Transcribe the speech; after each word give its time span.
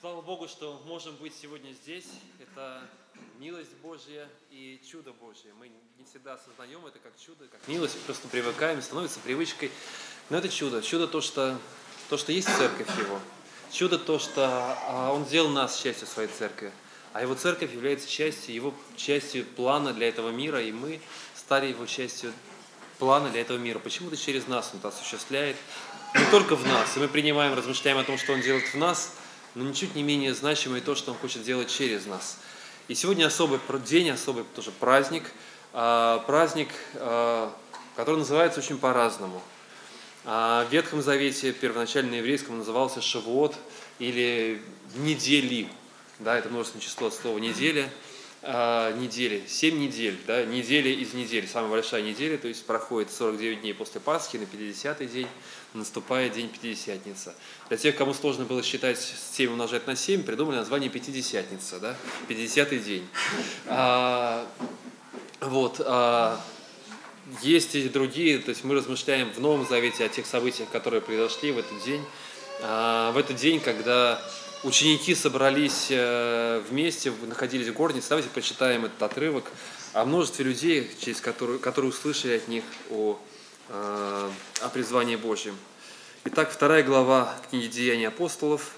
Слава 0.00 0.22
Богу, 0.22 0.48
что 0.48 0.80
можем 0.86 1.14
быть 1.16 1.34
сегодня 1.38 1.72
здесь. 1.74 2.06
Это 2.38 2.80
милость 3.38 3.74
Божья 3.82 4.26
и 4.50 4.80
чудо 4.90 5.12
Божье. 5.12 5.52
Мы 5.58 5.68
не 5.98 6.04
всегда 6.06 6.32
осознаем 6.32 6.86
это 6.86 6.98
как 7.00 7.12
чудо, 7.22 7.46
как 7.48 7.60
милость, 7.68 8.00
просто 8.06 8.26
привыкаем, 8.28 8.80
становится 8.80 9.20
привычкой. 9.20 9.70
Но 10.30 10.38
это 10.38 10.48
чудо. 10.48 10.80
Чудо 10.80 11.06
то, 11.06 11.20
что, 11.20 11.58
то, 12.08 12.16
что 12.16 12.32
есть 12.32 12.48
церковь 12.48 12.88
Его. 12.98 13.20
Чудо 13.70 13.98
то, 13.98 14.18
что 14.18 14.48
а, 14.86 15.12
Он 15.12 15.26
сделал 15.26 15.50
нас 15.50 15.78
частью 15.78 16.06
своей 16.06 16.30
церкви. 16.30 16.72
А 17.12 17.20
Его 17.20 17.34
церковь 17.34 17.74
является 17.74 18.08
частью, 18.08 18.54
Его 18.54 18.74
частью 18.96 19.44
плана 19.44 19.92
для 19.92 20.08
этого 20.08 20.30
мира, 20.30 20.62
и 20.62 20.72
мы 20.72 21.02
стали 21.34 21.66
Его 21.66 21.84
частью 21.84 22.32
плана 22.98 23.28
для 23.28 23.42
этого 23.42 23.58
мира. 23.58 23.78
Почему-то 23.78 24.16
через 24.16 24.46
нас 24.46 24.70
Он 24.72 24.78
это 24.78 24.88
осуществляет. 24.88 25.58
Не 26.14 26.24
только 26.30 26.56
в 26.56 26.66
нас. 26.66 26.96
И 26.96 27.00
мы 27.00 27.08
принимаем, 27.08 27.52
размышляем 27.52 27.98
о 27.98 28.04
том, 28.04 28.16
что 28.16 28.32
Он 28.32 28.40
делает 28.40 28.64
в 28.64 28.78
нас– 28.78 29.12
но 29.54 29.64
ничуть 29.64 29.94
не 29.94 30.02
менее 30.02 30.34
значимое 30.34 30.80
то, 30.80 30.94
что 30.94 31.12
Он 31.12 31.18
хочет 31.18 31.42
сделать 31.42 31.70
через 31.70 32.06
нас. 32.06 32.38
И 32.88 32.94
сегодня 32.94 33.26
особый 33.26 33.60
день, 33.86 34.10
особый 34.10 34.44
тоже 34.54 34.70
праздник, 34.72 35.24
а, 35.72 36.18
праздник, 36.26 36.68
а, 36.94 37.54
который 37.96 38.18
называется 38.18 38.60
очень 38.60 38.78
по-разному. 38.78 39.42
А, 40.24 40.66
в 40.66 40.72
Ветхом 40.72 41.02
Завете, 41.02 41.52
первоначально 41.52 42.12
на 42.12 42.14
еврейском, 42.16 42.58
назывался 42.58 43.00
Шавуот 43.00 43.54
или 43.98 44.60
недели. 44.96 45.68
Да, 46.18 46.36
это 46.36 46.48
множественное 46.48 46.84
число 46.84 47.08
от 47.08 47.14
слова 47.14 47.38
неделя– 47.38 47.88
э, 48.42 48.96
недели, 48.98 49.42
7 49.46 49.78
недель, 49.78 50.18
да, 50.26 50.44
недели 50.44 50.90
из 50.90 51.14
недель, 51.14 51.48
самая 51.48 51.70
большая 51.70 52.02
неделя, 52.02 52.38
то 52.38 52.48
есть 52.48 52.64
проходит 52.64 53.10
49 53.12 53.60
дней 53.60 53.74
после 53.74 54.00
Пасхи, 54.00 54.36
на 54.36 54.44
50-й 54.44 55.06
день 55.06 55.28
наступает 55.74 56.32
день 56.32 56.48
Пятидесятница. 56.48 57.34
Для 57.68 57.76
тех, 57.76 57.96
кому 57.96 58.14
сложно 58.14 58.44
было 58.44 58.62
считать 58.62 58.98
7 58.98 59.52
умножать 59.52 59.86
на 59.86 59.96
7, 59.96 60.22
придумали 60.22 60.56
название 60.56 60.90
Пятидесятница, 60.90 61.78
да, 61.78 61.96
50-й 62.28 62.78
день. 62.78 63.06
А, 63.66 64.46
вот, 65.40 65.80
а, 65.84 66.40
есть 67.42 67.74
и 67.74 67.88
другие, 67.88 68.38
то 68.38 68.50
есть 68.50 68.64
мы 68.64 68.74
размышляем 68.74 69.30
в 69.32 69.38
Новом 69.38 69.66
Завете 69.66 70.04
о 70.04 70.08
тех 70.08 70.26
событиях, 70.26 70.68
которые 70.70 71.00
произошли 71.00 71.52
в 71.52 71.58
этот 71.58 71.84
день, 71.84 72.04
а, 72.62 73.12
в 73.12 73.18
этот 73.18 73.36
день, 73.36 73.60
когда 73.60 74.20
ученики 74.62 75.14
собрались 75.14 75.86
э, 75.90 76.62
вместе, 76.68 77.12
находились 77.26 77.68
в 77.68 77.72
горнице. 77.72 78.08
Давайте 78.10 78.28
почитаем 78.30 78.84
этот 78.84 79.02
отрывок 79.02 79.44
о 79.92 80.04
множестве 80.04 80.44
людей, 80.44 80.90
через 81.00 81.20
которые, 81.20 81.58
которые 81.58 81.90
услышали 81.90 82.36
от 82.36 82.48
них 82.48 82.64
о, 82.90 83.18
э, 83.68 84.30
о 84.60 84.68
призвании 84.68 85.16
Божьем. 85.16 85.56
Итак, 86.24 86.52
вторая 86.52 86.82
глава 86.82 87.34
книги 87.48 87.66
«Деяния 87.66 88.08
апостолов». 88.08 88.72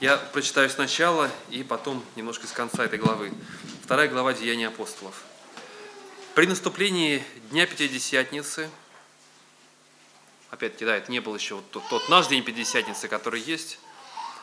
Я 0.00 0.16
прочитаю 0.16 0.70
сначала 0.70 1.28
и 1.50 1.64
потом 1.64 2.04
немножко 2.14 2.46
с 2.46 2.52
конца 2.52 2.84
этой 2.84 2.98
главы. 2.98 3.32
Вторая 3.82 4.08
глава 4.08 4.32
«Деяния 4.32 4.68
апостолов». 4.68 5.22
При 6.34 6.46
наступлении 6.46 7.22
Дня 7.50 7.66
Пятидесятницы– 7.66 8.68
опять-таки, 10.50 10.84
да, 10.84 10.96
это 10.96 11.10
не 11.10 11.20
был 11.20 11.34
еще 11.34 11.56
вот 11.56 11.70
тот, 11.70 11.88
тот 11.88 12.08
наш 12.08 12.26
день 12.28 12.42
Пятидесятницы, 12.42 13.08
который 13.08 13.40
есть. 13.40 13.78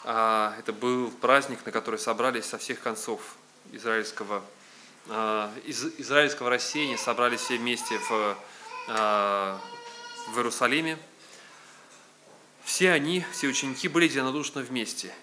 А, 0.03 0.55
это 0.59 0.71
был 0.71 1.09
праздник, 1.09 1.65
на 1.65 1.71
который 1.71 1.99
собрались 1.99 2.45
со 2.45 2.57
всех 2.57 2.79
концов 2.79 3.21
израильского, 3.71 4.43
а, 5.09 5.51
из, 5.65 5.83
израильского 5.97 6.49
рассеяния, 6.49 6.97
собрались 6.97 7.41
все 7.41 7.57
вместе 7.57 7.97
в, 7.97 8.37
а, 8.87 9.59
в 10.27 10.37
Иерусалиме. 10.37 10.99
Все 12.63 12.91
они, 12.91 13.23
все 13.31 13.47
ученики 13.47 13.87
были 13.87 14.05
единодушно 14.05 14.61
вместе. 14.61 15.13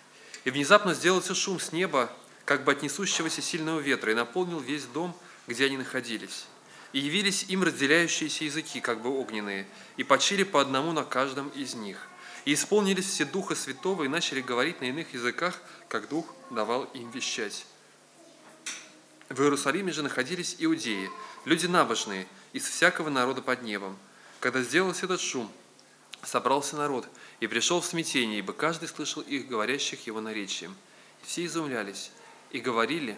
И 0.44 0.50
внезапно 0.50 0.94
сделался 0.94 1.34
шум 1.34 1.60
с 1.60 1.72
неба, 1.72 2.10
как 2.44 2.64
бы 2.64 2.72
от 2.72 2.82
несущегося 2.82 3.42
сильного 3.42 3.78
ветра, 3.78 4.12
и 4.12 4.14
наполнил 4.14 4.58
весь 4.58 4.84
дом, 4.84 5.16
где 5.46 5.66
они 5.66 5.76
находились. 5.76 6.46
И 6.92 6.98
явились 6.98 7.44
им 7.48 7.62
разделяющиеся 7.62 8.44
языки, 8.44 8.80
как 8.80 9.00
бы 9.00 9.08
огненные, 9.10 9.66
и 9.96 10.04
почили 10.04 10.42
по 10.42 10.60
одному 10.60 10.92
на 10.92 11.04
каждом 11.04 11.48
из 11.50 11.74
них. 11.74 12.08
И 12.44 12.52
исполнились 12.52 13.06
все 13.06 13.24
Духа 13.24 13.54
Святого 13.54 14.04
и 14.04 14.08
начали 14.08 14.42
говорить 14.42 14.80
на 14.80 14.86
иных 14.86 15.14
языках, 15.14 15.60
как 15.88 16.08
Дух 16.08 16.26
давал 16.50 16.84
им 16.84 17.10
вещать. 17.10 17.66
В 19.30 19.40
Иерусалиме 19.40 19.92
же 19.92 20.02
находились 20.02 20.56
иудеи, 20.58 21.08
люди 21.46 21.66
набожные, 21.66 22.26
из 22.52 22.68
всякого 22.68 23.08
народа 23.08 23.40
под 23.40 23.62
небом. 23.62 23.96
Когда 24.40 24.60
сделался 24.60 25.06
этот 25.06 25.20
шум, 25.20 25.50
собрался 26.22 26.76
народ 26.76 27.08
и 27.40 27.46
пришел 27.46 27.80
в 27.80 27.86
смятение, 27.86 28.40
ибо 28.40 28.52
каждый 28.52 28.88
слышал 28.88 29.22
их, 29.22 29.48
говорящих 29.48 30.06
его 30.06 30.20
наречием. 30.20 30.74
И 31.22 31.26
все 31.26 31.46
изумлялись 31.46 32.10
и 32.50 32.58
говорили, 32.58 33.16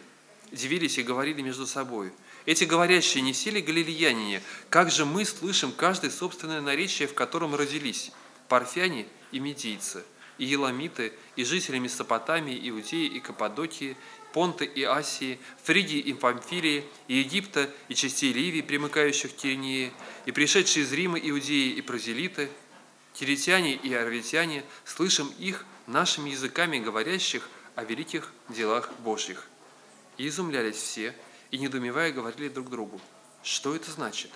дивились 0.53 0.99
и 0.99 1.03
говорили 1.03 1.43
между 1.43 1.67
собой– 1.67 2.12
эти 2.47 2.65
говорящие 2.65 3.22
не 3.22 3.32
сели 3.32 3.60
галилеяне, 3.60 4.43
как 4.69 4.91
же 4.91 5.05
мы 5.05 5.25
слышим 5.25 5.72
каждое 5.72 6.10
собственное 6.10 6.60
наречие, 6.60 7.09
в 7.09 7.15
котором 7.15 7.55
родились, 7.55 8.12
парфяне 8.49 9.06
и 9.32 9.41
медийцы, 9.41 10.05
и 10.37 10.44
еламиты, 10.44 11.12
и 11.37 11.44
жители 11.44 11.78
Месопотамии, 11.78 12.69
Иудеи 12.69 13.06
и 13.06 13.21
Каппадокии, 13.21 13.97
Понты 14.34 14.65
и 14.65 14.82
Асии, 14.82 15.38
Фригии 15.62 16.00
и 16.00 16.12
Памфилии, 16.12 16.84
и 17.06 17.19
Египта, 17.19 17.71
и 17.88 17.94
частей 17.94 18.32
Ливии, 18.32 18.62
примыкающих 18.62 19.32
к 19.32 19.37
Киринии, 19.37 19.93
и 20.26 20.32
пришедшие 20.32 20.84
из 20.84 20.93
Рима 20.93 21.19
иудеи 21.19 21.71
и 21.71 21.81
прозелиты, 21.81 22.50
киритяне 23.15 23.75
и 23.75 23.94
арвитяне, 23.94 24.65
слышим 24.84 25.32
их 25.38 25.65
нашими 25.87 26.31
языками 26.31 26.78
говорящих 26.81 27.49
о 27.76 27.84
великих 27.84 28.32
делах 28.49 28.91
Божьих. 28.99 29.47
И 30.19 30.26
изумлялись 30.26 30.76
все, 30.76 31.15
и, 31.50 31.59
недоумевая, 31.59 32.12
говорили 32.12 32.49
друг 32.49 32.71
другу, 32.71 33.00
что 33.43 33.75
это 33.75 33.91
значит? 33.91 34.31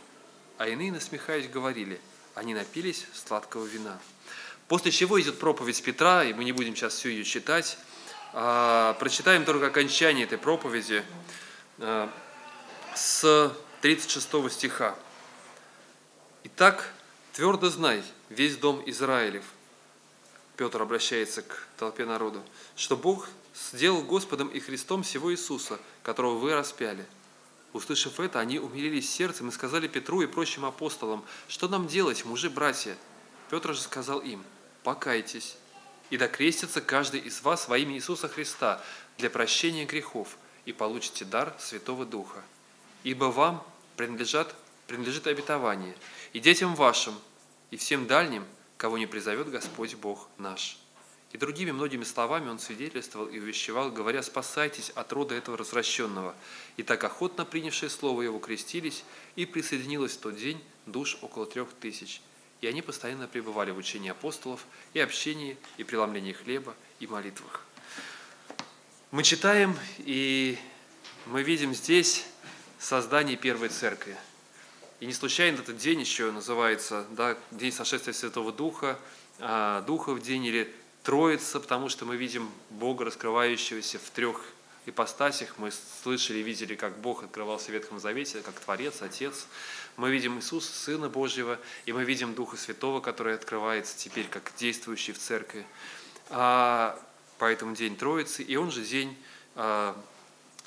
А 0.59 0.69
иные, 0.69 0.93
насмехаясь, 0.93 1.49
говорили, 1.49 2.01
они 2.35 2.55
напились 2.55 3.07
сладкого 3.15 3.65
вина. 3.65 3.99
После 4.69 4.91
чего 4.91 5.21
идет 5.21 5.39
проповедь 5.39 5.83
Петра, 5.83 6.25
и 6.25 6.33
мы 6.35 6.45
не 6.45 6.53
будем 6.53 6.77
сейчас 6.77 6.95
всю 6.95 7.09
ее 7.09 7.25
читать. 7.25 7.79
А, 8.33 8.95
прочитаем 8.95 9.45
только 9.45 9.69
окончание 9.69 10.25
этой 10.25 10.37
проповеди 10.37 11.03
а, 11.79 12.13
с 12.95 13.53
36 13.81 14.53
стиха. 14.53 14.95
«Итак, 16.45 16.93
твердо 17.33 17.71
знай, 17.71 18.03
весь 18.29 18.57
дом 18.57 18.83
Израилев, 18.87 19.45
Петр 20.59 20.83
обращается 20.83 21.43
к 21.43 21.67
толпе 21.79 22.05
народу, 22.05 22.43
что 22.75 22.97
Бог 22.97 23.29
сделал 23.73 24.03
Господом 24.03 24.49
и 24.49 24.61
Христом 24.61 25.03
всего 25.03 25.33
Иисуса, 25.33 25.79
которого 26.03 26.39
вы 26.39 26.55
распяли. 26.55 27.07
Услышав 27.73 28.19
это, 28.19 28.41
они 28.41 28.59
умилились 28.59 29.11
сердцем 29.11 29.49
и 29.49 29.53
сказали 29.53 29.89
Петру 29.89 30.23
и 30.23 30.27
прочим 30.27 30.65
апостолам, 30.65 31.25
что 31.49 31.69
нам 31.69 31.87
делать, 31.87 32.25
мужи-братья? 32.25 32.97
Петр 33.51 33.75
же 33.75 33.81
сказал 33.81 34.21
им, 34.21 34.43
покайтесь, 34.83 35.57
и 36.11 36.17
докрестится 36.17 36.81
каждый 36.81 37.21
из 37.21 37.43
вас 37.43 37.69
во 37.69 37.77
имя 37.79 37.95
Иисуса 37.95 38.29
Христа 38.29 38.83
для 39.19 39.31
прощения 39.31 39.85
грехов, 39.85 40.37
и 40.65 40.73
получите 40.73 41.25
дар 41.25 41.55
Святого 41.59 42.05
Духа. 42.05 42.43
Ибо 43.05 43.27
вам 43.27 43.67
принадлежат, 43.97 44.55
принадлежит 44.87 45.27
обетование, 45.27 45.95
и 46.33 46.41
детям 46.41 46.75
вашим, 46.75 47.15
и 47.71 47.77
всем 47.77 48.07
дальним, 48.07 48.45
кого 48.77 48.99
не 48.99 49.07
призовет 49.07 49.51
Господь 49.51 49.95
Бог 49.95 50.29
наш». 50.39 50.79
И 51.33 51.37
другими 51.37 51.73
многими 51.73 52.05
словами 52.05 52.49
он 52.49 52.59
свидетельствовал 52.59 53.27
и 53.27 53.39
увещевал, 53.39 53.91
говоря, 53.91 54.23
«Спасайтесь 54.23 54.91
от 54.91 55.13
рода 55.13 55.35
этого 55.35 55.59
развращенного». 55.59 56.35
И 56.79 56.83
так 56.83 57.05
охотно 57.05 57.45
принявшие 57.45 57.91
слово 57.91 58.23
его 58.23 58.39
крестились, 58.39 59.05
и 59.37 59.45
присоединилось 59.45 60.17
в 60.17 60.21
тот 60.21 60.37
день 60.37 60.63
душ 60.87 61.19
около 61.21 61.45
трех 61.45 61.69
тысяч. 61.75 62.23
И 62.63 62.67
они 62.67 62.81
постоянно 62.81 63.29
пребывали 63.29 63.71
в 63.71 63.77
учении 63.77 64.11
апостолов, 64.11 64.65
и 64.95 65.01
общении, 65.01 65.59
и 65.77 65.85
преломлении 65.85 66.33
хлеба, 66.33 66.75
и 66.99 67.07
молитвах. 67.07 67.63
Мы 69.11 69.23
читаем, 69.23 69.77
и 69.99 70.59
мы 71.27 71.43
видим 71.43 71.75
здесь 71.75 72.25
создание 72.79 73.37
первой 73.37 73.69
церкви. 73.69 74.17
И 75.01 75.07
не 75.07 75.13
случайно 75.13 75.59
этот 75.59 75.77
день 75.77 76.01
еще 76.01 76.33
называется 76.33 77.07
да, 77.11 77.37
День 77.51 77.71
сошествия 77.71 78.13
Святого 78.13 78.53
Духа, 78.53 78.99
а, 79.39 79.83
Духа 79.83 80.13
в 80.13 80.21
день 80.21 80.45
или 80.45 80.75
Троица, 81.03 81.61
потому 81.61 81.89
что 81.89 82.05
мы 82.05 82.17
видим 82.17 82.51
Бога, 82.71 83.05
раскрывающегося 83.05 83.99
в 83.99 84.11
трех 84.11 84.43
ипостасях. 84.87 85.55
Мы 85.59 85.71
слышали 86.03 86.39
и 86.39 86.43
видели, 86.43 86.75
как 86.75 86.99
Бог 86.99 87.23
открывался 87.23 87.67
в 87.67 87.75
Ветхом 87.75 88.01
Завете, 88.01 88.41
как 88.41 88.59
Творец, 88.61 89.03
Отец. 89.03 89.47
Мы 89.97 90.11
видим 90.11 90.39
Иисуса, 90.39 90.73
Сына 90.73 91.09
Божьего, 91.09 91.59
и 91.87 91.93
мы 91.93 92.05
видим 92.05 92.35
Духа 92.35 92.57
Святого, 92.57 93.01
который 93.01 93.35
открывается 93.35 93.97
теперь 93.97 94.29
как 94.29 94.53
действующий 94.57 95.13
в 95.13 95.19
церкви. 95.19 95.67
А, 96.31 96.99
поэтому 97.39 97.75
день 97.75 97.97
Троицы, 97.97 98.43
и 98.43 98.57
он 98.57 98.71
же 98.71 98.83
день, 98.85 99.17
а, 99.55 99.97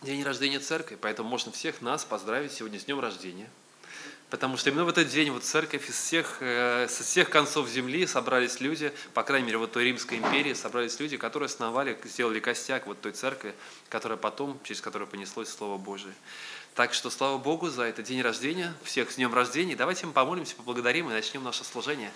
день 0.02 0.24
рождения 0.24 0.60
церкви. 0.60 0.98
Поэтому 1.00 1.30
можно 1.30 1.52
всех 1.52 1.82
нас 1.82 2.04
поздравить 2.06 2.52
сегодня 2.52 2.80
с 2.80 2.86
днем 2.86 3.00
рождения. 3.00 3.50
Потому 4.32 4.56
что 4.56 4.70
именно 4.70 4.86
в 4.86 4.88
этот 4.88 5.10
день 5.10 5.30
вот 5.30 5.44
церковь 5.44 5.90
из 5.90 5.96
всех, 5.96 6.38
э, 6.40 6.88
со 6.90 7.04
всех 7.04 7.30
концов 7.30 7.68
земли 7.68 8.08
собрались 8.08 8.62
люди, 8.62 8.94
по 9.14 9.24
крайней 9.24 9.48
мере, 9.48 9.58
вот 9.58 9.74
той 9.74 9.84
Римской 9.84 10.20
империи 10.20 10.54
собрались 10.54 10.98
люди, 11.02 11.18
которые 11.18 11.48
основали, 11.48 12.00
сделали 12.06 12.40
костяк 12.40 12.88
вот 12.88 13.02
той 13.02 13.12
церкви, 13.12 13.54
которая 13.90 14.18
потом, 14.18 14.58
через 14.64 14.80
которую 14.80 15.10
понеслось 15.10 15.50
Слово 15.50 15.78
Божие. 15.78 16.14
Так 16.76 16.94
что 16.94 17.10
слава 17.10 17.38
Богу 17.38 17.70
за 17.70 17.84
этот 17.84 18.06
день 18.06 18.22
рождения, 18.22 18.74
всех 18.86 19.12
с 19.12 19.16
днем 19.16 19.34
рождения. 19.34 19.76
Давайте 19.76 20.06
мы 20.06 20.14
помолимся, 20.14 20.56
поблагодарим 20.56 21.10
и 21.10 21.12
начнем 21.12 21.44
наше 21.44 21.66
служение. 21.66 22.14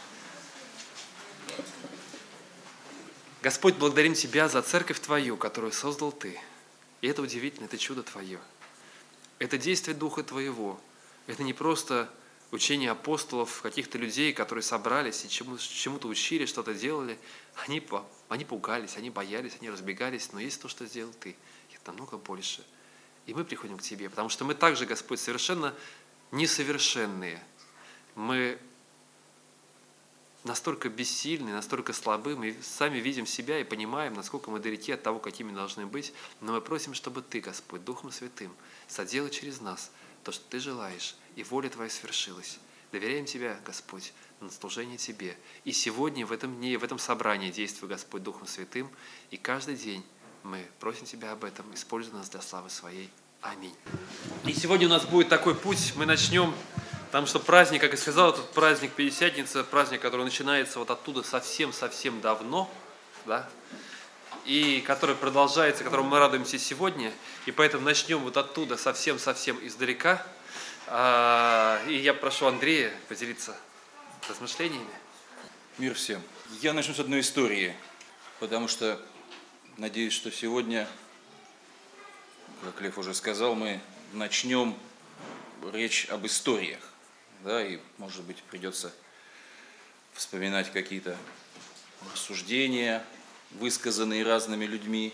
Господь, 3.42 3.76
благодарим 3.76 4.14
Тебя 4.14 4.48
за 4.48 4.62
церковь 4.62 5.02
Твою, 5.02 5.36
которую 5.36 5.74
создал 5.74 6.14
Ты. 6.14 6.40
И 7.02 7.08
это 7.10 7.22
удивительно, 7.22 7.66
это 7.66 7.78
чудо 7.78 8.04
Твое. 8.04 8.40
Это 9.38 9.58
действие 9.58 9.98
Духа 9.98 10.24
Твоего– 10.24 10.80
это 11.27 11.44
не 11.44 11.54
просто 11.54 12.10
учение 12.51 12.92
апостолов, 12.92 13.62
каких-то 13.62 13.98
людей, 13.98 14.33
которые 14.33 14.63
собрались 14.63 15.25
и 15.25 15.30
чему, 15.30 15.57
чему-то 15.57 16.07
учили, 16.07 16.45
что-то 16.45 16.74
делали. 16.74 17.18
Они, 17.66 17.86
они 18.30 18.45
пугались, 18.45 18.98
они 18.98 19.10
боялись, 19.10 19.54
они 19.60 19.69
разбегались, 19.69 20.31
но 20.33 20.39
есть 20.39 20.62
то, 20.62 20.68
что 20.68 20.86
сделал 20.86 21.12
Ты. 21.19 21.36
Это 21.74 21.92
намного 21.92 22.18
больше. 22.18 22.63
И 23.25 23.33
мы 23.33 23.44
приходим 23.44 23.77
к 23.77 23.81
Тебе, 23.81 24.10
потому 24.10 24.30
что 24.30 24.45
мы 24.45 24.54
также, 24.54 24.86
Господь, 24.86 25.19
совершенно 25.19 25.74
несовершенные. 26.31 27.44
Мы 28.13 28.60
настолько 30.44 30.89
бессильны, 30.89 31.51
настолько 31.51 31.92
слабы, 31.92 32.36
мы 32.36 32.56
сами 32.62 33.00
видим 33.00 33.25
себя 33.25 33.60
и 33.60 33.63
понимаем, 33.63 34.13
насколько 34.13 34.51
мы 34.51 34.60
далеки 34.60 34.92
от 34.92 35.01
того, 35.01 35.19
какими 35.19 35.51
должны 35.51 35.88
быть, 35.88 36.13
но 36.39 36.54
мы 36.54 36.62
просим, 36.62 36.94
чтобы 36.94 37.24
Ты, 37.24 37.42
Господь, 37.42 37.83
Духом 37.83 38.12
Святым, 38.12 38.54
соделал 38.88 39.30
через 39.30 39.60
нас– 39.60 39.92
то, 40.25 40.31
что 40.31 40.44
Ты 40.50 40.60
желаешь, 40.60 41.16
и 41.36 41.44
воля 41.44 41.69
Твоя 41.69 41.89
свершилась. 41.89 42.57
Доверяем 42.92 43.25
Тебя, 43.25 43.60
Господь, 43.63 44.12
на 44.42 44.50
служение 44.50 44.98
Тебе. 44.98 45.38
И 45.63 45.72
сегодня, 45.72 46.25
в 46.25 46.31
этом 46.31 46.56
дне, 46.56 46.77
в 46.80 46.83
этом 46.83 46.98
собрании 46.98 47.51
действуй, 47.51 47.88
Господь, 47.88 48.24
Духом 48.24 48.48
Святым, 48.48 48.89
и 49.30 49.38
каждый 49.38 49.75
день 49.75 50.04
мы 50.42 50.66
просим 50.80 51.06
Тебя 51.06 51.31
об 51.31 51.44
этом, 51.44 51.72
используй 51.75 52.13
нас 52.13 52.27
для 52.30 52.42
славы 52.42 52.72
Своей. 52.72 53.12
Аминь. 53.42 53.75
И 54.45 54.54
сегодня 54.54 54.88
у 54.88 54.89
нас 54.89 55.06
будет 55.06 55.30
такой 55.30 55.54
путь, 55.54 55.94
мы 55.95 56.07
начнем, 56.07 56.56
потому 57.06 57.28
что 57.28 57.39
праздник, 57.39 57.81
как 57.81 57.92
я 57.92 57.98
сказал, 57.98 58.31
этот 58.31 58.50
праздник 58.50 58.94
Пятидесятница, 58.94 59.63
праздник, 59.63 60.01
который 60.01 60.25
начинается 60.25 60.80
вот 60.80 60.89
оттуда 60.89 61.21
совсем-совсем 61.21 62.19
давно, 62.21 62.68
да, 63.28 63.48
и 64.45 64.81
который 64.81 65.15
продолжается, 65.15 65.83
которому 65.83 66.09
мы 66.09 66.19
радуемся 66.19 66.59
сегодня. 66.59 67.12
И 67.45 67.51
поэтому 67.51 67.83
начнем 67.83 68.19
вот 68.19 68.38
оттуда, 68.38 68.77
совсем-совсем 68.77 69.59
издалека. 69.65 70.25
А, 70.88 71.81
и 71.88 71.95
я 71.95 72.13
прошу 72.13 72.45
Андрея 72.45 72.94
поделиться 73.09 73.57
размышлениями. 74.30 74.88
Мир 75.77 75.95
всем. 75.95 76.21
Я 76.62 76.74
начну 76.74 76.94
с 76.94 77.00
одной 77.00 77.21
истории, 77.21 77.75
потому 78.39 78.68
что 78.68 79.01
надеюсь, 79.77 80.13
что 80.13 80.31
сегодня, 80.31 80.88
как 82.63 82.80
Лев 82.81 82.97
уже 82.97 83.13
сказал, 83.13 83.56
мы 83.56 83.81
начнем 84.13 84.77
речь 85.74 86.07
об 86.09 86.25
историях. 86.25 86.80
Да, 87.44 87.63
и, 87.63 87.80
может 87.97 88.24
быть, 88.24 88.42
придется 88.44 88.94
вспоминать 90.13 90.71
какие-то 90.71 91.18
рассуждения, 92.13 93.03
высказанные 93.51 94.24
разными 94.24 94.65
людьми, 94.65 95.13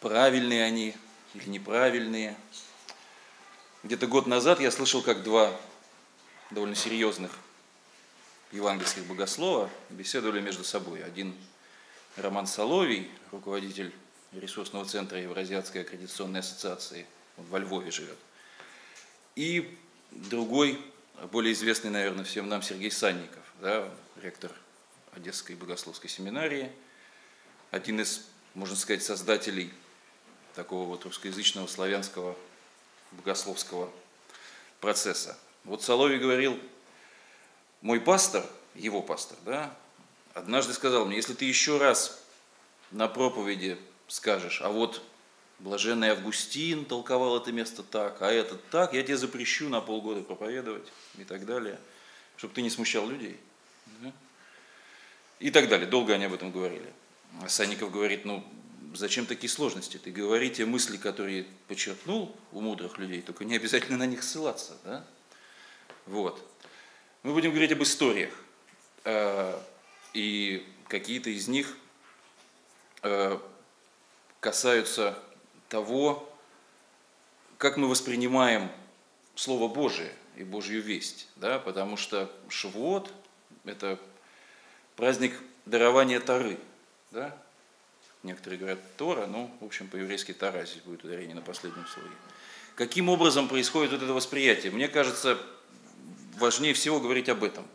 правильные 0.00 0.64
они 0.64 0.94
или 1.34 1.48
неправильные. 1.48 2.36
Где-то 3.82 4.06
год 4.06 4.26
назад 4.26 4.60
я 4.60 4.70
слышал, 4.70 5.02
как 5.02 5.22
два 5.22 5.54
довольно 6.50 6.74
серьезных 6.74 7.32
евангельских 8.52 9.04
богослова 9.06 9.68
беседовали 9.90 10.40
между 10.40 10.64
собой. 10.64 11.02
Один 11.02 11.34
Роман 12.16 12.46
Соловий, 12.46 13.10
руководитель 13.32 13.92
ресурсного 14.32 14.84
центра 14.84 15.20
Евразиатской 15.20 15.82
аккредитационной 15.82 16.40
ассоциации, 16.40 17.06
он 17.36 17.44
во 17.46 17.58
Львове 17.58 17.90
живет. 17.90 18.18
И 19.36 19.76
другой, 20.10 20.80
более 21.32 21.52
известный, 21.52 21.90
наверное, 21.90 22.24
всем 22.24 22.48
нам 22.48 22.62
Сергей 22.62 22.90
Санников, 22.90 23.42
да, 23.60 23.88
ректор 24.22 24.52
Одесской 25.12 25.56
богословской 25.56 26.08
семинарии– 26.08 26.70
один 27.74 28.00
из, 28.00 28.24
можно 28.54 28.76
сказать, 28.76 29.02
создателей 29.02 29.72
такого 30.54 30.86
вот 30.86 31.04
русскоязычного 31.04 31.66
славянского 31.66 32.36
богословского 33.10 33.90
процесса. 34.80 35.36
Вот 35.64 35.82
Соловий 35.82 36.18
говорил, 36.18 36.56
мой 37.80 38.00
пастор, 38.00 38.46
его 38.76 39.02
пастор, 39.02 39.36
да, 39.44 39.76
однажды 40.34 40.72
сказал 40.72 41.04
мне, 41.04 41.16
если 41.16 41.34
ты 41.34 41.46
еще 41.46 41.78
раз 41.78 42.22
на 42.92 43.08
проповеди 43.08 43.76
скажешь, 44.06 44.60
а 44.62 44.68
вот 44.68 45.02
блаженный 45.58 46.10
Августин 46.10 46.84
толковал 46.84 47.36
это 47.38 47.50
место 47.50 47.82
так, 47.82 48.22
а 48.22 48.30
этот 48.30 48.64
так, 48.70 48.94
я 48.94 49.02
тебе 49.02 49.16
запрещу 49.16 49.68
на 49.68 49.80
полгода 49.80 50.20
проповедовать 50.20 50.86
и 51.18 51.24
так 51.24 51.44
далее, 51.44 51.80
чтобы 52.36 52.54
ты 52.54 52.62
не 52.62 52.70
смущал 52.70 53.08
людей. 53.08 53.40
И 55.40 55.50
так 55.50 55.68
далее. 55.68 55.88
Долго 55.88 56.14
они 56.14 56.26
об 56.26 56.32
этом 56.32 56.52
говорили. 56.52 56.90
Санников 57.48 57.90
говорит, 57.90 58.24
ну, 58.24 58.44
зачем 58.94 59.26
такие 59.26 59.50
сложности? 59.50 59.98
Ты 59.98 60.10
говори 60.10 60.50
те 60.50 60.64
мысли, 60.64 60.96
которые 60.96 61.46
подчеркнул 61.68 62.34
у 62.52 62.60
мудрых 62.60 62.98
людей, 62.98 63.22
только 63.22 63.44
не 63.44 63.56
обязательно 63.56 63.98
на 63.98 64.06
них 64.06 64.22
ссылаться. 64.22 64.76
Да? 64.84 65.04
Вот. 66.06 66.42
Мы 67.22 67.32
будем 67.32 67.50
говорить 67.50 67.72
об 67.72 67.82
историях. 67.82 68.32
Э, 69.04 69.58
и 70.12 70.66
какие-то 70.88 71.30
из 71.30 71.48
них 71.48 71.76
э, 73.02 73.38
касаются 74.40 75.18
того, 75.68 76.30
как 77.58 77.76
мы 77.76 77.88
воспринимаем 77.88 78.70
Слово 79.34 79.72
Божие 79.72 80.12
и 80.36 80.44
Божью 80.44 80.82
весть. 80.82 81.28
Да? 81.36 81.58
Потому 81.58 81.96
что 81.96 82.30
Шивот– 82.48 83.12
это 83.64 83.98
праздник 84.96 85.34
дарования 85.66 86.20
Тары– 86.20 86.58
да? 87.14 87.36
Некоторые 88.22 88.58
говорят 88.58 88.96
Тора, 88.96 89.26
но, 89.26 89.50
в 89.60 89.64
общем, 89.64 89.88
по-еврейски 89.88 90.32
Тара, 90.32 90.66
здесь 90.66 90.82
будет 90.82 91.04
ударение 91.04 91.34
на 91.34 91.42
последнем 91.42 91.86
слове. 91.86 92.10
Каким 92.74 93.08
образом 93.08 93.48
происходит 93.48 93.92
вот 93.92 94.02
это 94.02 94.12
восприятие? 94.12 94.72
Мне 94.72 94.88
кажется, 94.88 95.38
важнее 96.36 96.74
всего 96.74 97.00
говорить 97.00 97.28
об 97.28 97.44
этом 97.44 97.66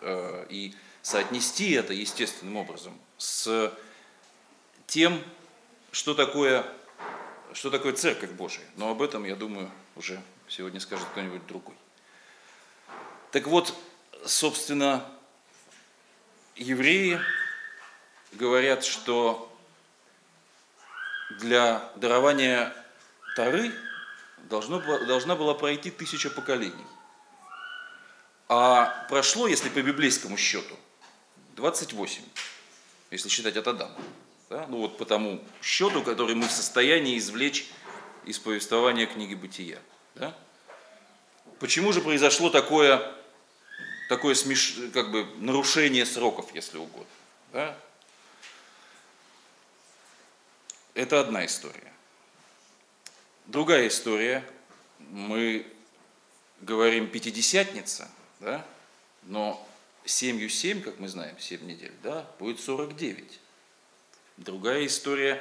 э, 0.00 0.46
и 0.50 0.74
соотнести 1.02 1.72
это 1.72 1.92
естественным 1.92 2.56
образом 2.56 2.98
с 3.16 3.72
тем, 4.86 5.22
что 5.92 6.14
такое, 6.14 6.66
что 7.52 7.70
такое 7.70 7.92
Церковь 7.92 8.30
Божия. 8.30 8.64
Но 8.76 8.90
об 8.90 9.02
этом, 9.02 9.24
я 9.24 9.36
думаю, 9.36 9.70
уже 9.94 10.20
сегодня 10.48 10.80
скажет 10.80 11.06
кто-нибудь 11.12 11.46
другой. 11.46 11.76
Так 13.30 13.46
вот, 13.46 13.74
собственно, 14.24 15.04
евреи 16.56 17.20
говорят, 18.32 18.84
что 18.84 19.50
для 21.40 21.90
дарования 21.96 22.74
Тары 23.36 23.72
должно, 24.48 24.80
должна 25.06 25.36
была 25.36 25.54
пройти 25.54 25.90
тысяча 25.90 26.30
поколений. 26.30 26.86
А 28.48 29.06
прошло, 29.08 29.46
если 29.46 29.68
по 29.68 29.82
библейскому 29.82 30.36
счету, 30.36 30.74
28, 31.56 32.22
если 33.10 33.28
считать 33.28 33.56
от 33.56 33.68
Адама. 33.68 33.94
Да? 34.48 34.66
Ну 34.68 34.78
вот 34.78 34.96
по 34.96 35.04
тому 35.04 35.44
счету, 35.62 36.02
который 36.02 36.34
мы 36.34 36.48
в 36.48 36.52
состоянии 36.52 37.18
извлечь 37.18 37.68
из 38.24 38.38
повествования 38.38 39.06
книги 39.06 39.34
Бытия. 39.34 39.78
Да? 40.14 40.34
Почему 41.60 41.92
же 41.92 42.00
произошло 42.00 42.48
такое, 42.48 43.12
такое 44.08 44.34
смеш... 44.34 44.76
как 44.94 45.10
бы 45.10 45.26
нарушение 45.36 46.06
сроков, 46.06 46.54
если 46.54 46.78
угодно? 46.78 47.06
Да? 47.52 47.76
Это 50.98 51.20
одна 51.20 51.46
история. 51.46 51.92
Другая 53.46 53.86
история, 53.86 54.44
мы 54.98 55.64
говорим 56.60 57.08
пятидесятница, 57.08 58.10
да? 58.40 58.66
но 59.22 59.64
семью 60.04 60.48
семь, 60.48 60.82
как 60.82 60.98
мы 60.98 61.06
знаем, 61.06 61.38
семь 61.38 61.64
недель, 61.66 61.92
да, 62.02 62.28
будет 62.40 62.58
49. 62.58 63.38
Другая 64.38 64.86
история, 64.86 65.40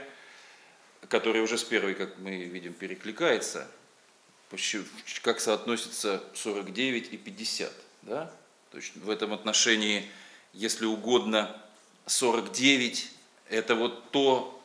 которая 1.10 1.42
уже 1.42 1.58
с 1.58 1.64
первой, 1.64 1.96
как 1.96 2.20
мы 2.20 2.44
видим, 2.44 2.74
перекликается, 2.76 3.68
как 5.24 5.40
соотносится 5.40 6.24
49 6.36 7.14
и 7.14 7.18
50. 7.18 7.74
Да? 8.04 8.32
То 8.70 8.78
есть 8.78 8.96
в 8.96 9.10
этом 9.10 9.34
отношении, 9.34 10.08
если 10.54 10.86
угодно, 10.86 11.60
49– 12.06 13.12
это 13.50 13.74
вот 13.74 14.12
то, 14.12 14.57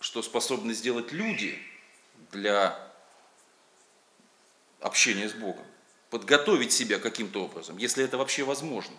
что 0.00 0.22
способны 0.22 0.72
сделать 0.74 1.12
люди 1.12 1.58
для 2.32 2.78
общения 4.80 5.28
с 5.28 5.32
Богом. 5.32 5.64
подготовить 6.10 6.72
себя 6.72 6.98
каким-то 6.98 7.44
образом, 7.44 7.78
если 7.78 8.04
это 8.04 8.18
вообще 8.18 8.42
возможно. 8.42 8.96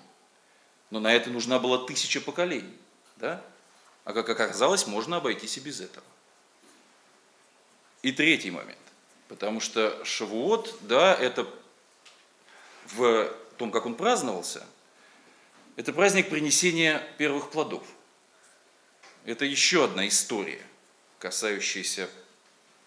Но 0.89 0.99
на 0.99 1.13
это 1.13 1.29
нужна 1.29 1.59
была 1.59 1.85
тысяча 1.85 2.21
поколений. 2.21 2.77
Да? 3.17 3.43
А 4.05 4.13
как 4.13 4.29
оказалось, 4.29 4.87
можно 4.87 5.17
обойтись 5.17 5.57
и 5.57 5.59
без 5.59 5.81
этого. 5.81 6.05
И 8.01 8.11
третий 8.11 8.49
момент. 8.49 8.79
Потому 9.27 9.59
что 9.59 10.03
Шавуот, 10.05 10.75
да, 10.81 11.13
это 11.13 11.47
в 12.87 13.31
том, 13.57 13.71
как 13.71 13.85
он 13.85 13.95
праздновался, 13.95 14.65
это 15.75 15.93
праздник 15.93 16.29
принесения 16.29 16.99
первых 17.17 17.51
плодов. 17.51 17.85
Это 19.25 19.45
еще 19.45 19.85
одна 19.85 20.07
история, 20.07 20.61
касающаяся 21.21 22.09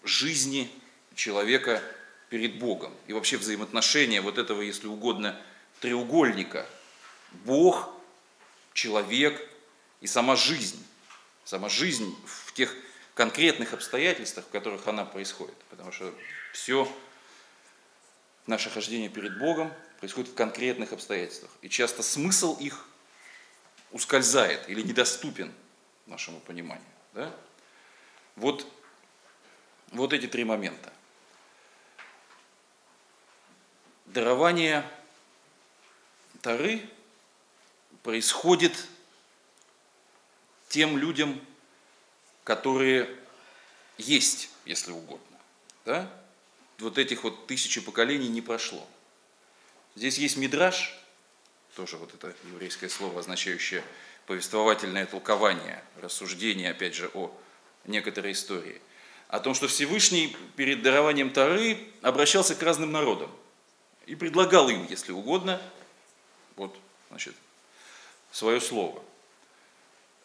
жизни 0.03 0.69
человека 1.15 1.81
перед 2.29 2.59
Богом 2.59 2.93
и 3.07 3.13
вообще 3.13 3.37
взаимоотношения 3.37 4.21
вот 4.21 4.37
этого, 4.37 4.61
если 4.61 4.87
угодно, 4.87 5.41
треугольника. 5.79 6.67
Бог, 7.45 7.89
человек 8.73 9.41
и 10.01 10.07
сама 10.07 10.35
жизнь. 10.35 10.85
Сама 11.45 11.69
жизнь 11.69 12.13
в 12.25 12.51
тех 12.53 12.75
конкретных 13.13 13.73
обстоятельствах, 13.73 14.45
в 14.45 14.49
которых 14.49 14.85
она 14.87 15.05
происходит. 15.05 15.55
Потому 15.69 15.93
что 15.93 16.13
все 16.51 16.91
наше 18.47 18.69
хождение 18.69 19.09
перед 19.09 19.37
Богом 19.37 19.71
происходит 19.99 20.31
в 20.31 20.35
конкретных 20.35 20.91
обстоятельствах. 20.91 21.51
И 21.61 21.69
часто 21.69 22.03
смысл 22.03 22.57
их 22.57 22.85
ускользает 23.91 24.67
или 24.69 24.81
недоступен 24.81 25.53
нашему 26.05 26.41
пониманию. 26.41 26.85
Да? 27.13 27.33
Вот, 28.35 28.67
вот 29.91 30.13
эти 30.13 30.27
три 30.27 30.43
момента. 30.43 30.91
Дарование 34.05 34.89
Тары 36.41 36.81
происходит 38.03 38.87
тем 40.69 40.97
людям, 40.97 41.39
которые 42.43 43.09
есть, 43.97 44.49
если 44.65 44.91
угодно. 44.91 45.37
Да? 45.85 46.11
Вот 46.79 46.97
этих 46.97 47.23
вот 47.23 47.47
тысячи 47.47 47.81
поколений 47.81 48.27
не 48.27 48.41
прошло. 48.41 48.85
Здесь 49.95 50.17
есть 50.17 50.37
мидраж, 50.37 50.99
тоже 51.75 51.97
вот 51.97 52.13
это 52.13 52.35
еврейское 52.43 52.89
слово, 52.89 53.21
означающее 53.21 53.83
повествовательное 54.27 55.05
толкование, 55.05 55.83
рассуждение, 56.01 56.71
опять 56.71 56.95
же, 56.95 57.09
о 57.13 57.35
некоторой 57.87 58.31
истории. 58.33 58.81
О 59.27 59.39
том, 59.39 59.53
что 59.53 59.67
Всевышний 59.67 60.35
перед 60.55 60.81
дарованием 60.81 61.31
Тары 61.31 61.77
обращался 62.01 62.55
к 62.55 62.61
разным 62.61 62.91
народам 62.91 63.31
и 64.05 64.15
предлагал 64.15 64.69
им, 64.69 64.85
если 64.89 65.11
угодно, 65.11 65.61
вот, 66.55 66.77
значит, 67.09 67.35
свое 68.31 68.61
слово. 68.61 69.01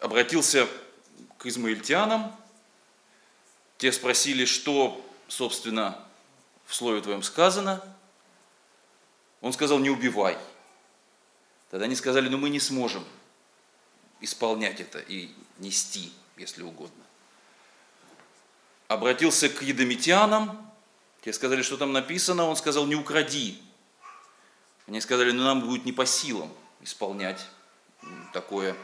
Обратился 0.01 0.69
к 1.39 1.47
измаильтянам, 1.47 2.37
те 3.79 3.93
спросили, 3.93 4.45
что, 4.45 5.05
собственно, 5.29 5.99
в 6.67 6.75
слове 6.75 7.01
твоем 7.01 7.23
сказано. 7.23 7.83
Он 9.41 9.53
сказал, 9.53 9.79
не 9.79 9.91
убивай. 9.91 10.37
Тогда 11.71 11.87
они 11.87 11.97
сказали, 11.97 12.29
ну 12.29 12.37
мы 12.37 12.51
не 12.51 12.61
сможем 12.61 13.05
исполнять 14.21 14.81
это 14.81 14.99
и 14.99 15.31
нести, 15.59 16.13
если 16.37 16.63
угодно. 16.63 17.05
Обратился 18.91 19.49
к 19.49 19.63
едомитянам, 19.63 20.71
те 21.23 21.33
сказали, 21.33 21.63
что 21.63 21.77
там 21.77 21.93
написано, 21.93 22.45
он 22.45 22.57
сказал, 22.57 22.87
не 22.87 22.97
укради. 22.97 23.63
Они 24.89 25.01
сказали, 25.01 25.31
ну 25.31 25.45
нам 25.45 25.61
будет 25.61 25.85
не 25.85 25.93
по 25.93 26.05
силам 26.05 26.53
исполнять 26.83 27.47
такое 28.33 28.77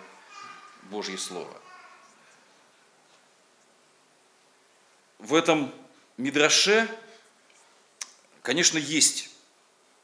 Божье 0.91 1.19
Слово. 1.19 1.61
в 5.27 5.35
этом 5.35 5.73
Мидраше, 6.17 6.89
конечно, 8.43 8.79
есть 8.79 9.31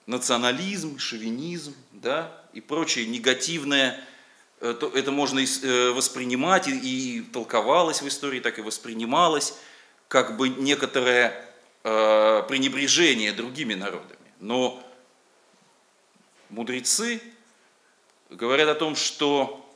национализм, 0.07 0.99
шовинизм, 0.99 1.75
да, 1.93 2.45
и 2.53 2.61
прочее 2.61 3.07
негативное, 3.07 4.03
э, 4.61 4.75
это 4.95 5.11
можно 5.13 5.39
э, 5.39 5.91
воспринимать 5.91 6.67
и, 6.67 6.73
и 6.73 7.21
толковалось 7.23 8.03
в 8.03 8.09
истории, 8.09 8.41
так 8.41 8.59
и 8.59 8.63
воспринималось, 8.63 9.55
как 10.13 10.37
бы 10.37 10.51
некоторое 10.51 11.33
э, 11.85 12.43
пренебрежение 12.47 13.33
другими 13.33 13.73
народами. 13.73 14.29
Но 14.41 14.87
мудрецы 16.51 17.23
говорят 18.29 18.69
о 18.69 18.75
том, 18.75 18.95
что 18.95 19.67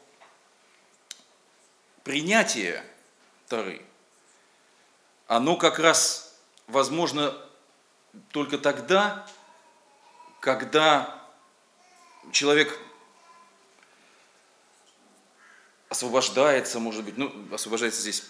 принятие 2.05 2.85
Тары– 3.49 3.81
оно 5.27 5.57
как 5.57 5.79
раз 5.79 6.39
возможно 6.67 7.35
только 8.31 8.59
тогда, 8.59 9.27
когда 10.41 11.19
человек 12.31 12.79
освобождается, 15.89 16.79
может 16.79 17.07
быть, 17.07 17.17
ну, 17.17 17.33
освобождается 17.55 18.03
здесь, 18.03 18.25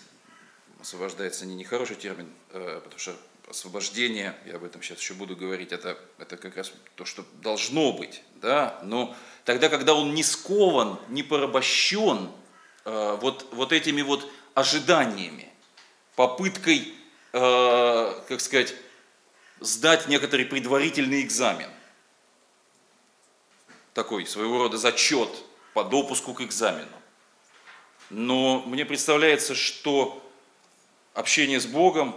освобождается 0.86 1.46
не 1.46 1.56
нехороший 1.56 1.96
термин, 1.96 2.32
э, 2.50 2.80
потому 2.80 3.00
что 3.00 3.16
освобождение, 3.50 4.36
я 4.46 4.54
об 4.54 4.62
этом 4.62 4.80
сейчас 4.82 5.00
еще 5.00 5.14
буду 5.14 5.34
говорить, 5.34 5.72
это, 5.72 5.98
это 6.16 6.36
как 6.36 6.56
раз 6.56 6.72
то, 6.94 7.04
что 7.04 7.24
должно 7.42 7.92
быть, 7.92 8.22
да, 8.36 8.78
но 8.84 9.16
тогда, 9.44 9.68
когда 9.68 9.94
он 9.94 10.14
не 10.14 10.22
скован, 10.22 11.00
не 11.08 11.24
порабощен 11.24 12.30
э, 12.84 13.18
вот, 13.20 13.48
вот 13.50 13.72
этими 13.72 14.00
вот 14.02 14.30
ожиданиями, 14.54 15.52
попыткой, 16.14 16.94
э, 17.32 18.20
как 18.28 18.40
сказать, 18.40 18.72
сдать 19.58 20.06
некоторый 20.06 20.44
предварительный 20.44 21.22
экзамен. 21.22 21.70
Такой 23.92 24.24
своего 24.24 24.58
рода 24.58 24.78
зачет 24.78 25.30
по 25.74 25.82
допуску 25.82 26.32
к 26.32 26.42
экзамену. 26.42 26.86
Но 28.08 28.62
мне 28.66 28.84
представляется, 28.84 29.56
что 29.56 30.22
общение 31.16 31.58
с 31.58 31.66
Богом 31.66 32.16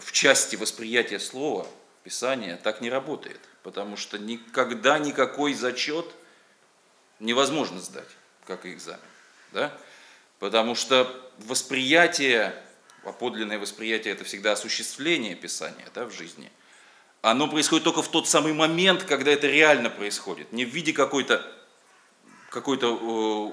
в 0.00 0.12
части 0.12 0.56
восприятия 0.56 1.20
слова, 1.20 1.66
Писания, 2.04 2.56
так 2.56 2.80
не 2.80 2.88
работает. 2.88 3.40
Потому 3.62 3.96
что 3.96 4.16
никогда 4.16 4.98
никакой 4.98 5.52
зачет 5.52 6.06
невозможно 7.18 7.80
сдать, 7.80 8.08
как 8.46 8.64
и 8.64 8.72
экзамен. 8.72 9.00
Да? 9.52 9.76
Потому 10.38 10.76
что 10.76 11.10
восприятие, 11.38 12.54
а 13.02 13.12
подлинное 13.12 13.58
восприятие 13.58 14.14
это 14.14 14.22
всегда 14.24 14.52
осуществление 14.52 15.34
Писания 15.34 15.86
да, 15.94 16.06
в 16.06 16.12
жизни, 16.12 16.50
оно 17.22 17.48
происходит 17.48 17.82
только 17.82 18.02
в 18.02 18.08
тот 18.08 18.28
самый 18.28 18.52
момент, 18.52 19.02
когда 19.02 19.32
это 19.32 19.48
реально 19.48 19.90
происходит, 19.90 20.52
не 20.52 20.64
в 20.64 20.68
виде 20.68 20.92
какой-то 20.92 21.44
какой-то 22.50 23.52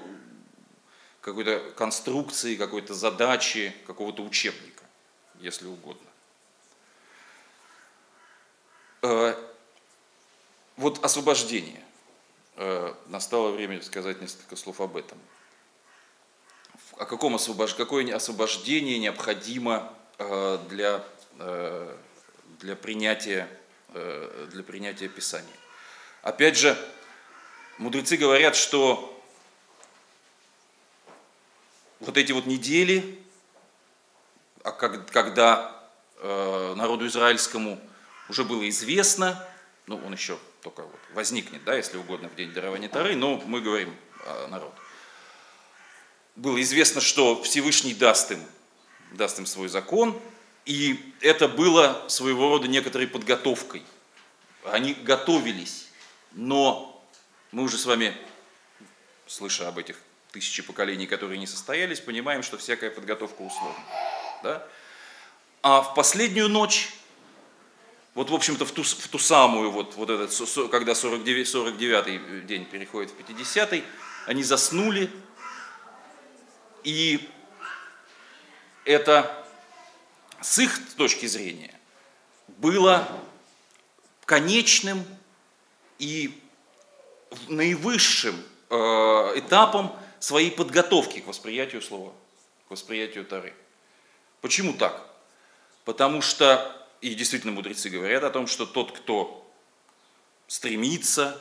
какой-то 1.24 1.58
конструкции, 1.74 2.54
какой-то 2.54 2.92
задачи, 2.92 3.74
какого-то 3.86 4.22
учебника, 4.22 4.84
если 5.40 5.66
угодно. 5.66 6.06
Э, 9.00 9.34
вот 10.76 11.02
освобождение. 11.02 11.82
Э, 12.56 12.94
настало 13.06 13.52
время 13.52 13.80
сказать 13.80 14.20
несколько 14.20 14.54
слов 14.54 14.82
об 14.82 14.98
этом 14.98 15.18
о 16.98 17.06
каком 17.06 17.34
освобож... 17.34 17.74
какое 17.74 18.14
освобождение 18.14 18.98
необходимо 18.98 19.92
э, 20.18 20.58
для, 20.68 21.04
для, 22.60 22.76
принятия, 22.76 23.48
для 23.92 24.62
принятия 24.62 25.08
Писания. 25.08 25.56
Опять 26.22 26.56
же, 26.56 26.78
мудрецы 27.78 28.16
говорят, 28.16 28.54
что 28.54 29.13
вот 32.06 32.16
эти 32.16 32.32
вот 32.32 32.46
недели, 32.46 33.18
а 34.62 34.72
когда 34.72 35.88
народу 36.20 37.06
израильскому 37.06 37.80
уже 38.28 38.44
было 38.44 38.68
известно, 38.68 39.46
ну 39.86 40.00
он 40.04 40.12
еще 40.12 40.38
только 40.62 40.82
вот 40.82 41.00
возникнет, 41.12 41.64
да, 41.64 41.76
если 41.76 41.98
угодно, 41.98 42.28
в 42.28 42.36
день 42.36 42.52
дарования 42.52 42.88
Тары, 42.88 43.16
но 43.16 43.36
мы 43.46 43.60
говорим 43.60 43.94
о 44.26 44.48
народу 44.48 44.74
было 46.36 46.60
известно, 46.62 47.00
что 47.00 47.42
Всевышний 47.42 47.94
даст 47.94 48.32
им, 48.32 48.42
даст 49.12 49.38
им 49.38 49.46
свой 49.46 49.68
закон, 49.68 50.20
и 50.64 51.14
это 51.20 51.48
было 51.48 52.04
своего 52.08 52.48
рода 52.48 52.66
некоторой 52.66 53.06
подготовкой. 53.06 53.84
Они 54.64 54.94
готовились, 54.94 55.88
но 56.32 57.04
мы 57.52 57.62
уже 57.62 57.78
с 57.78 57.86
вами, 57.86 58.16
слыша 59.26 59.68
об 59.68 59.78
этих 59.78 59.96
тысячи 60.34 60.62
поколений, 60.62 61.06
которые 61.06 61.38
не 61.38 61.46
состоялись, 61.46 62.00
понимаем, 62.00 62.42
что 62.42 62.58
всякая 62.58 62.90
подготовка 62.90 63.40
условна. 63.40 63.84
Да? 64.42 64.66
А 65.62 65.80
в 65.80 65.94
последнюю 65.94 66.48
ночь 66.48 66.90
вот, 68.14 68.30
в 68.30 68.34
общем-то, 68.34 68.64
в 68.64 68.70
ту, 68.70 68.82
в 68.84 69.08
ту 69.08 69.18
самую, 69.18 69.70
вот, 69.72 69.94
вот 69.96 70.08
этот, 70.10 70.30
когда 70.70 70.94
49, 70.94 71.48
49 71.48 72.46
день 72.46 72.64
переходит 72.64 73.10
в 73.10 73.14
50 73.14 73.82
они 74.26 74.42
заснули, 74.42 75.10
и 76.84 77.28
это 78.84 79.44
с 80.40 80.58
их 80.60 80.78
точки 80.96 81.26
зрения 81.26 81.74
было 82.46 83.08
конечным 84.24 85.04
и 85.98 86.40
наивысшим 87.48 88.36
э, 88.70 88.74
этапом 89.36 89.92
своей 90.24 90.50
подготовки 90.50 91.20
к 91.20 91.26
восприятию 91.26 91.82
слова, 91.82 92.10
к 92.66 92.70
восприятию 92.70 93.26
Тары. 93.26 93.52
Почему 94.40 94.72
так? 94.72 95.06
Потому 95.84 96.22
что, 96.22 96.88
и 97.02 97.14
действительно 97.14 97.52
мудрецы 97.52 97.90
говорят 97.90 98.24
о 98.24 98.30
том, 98.30 98.46
что 98.46 98.64
тот, 98.64 98.92
кто 98.92 99.46
стремится 100.46 101.38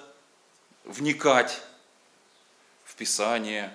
вникать 0.83 1.61
в 2.83 2.95
Писание, 2.95 3.73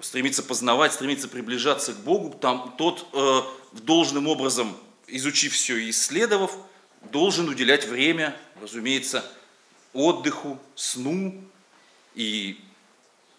стремится 0.00 0.44
познавать, 0.44 0.92
стремится 0.92 1.26
приближаться 1.26 1.92
к 1.92 1.98
Богу, 2.04 2.38
там 2.38 2.76
тот 2.78 3.08
э, 3.12 3.40
должным 3.72 4.28
образом, 4.28 4.76
изучив 5.08 5.54
все 5.54 5.76
и 5.76 5.90
исследовав, 5.90 6.56
должен 7.02 7.48
уделять 7.48 7.84
время, 7.84 8.36
разумеется, 8.60 9.28
отдыху, 9.92 10.60
сну. 10.76 11.42
И 12.14 12.60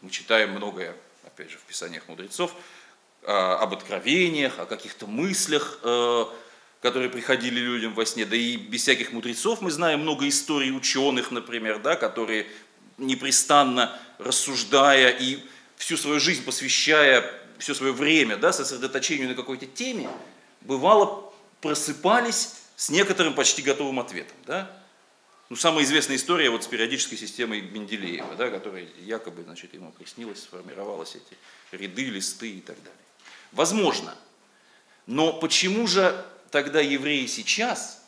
мы 0.06 0.12
читаем 0.12 0.52
многое, 0.52 0.96
опять 1.26 1.50
же, 1.50 1.58
в 1.58 1.62
Писаниях 1.62 2.08
мудрецов, 2.08 2.54
э, 3.24 3.32
об 3.32 3.74
откровениях, 3.74 4.60
о 4.60 4.68
каких-то 4.68 5.08
мыслях, 5.08 5.80
э, 5.82 6.26
которые 6.80 7.10
приходили 7.10 7.60
людям 7.60 7.96
во 7.96 8.06
сне. 8.06 8.24
Да 8.26 8.36
и 8.36 8.56
без 8.56 8.84
всяких 8.84 9.14
мудрецов 9.14 9.62
мы 9.62 9.72
знаем 9.72 10.02
много 10.02 10.28
историй 10.30 10.70
ученых, 10.78 11.32
например, 11.32 11.80
да, 11.80 11.96
которые 11.96 12.46
непрестанно 13.00 14.00
рассуждая 14.20 15.10
и 15.10 15.40
всю 15.76 15.98
свою 15.98 16.20
жизнь 16.20 16.46
посвящая 16.46 17.28
все 17.58 17.74
свое 17.74 17.92
время 17.92 18.38
да, 18.38 18.54
сосредоточению 18.54 19.30
на 19.30 19.34
какой-то 19.34 19.66
теме, 19.66 20.08
бывало 20.62 21.34
просыпались 21.62 22.58
с 22.76 22.92
некоторым 22.92 23.34
почти 23.34 23.64
готовым 23.64 24.00
ответом. 24.00 24.38
Да? 24.46 24.72
Ну, 25.50 25.56
самая 25.56 25.84
известная 25.84 26.16
история 26.16 26.50
вот 26.50 26.64
с 26.64 26.68
периодической 26.68 27.18
системой 27.18 27.62
Менделеева, 27.62 28.36
да, 28.36 28.50
которая 28.50 28.88
якобы 29.02 29.44
значит, 29.44 29.74
ему 29.76 29.92
приснилась, 29.92 30.42
сформировалась 30.42 31.16
эти 31.16 31.38
ряды, 31.72 32.06
листы 32.06 32.50
и 32.50 32.62
так 32.62 32.78
далее. 32.78 32.94
Возможно. 33.52 34.16
Но 35.06 35.34
почему 35.34 35.86
же 35.86 36.26
тогда 36.50 36.82
евреи 36.82 37.28
сейчас 37.28 38.04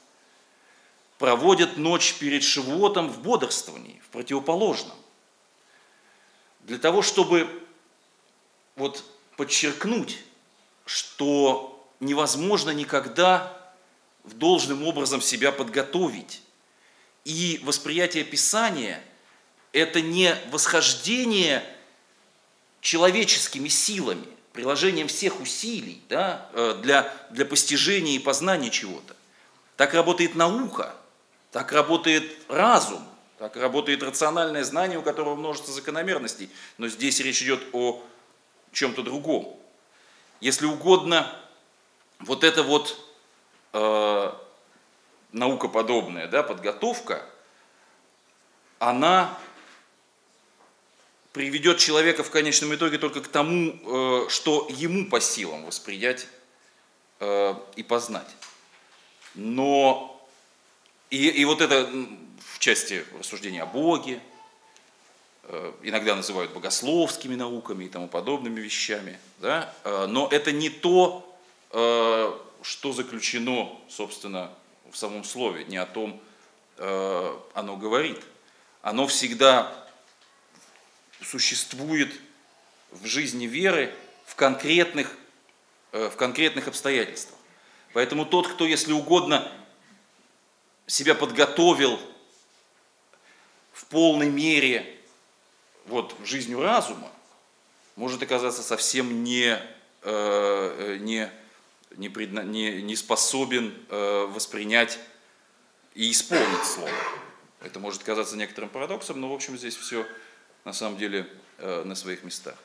проводят 1.19 1.77
ночь 1.77 2.15
перед 2.15 2.43
Шивотом 2.43 3.07
в 3.09 3.21
бодрствовании, 3.21 4.01
в 4.05 4.09
противоположном? 4.09 4.97
Для 6.61 6.79
того, 6.79 7.03
чтобы 7.03 7.47
вот 8.75 9.03
подчеркнуть, 9.35 10.17
что 10.85 11.87
невозможно 11.99 12.71
никогда 12.71 13.73
в 14.23 14.33
должным 14.33 14.83
образом 14.83 15.21
себя 15.21 15.51
подготовить. 15.51 16.41
И 17.27 17.59
восприятие 17.61 18.23
Писания– 18.23 19.03
это 19.73 19.99
не 19.99 20.33
восхождение 20.49 21.61
человеческими 22.79 23.67
силами, 23.67 24.25
приложением 24.53 25.09
всех 25.09 25.41
усилий 25.41 26.01
да, 26.07 26.49
э, 26.53 26.79
для, 26.81 27.13
для 27.31 27.43
постижения 27.43 28.15
и 28.15 28.19
познания 28.19 28.69
чего-то. 28.69 29.13
Так 29.75 29.93
работает 29.93 30.35
наука, 30.35 30.95
так 31.51 31.73
работает 31.73 32.23
разум, 32.47 33.05
так 33.39 33.57
работает 33.57 34.03
рациональное 34.03 34.63
знание, 34.63 34.97
у 34.97 35.01
которого 35.01 35.35
множество 35.35 35.73
закономерностей. 35.73 36.49
Но 36.77 36.87
здесь 36.87 37.19
речь 37.19 37.41
идет 37.41 37.61
о 37.73 38.01
чем-то 38.71 39.03
другом. 39.03 39.59
Если 40.39 40.65
угодно, 40.65 41.29
вот 42.19 42.45
эта 42.45 42.63
вот 42.63 42.97
э, 43.73 44.31
наукоподобная 45.31 46.27
да, 46.27 46.43
подготовка, 46.43 47.23
она 48.79 49.37
приведет 51.33 51.77
человека 51.77 52.23
в 52.23 52.31
конечном 52.31 52.73
итоге 52.73 52.97
только 52.97 53.21
к 53.21 53.27
тому, 53.27 54.25
э, 54.25 54.29
что 54.29 54.67
ему 54.69 55.09
по 55.09 55.19
силам 55.19 55.65
воспринять 55.65 56.27
э, 57.19 57.53
и 57.75 57.83
познать. 57.83 58.29
Но 59.35 60.19
и, 61.09 61.27
и 61.27 61.45
вот 61.45 61.61
это 61.61 61.89
в 62.39 62.59
части 62.59 63.05
рассуждения 63.19 63.63
о 63.63 63.67
Боге, 63.67 64.21
Э, 65.49 65.71
иногда 65.81 66.13
называют 66.13 66.51
богословскими 66.51 67.35
науками 67.35 67.85
и 67.85 67.89
тому 67.89 68.09
подобными 68.09 68.59
вещами, 68.59 69.17
да? 69.39 69.73
Но 69.85 70.27
это 70.29 70.51
не 70.51 70.69
то, 70.69 71.23
что 71.69 72.93
заключено, 72.93 73.69
собственно, 73.89 74.51
в 74.91 74.97
самом 74.97 75.23
слове, 75.23 75.65
не 75.65 75.77
о 75.77 75.85
том 75.85 76.21
оно 76.77 77.75
говорит. 77.75 78.21
Оно 78.83 79.07
всегда 79.07 79.73
существует 81.23 82.13
в 82.91 83.05
жизни 83.07 83.47
веры 83.47 83.91
в 84.25 84.35
конкретных, 84.35 85.11
в 85.91 86.11
конкретных 86.11 86.67
обстоятельствах. 86.67 87.39
Поэтому 87.93 88.27
тот, 88.27 88.47
кто, 88.47 88.67
если 88.67 88.93
угодно, 88.93 89.51
себя 90.85 91.15
подготовил 91.15 91.99
в 93.73 93.85
полной 93.85 94.29
мере 94.29 94.97
вот, 95.85 96.15
жизнью 96.23 96.61
разума 96.61 97.09
может 97.95 98.21
оказаться 98.21 98.61
совсем 98.61 99.23
не, 99.23 99.59
э, 100.03 100.97
не, 100.99 101.31
не, 101.97 102.09
предна, 102.09 102.43
не, 102.43 102.81
не 102.81 102.95
способен 102.95 103.73
э, 103.89 104.25
воспринять 104.27 104.99
и 105.95 106.11
исполнить 106.11 106.65
слово. 106.65 106.91
Это 107.61 107.79
может 107.79 108.03
казаться 108.03 108.37
некоторым 108.37 108.69
парадоксом, 108.69 109.19
но 109.19 109.29
в 109.29 109.33
общем 109.33 109.57
здесь 109.57 109.75
все 109.75 110.05
на 110.63 110.73
самом 110.73 110.97
деле 110.97 111.27
э, 111.57 111.83
на 111.83 111.95
своих 111.95 112.23
местах. 112.23 112.55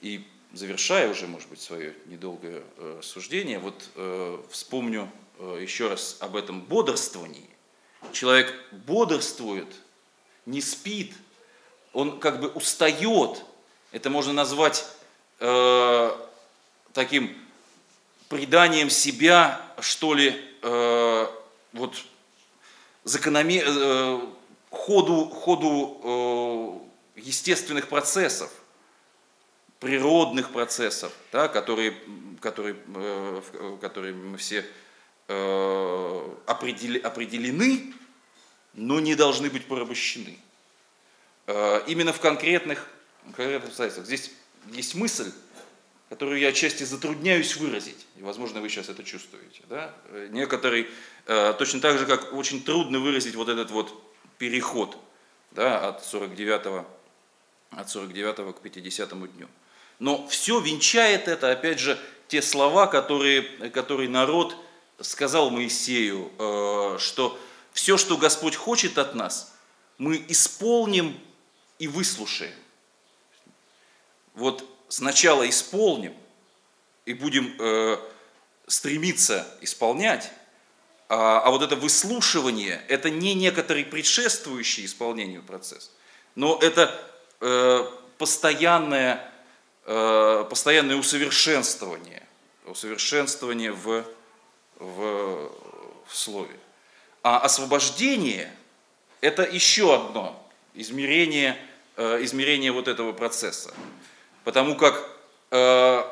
И 0.00 0.26
завершая 0.52 1.10
уже, 1.10 1.26
может 1.26 1.48
быть, 1.48 1.60
свое 1.60 1.94
недолгое 2.06 2.62
э, 2.76 3.00
суждение, 3.02 3.58
вот 3.58 3.90
э, 3.96 4.42
вспомню 4.50 5.10
э, 5.38 5.58
еще 5.60 5.88
раз 5.88 6.16
об 6.20 6.36
этом 6.36 6.60
бодрствовании. 6.62 7.50
Человек 8.12 8.54
бодрствует, 8.70 9.68
не 10.46 10.60
спит, 10.60 11.14
он 11.92 12.20
как 12.20 12.40
бы 12.40 12.48
устает. 12.48 13.44
Это 13.90 14.10
можно 14.10 14.32
назвать 14.32 14.86
э, 15.40 16.10
таким 16.92 17.36
преданием 18.32 18.88
себя, 18.88 19.60
что 19.78 20.14
ли, 20.14 20.34
э, 20.62 21.26
вот 21.74 22.02
закономер, 23.04 23.64
э, 23.66 24.20
ходу, 24.70 25.26
ходу 25.28 26.00
э, 27.14 27.20
естественных 27.20 27.88
процессов, 27.88 28.50
природных 29.80 30.50
процессов, 30.50 31.12
да, 31.30 31.48
которые, 31.48 31.94
которые, 32.40 32.76
э, 32.94 33.42
которые 33.82 34.14
мы 34.14 34.38
все 34.38 34.64
э, 35.28 36.34
определены, 36.46 37.92
но 38.72 38.98
не 38.98 39.14
должны 39.14 39.50
быть 39.50 39.66
порабощены. 39.66 40.38
Э, 41.48 41.82
именно 41.86 42.14
в 42.14 42.20
конкретных, 42.20 42.88
конкретных 43.24 43.68
обстоятельствах. 43.68 44.06
Здесь 44.06 44.32
есть 44.70 44.94
мысль, 44.94 45.30
которую 46.12 46.40
я 46.40 46.48
отчасти 46.48 46.82
затрудняюсь 46.84 47.56
выразить, 47.56 48.06
и, 48.18 48.22
возможно, 48.22 48.60
вы 48.60 48.68
сейчас 48.68 48.90
это 48.90 49.02
чувствуете. 49.02 49.62
Да? 49.70 49.94
Э, 50.08 50.28
некоторый, 50.30 50.86
э, 51.24 51.54
точно 51.58 51.80
так 51.80 51.98
же, 51.98 52.04
как 52.04 52.34
очень 52.34 52.62
трудно 52.62 52.98
выразить 52.98 53.34
вот 53.34 53.48
этот 53.48 53.70
вот 53.70 53.98
переход 54.36 54.94
да, 55.52 55.88
от 55.88 56.04
49 56.04 56.84
от 57.70 57.88
49 57.90 58.54
к 58.54 58.60
50 58.60 59.08
дню. 59.08 59.48
Но 60.00 60.28
все 60.28 60.60
венчает 60.60 61.28
это, 61.28 61.50
опять 61.50 61.78
же, 61.78 61.98
те 62.28 62.42
слова, 62.42 62.88
которые, 62.88 63.70
которые 63.70 64.10
народ 64.10 64.54
сказал 65.00 65.48
Моисею, 65.48 66.30
что 66.98 67.40
все, 67.72 67.96
что 67.96 68.18
Господь 68.18 68.54
хочет 68.54 68.98
от 68.98 69.14
нас, 69.14 69.56
мы 69.96 70.22
исполним 70.28 71.18
и 71.78 71.88
выслушаем. 71.88 72.52
Вот 74.34 74.71
сначала 74.92 75.48
исполним 75.48 76.14
и 77.06 77.14
будем 77.14 77.56
э, 77.58 77.96
стремиться 78.66 79.48
исполнять, 79.62 80.30
а, 81.08 81.40
а 81.40 81.50
вот 81.50 81.62
это 81.62 81.76
выслушивание, 81.76 82.82
это 82.88 83.08
не 83.08 83.32
некоторый 83.32 83.86
предшествующий 83.86 84.84
исполнению 84.84 85.42
процесс, 85.42 85.90
но 86.34 86.58
это 86.60 86.94
э, 87.40 87.86
постоянное, 88.18 89.32
э, 89.86 90.44
постоянное 90.50 90.96
усовершенствование, 90.96 92.28
усовершенствование 92.66 93.72
в, 93.72 94.04
в, 94.76 95.52
в 96.06 96.14
слове. 96.14 96.54
А 97.22 97.38
освобождение– 97.38 98.54
это 99.22 99.42
еще 99.42 99.94
одно 99.94 100.46
измерение, 100.74 101.56
э, 101.96 102.22
измерение 102.24 102.72
вот 102.72 102.88
этого 102.88 103.14
процесса. 103.14 103.72
Потому 104.44 104.76
как 104.76 105.08
э, 105.50 106.02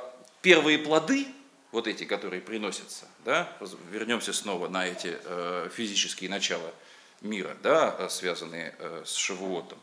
первые 0.42 0.78
плоды, 0.78 1.26
вот 1.72 1.86
эти, 1.86 2.04
которые 2.04 2.40
приносятся, 2.40 3.06
да, 3.24 3.52
вернемся 3.90 4.32
снова 4.32 4.68
на 4.68 4.86
эти 4.86 5.16
э, 5.24 5.68
физические 5.74 6.30
начала 6.30 6.72
мира, 7.20 7.56
да, 7.62 8.08
связанные 8.08 8.74
э, 8.78 9.02
с 9.04 9.14
Шавуотом, 9.14 9.78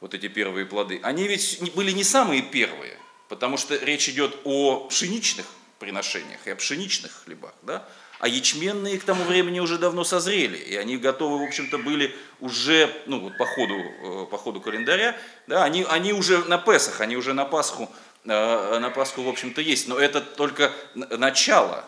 вот 0.00 0.14
эти 0.14 0.28
первые 0.28 0.66
плоды, 0.66 1.00
они 1.02 1.26
ведь 1.26 1.72
были 1.74 1.90
не 1.92 2.04
самые 2.04 2.42
первые, 2.42 2.96
потому 3.28 3.56
что 3.56 3.76
речь 3.76 4.08
идет 4.08 4.36
о 4.44 4.86
пшеничных 4.88 5.46
приношениях 5.78 6.46
и 6.46 6.50
о 6.50 6.56
пшеничных 6.56 7.24
хлебах, 7.24 7.54
да, 7.62 7.88
а 8.18 8.26
ячменные 8.26 8.98
к 8.98 9.04
тому 9.04 9.24
времени 9.24 9.60
уже 9.60 9.78
давно 9.78 10.04
созрели, 10.04 10.56
и 10.56 10.76
они 10.76 10.96
готовы, 10.96 11.38
в 11.38 11.46
общем-то, 11.46 11.78
были 11.78 12.14
уже, 12.40 12.92
ну 13.06 13.20
вот 13.20 13.38
по 13.38 13.46
ходу, 13.46 13.74
э, 13.76 14.26
по 14.30 14.36
ходу 14.36 14.60
календаря, 14.60 15.16
да, 15.46 15.64
они, 15.64 15.86
они 15.88 16.12
уже 16.12 16.38
на 16.44 16.58
Песах, 16.58 17.00
они 17.00 17.16
уже 17.16 17.32
на 17.32 17.44
Пасху, 17.44 17.88
э, 18.24 18.78
на 18.78 18.90
Пасху, 18.90 19.22
в 19.22 19.28
общем-то, 19.28 19.60
есть, 19.60 19.86
но 19.86 19.98
это 19.98 20.20
только 20.20 20.72
начало, 20.94 21.84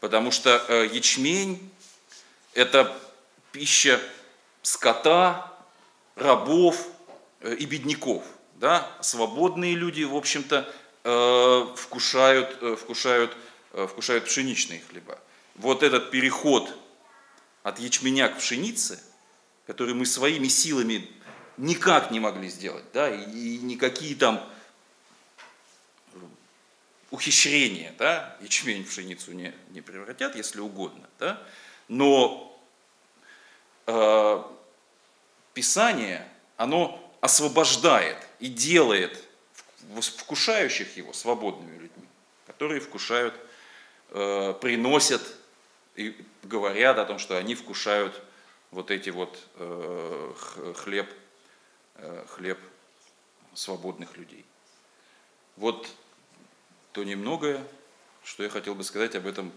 потому 0.00 0.30
что 0.30 0.62
э, 0.68 0.88
ячмень– 0.92 1.70
это 2.54 2.94
пища 3.52 3.98
скота, 4.62 5.50
рабов 6.14 6.86
и 7.42 7.64
бедняков, 7.64 8.22
да, 8.56 8.90
свободные 9.00 9.74
люди, 9.74 10.04
в 10.04 10.14
общем-то, 10.14 10.72
вкушают, 11.76 12.78
вкушают, 12.80 13.36
вкушают 13.72 14.24
пшеничные 14.24 14.80
хлеба 14.88 15.18
вот 15.54 15.82
этот 15.82 16.10
переход 16.10 16.76
от 17.62 17.78
ячменя 17.78 18.28
к 18.28 18.38
пшенице, 18.38 19.02
который 19.66 19.94
мы 19.94 20.06
своими 20.06 20.48
силами 20.48 21.08
никак 21.56 22.10
не 22.10 22.20
могли 22.20 22.48
сделать, 22.48 22.84
да, 22.92 23.08
и, 23.08 23.58
никакие 23.58 24.16
там 24.16 24.44
ухищрения, 27.10 27.94
да, 27.98 28.36
ячмень 28.40 28.84
в 28.84 28.88
пшеницу 28.88 29.32
не, 29.32 29.54
не 29.70 29.80
превратят, 29.80 30.34
если 30.36 30.60
угодно, 30.60 31.08
да, 31.18 31.40
но 31.88 32.60
э, 33.86 34.42
Писание, 35.54 36.28
оно 36.56 37.00
освобождает 37.20 38.18
и 38.40 38.48
делает 38.48 39.22
вкушающих 40.00 40.96
его 40.96 41.12
свободными 41.12 41.74
людьми, 41.74 42.08
которые 42.46 42.80
вкушают, 42.80 43.34
э, 44.10 44.54
приносят 44.60 45.22
и 45.94 46.16
говорят 46.42 46.98
о 46.98 47.04
том, 47.04 47.18
что 47.18 47.36
они 47.36 47.54
вкушают 47.54 48.20
вот 48.70 48.90
эти 48.90 49.10
вот 49.10 49.38
э, 49.56 50.34
хлеб, 50.74 51.08
э, 51.96 52.24
хлеб 52.28 52.58
свободных 53.54 54.16
людей. 54.16 54.44
Вот 55.56 55.88
то 56.92 57.04
немногое, 57.04 57.64
что 58.24 58.42
я 58.42 58.48
хотел 58.48 58.74
бы 58.74 58.82
сказать 58.82 59.14
об 59.14 59.26
этом 59.26 59.52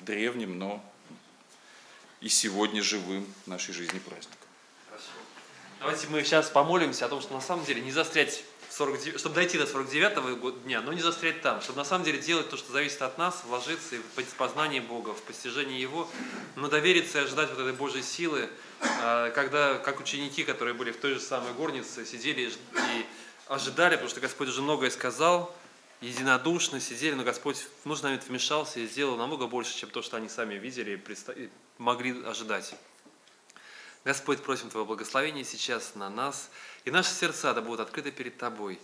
древнем, 0.00 0.58
но 0.58 0.84
и 2.20 2.28
сегодня 2.28 2.82
живым 2.82 3.26
нашей 3.46 3.72
жизни 3.72 3.98
праздником. 3.98 4.36
Давайте 5.78 6.08
мы 6.08 6.22
сейчас 6.24 6.50
помолимся 6.50 7.06
о 7.06 7.08
том, 7.08 7.20
что 7.22 7.32
на 7.32 7.40
самом 7.40 7.64
деле 7.64 7.80
не 7.80 7.92
застрять 7.92 8.44
49, 8.70 9.18
чтобы 9.18 9.34
дойти 9.34 9.58
до 9.58 9.64
49-го 9.64 10.50
дня, 10.50 10.80
но 10.80 10.92
не 10.92 11.00
застрять 11.00 11.42
там, 11.42 11.60
чтобы 11.60 11.78
на 11.78 11.84
самом 11.84 12.04
деле 12.04 12.18
делать 12.18 12.48
то, 12.48 12.56
что 12.56 12.72
зависит 12.72 13.02
от 13.02 13.18
нас, 13.18 13.42
вложиться 13.44 13.96
в 13.96 14.34
познание 14.36 14.80
Бога, 14.80 15.12
в 15.12 15.22
постижение 15.22 15.80
Его, 15.80 16.08
но 16.54 16.68
довериться 16.68 17.18
и 17.18 17.24
ожидать 17.24 17.50
вот 17.50 17.58
этой 17.58 17.72
Божьей 17.72 18.02
силы, 18.02 18.48
а, 19.02 19.30
когда, 19.30 19.78
как 19.78 20.00
ученики, 20.00 20.44
которые 20.44 20.74
были 20.74 20.92
в 20.92 20.98
той 20.98 21.14
же 21.14 21.20
самой 21.20 21.52
горнице, 21.52 22.06
сидели 22.06 22.50
и 22.50 23.06
ожидали, 23.48 23.96
потому 23.96 24.08
что 24.08 24.20
Господь 24.20 24.48
уже 24.48 24.62
многое 24.62 24.90
сказал, 24.90 25.54
единодушно 26.00 26.80
сидели, 26.80 27.14
но 27.14 27.24
Господь 27.24 27.66
в 27.82 27.86
нужный 27.86 28.10
момент 28.10 28.26
вмешался 28.28 28.80
и 28.80 28.86
сделал 28.86 29.16
намного 29.16 29.48
больше, 29.48 29.76
чем 29.76 29.90
то, 29.90 30.00
что 30.00 30.16
они 30.16 30.28
сами 30.28 30.54
видели 30.54 31.02
и 31.36 31.50
могли 31.78 32.22
ожидать. 32.24 32.74
Господь, 34.04 34.42
просим 34.42 34.70
Твоего 34.70 34.86
благословения 34.86 35.44
сейчас 35.44 35.94
на 35.94 36.08
нас, 36.08 36.50
и 36.84 36.90
наши 36.90 37.10
сердца 37.10 37.52
да 37.54 37.60
будут 37.60 37.80
открыты 37.80 38.10
перед 38.10 38.38
Тобой. 38.38 38.78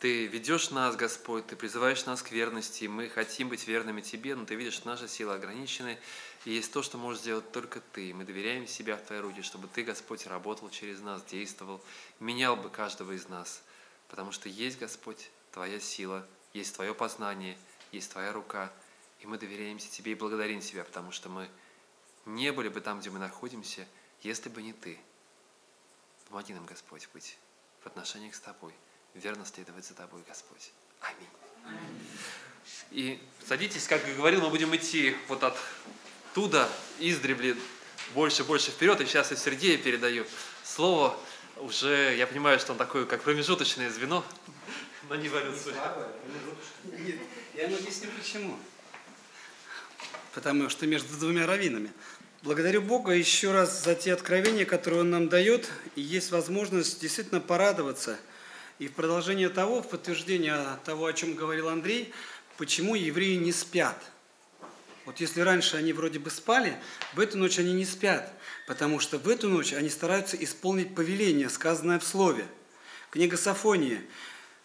Ты 0.00 0.26
ведешь 0.26 0.70
нас, 0.70 0.96
Господь, 0.96 1.46
Ты 1.46 1.56
призываешь 1.56 2.04
нас 2.04 2.22
к 2.22 2.30
верности, 2.30 2.84
мы 2.86 3.08
хотим 3.08 3.48
быть 3.48 3.66
верными 3.66 4.00
Тебе, 4.00 4.34
но 4.34 4.44
Ты 4.44 4.54
видишь, 4.54 4.74
что 4.74 4.88
наши 4.88 5.08
силы 5.08 5.34
ограничены, 5.34 5.98
и 6.44 6.52
есть 6.52 6.72
то, 6.72 6.82
что 6.82 6.98
можешь 6.98 7.22
сделать 7.22 7.50
только 7.52 7.80
Ты. 7.80 8.12
Мы 8.12 8.24
доверяем 8.24 8.66
себя 8.66 8.96
в 8.96 9.02
Твои 9.02 9.20
руки, 9.20 9.42
чтобы 9.42 9.68
Ты, 9.68 9.82
Господь, 9.82 10.26
работал 10.26 10.68
через 10.68 11.00
нас, 11.00 11.22
действовал, 11.24 11.80
менял 12.20 12.56
бы 12.56 12.68
каждого 12.68 13.12
из 13.12 13.28
нас, 13.28 13.62
потому 14.08 14.32
что 14.32 14.48
есть, 14.48 14.78
Господь, 14.78 15.30
Твоя 15.52 15.80
сила, 15.80 16.26
есть 16.52 16.74
Твое 16.74 16.94
познание, 16.94 17.56
есть 17.92 18.10
Твоя 18.10 18.32
рука, 18.32 18.70
и 19.20 19.26
мы 19.26 19.38
доверяемся 19.38 19.90
Тебе 19.90 20.12
и 20.12 20.16
благодарим 20.16 20.60
Тебя, 20.60 20.84
потому 20.84 21.12
что 21.12 21.30
мы 21.30 21.48
не 22.26 22.52
были 22.52 22.68
бы 22.68 22.80
там, 22.82 23.00
где 23.00 23.08
мы 23.08 23.18
находимся, 23.18 23.86
если 24.20 24.50
бы 24.50 24.60
не 24.60 24.74
Ты. 24.74 24.98
Помоги 26.34 26.52
нам, 26.52 26.66
Господь, 26.66 27.08
быть 27.14 27.38
в 27.84 27.86
отношениях 27.86 28.34
с 28.34 28.40
Тобой, 28.40 28.74
верно 29.14 29.46
следовать 29.46 29.84
за 29.84 29.94
Тобой, 29.94 30.20
Господь. 30.26 30.72
Аминь. 31.00 31.28
И 32.90 33.22
садитесь, 33.46 33.86
как 33.86 34.04
я 34.04 34.14
говорил, 34.16 34.40
мы 34.40 34.50
будем 34.50 34.74
идти 34.74 35.16
вот 35.28 35.44
оттуда, 35.44 36.68
издревле, 36.98 37.56
больше 38.14 38.42
больше 38.42 38.72
вперед. 38.72 39.00
И 39.00 39.06
сейчас 39.06 39.30
я 39.30 39.36
Сергею 39.36 39.80
передаю 39.80 40.26
слово. 40.64 41.16
Уже 41.58 42.16
я 42.16 42.26
понимаю, 42.26 42.58
что 42.58 42.72
он 42.72 42.78
такое, 42.78 43.06
как 43.06 43.22
промежуточное 43.22 43.88
звено, 43.88 44.24
но 45.08 45.14
не 45.14 45.28
эволюцию. 45.28 45.76
Нет, 46.82 47.20
я 47.54 47.66
объясню 47.66 48.10
почему. 48.10 48.58
Потому 50.32 50.68
что 50.68 50.84
между 50.88 51.16
двумя 51.16 51.46
раввинами– 51.46 51.92
Благодарю 52.44 52.82
Бога 52.82 53.12
еще 53.12 53.52
раз 53.52 53.82
за 53.82 53.94
те 53.94 54.12
откровения, 54.12 54.66
которые 54.66 55.00
Он 55.00 55.08
нам 55.08 55.30
дает, 55.30 55.70
и 55.96 56.02
есть 56.02 56.30
возможность 56.30 57.00
действительно 57.00 57.40
порадоваться. 57.40 58.18
И 58.78 58.86
в 58.86 58.92
продолжение 58.92 59.48
того, 59.48 59.80
в 59.80 59.88
подтверждение 59.88 60.54
того, 60.84 61.06
о 61.06 61.14
чем 61.14 61.36
говорил 61.36 61.70
Андрей, 61.70 62.12
почему 62.58 62.96
евреи 62.96 63.36
не 63.36 63.50
спят. 63.50 63.96
Вот 65.06 65.20
если 65.20 65.40
раньше 65.40 65.78
они 65.78 65.94
вроде 65.94 66.18
бы 66.18 66.28
спали, 66.28 66.76
в 67.14 67.20
эту 67.20 67.38
ночь 67.38 67.58
они 67.58 67.72
не 67.72 67.86
спят, 67.86 68.30
потому 68.66 69.00
что 69.00 69.16
в 69.16 69.26
эту 69.30 69.48
ночь 69.48 69.72
они 69.72 69.88
стараются 69.88 70.36
исполнить 70.36 70.94
повеление, 70.94 71.48
сказанное 71.48 71.98
в 71.98 72.04
Слове. 72.04 72.44
Книга 73.10 73.38
Сафония, 73.38 74.02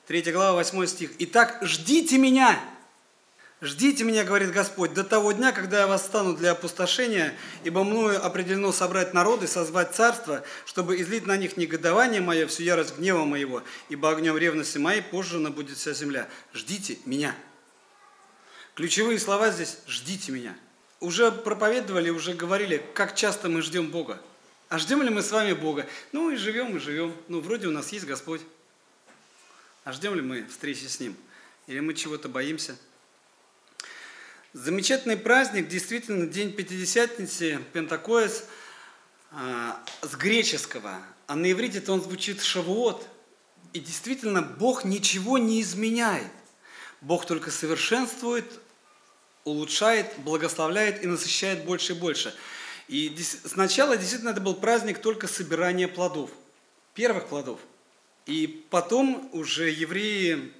3 0.08 0.34
глава, 0.34 0.52
8 0.62 0.86
стих. 0.86 1.12
«Итак, 1.20 1.60
ждите 1.62 2.18
меня, 2.18 2.60
Ждите 3.62 4.06
меня, 4.06 4.24
говорит 4.24 4.52
Господь, 4.52 4.94
до 4.94 5.04
того 5.04 5.34
дня, 5.34 5.52
когда 5.52 5.80
я 5.80 5.88
восстану 5.88 6.34
для 6.34 6.52
опустошения, 6.52 7.36
ибо 7.66 7.84
мною 7.84 8.26
определено 8.26 8.72
собрать 8.72 9.14
народы, 9.14 9.48
созвать 9.48 9.94
царство, 9.94 10.46
чтобы 10.66 11.02
излить 11.02 11.26
на 11.26 11.36
них 11.36 11.58
негодование 11.58 12.22
мое, 12.22 12.48
всю 12.48 12.64
ярость 12.64 12.98
гнева 12.98 13.26
моего, 13.26 13.62
ибо 13.90 14.12
огнем 14.12 14.38
ревности 14.38 14.78
моей 14.78 15.02
пожжена 15.02 15.50
будет 15.50 15.78
вся 15.78 15.92
земля. 15.92 16.30
Ждите 16.54 17.00
меня. 17.04 17.36
Ключевые 18.76 19.20
слова 19.20 19.52
здесь 19.52 19.80
«ждите 19.88 20.32
меня». 20.32 20.56
Уже 21.02 21.30
проповедовали, 21.30 22.10
уже 22.12 22.34
говорили, 22.34 22.82
как 22.94 23.14
часто 23.14 23.50
мы 23.50 23.62
ждем 23.62 23.90
Бога. 23.92 24.22
А 24.70 24.78
ждем 24.78 25.02
ли 25.02 25.10
мы 25.10 25.22
с 25.22 25.32
вами 25.32 25.52
Бога? 25.52 25.86
Ну 26.14 26.30
и 26.30 26.38
живем, 26.38 26.78
и 26.78 26.80
живем. 26.80 27.14
Ну, 27.28 27.42
вроде 27.42 27.68
у 27.68 27.72
нас 27.72 27.92
есть 27.92 28.06
Господь. 28.06 28.42
А 29.84 29.92
ждем 29.92 30.14
ли 30.16 30.22
мы 30.22 30.46
встречи 30.46 30.86
с 30.86 31.00
Ним? 31.02 31.16
Или 31.68 31.82
мы 31.82 31.94
чего-то 31.94 32.30
боимся? 32.30 32.78
Замечательный 34.54 35.16
праздник, 35.16 35.68
действительно, 35.68 36.26
День 36.26 36.54
Пятидесятницы, 36.54 37.60
Пентакоис, 37.72 38.46
а, 39.30 39.80
с 40.02 40.16
греческого, 40.16 41.00
а 41.28 41.36
на 41.36 41.52
иврите 41.52 41.84
он 41.92 42.02
звучит 42.02 42.42
Шавуот. 42.42 43.08
И 43.74 43.80
действительно, 43.80 44.42
Бог 44.42 44.86
ничего 44.86 45.38
не 45.38 45.62
изменяет. 45.62 46.32
Бог 47.02 47.28
только 47.28 47.52
совершенствует, 47.52 48.46
улучшает, 49.44 50.12
благословляет 50.18 51.04
и 51.04 51.08
насыщает 51.08 51.64
больше 51.64 51.94
и 51.94 51.96
больше. 51.96 52.36
И 52.88 53.16
сначала 53.46 53.98
действительно 53.98 54.32
это 54.32 54.42
был 54.42 54.56
праздник 54.56 55.00
только 55.00 55.28
собирания 55.28 55.88
плодов, 55.88 56.32
первых 56.96 57.28
плодов. 57.28 57.60
И 58.26 58.66
потом 58.72 59.30
уже 59.32 59.70
евреи 59.70 60.52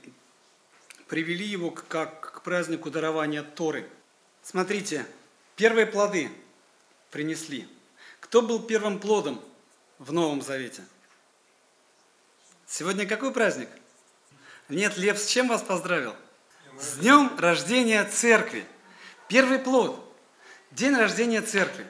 привели 1.08 1.48
его 1.48 1.72
как 1.72 2.39
празднику 2.50 2.90
дарования 2.90 3.44
Торы. 3.44 3.88
Смотрите, 4.42 5.06
первые 5.56 5.86
плоды 5.86 6.32
принесли. 7.12 7.70
Кто 8.20 8.42
был 8.42 8.60
первым 8.60 9.00
плодом 9.00 9.40
в 10.00 10.12
Новом 10.12 10.42
Завете? 10.42 10.82
Сегодня 12.66 13.06
какой 13.06 13.32
праздник? 13.32 13.70
Нет, 14.68 14.98
Лев 14.98 15.20
с 15.20 15.28
чем 15.28 15.48
вас 15.48 15.62
поздравил? 15.62 16.16
С 16.80 16.94
днем 16.98 17.38
рождения 17.38 18.04
церкви. 18.06 18.66
Первый 19.28 19.60
плод. 19.60 20.04
День 20.72 20.96
рождения 20.96 21.44
церкви. 21.44 21.86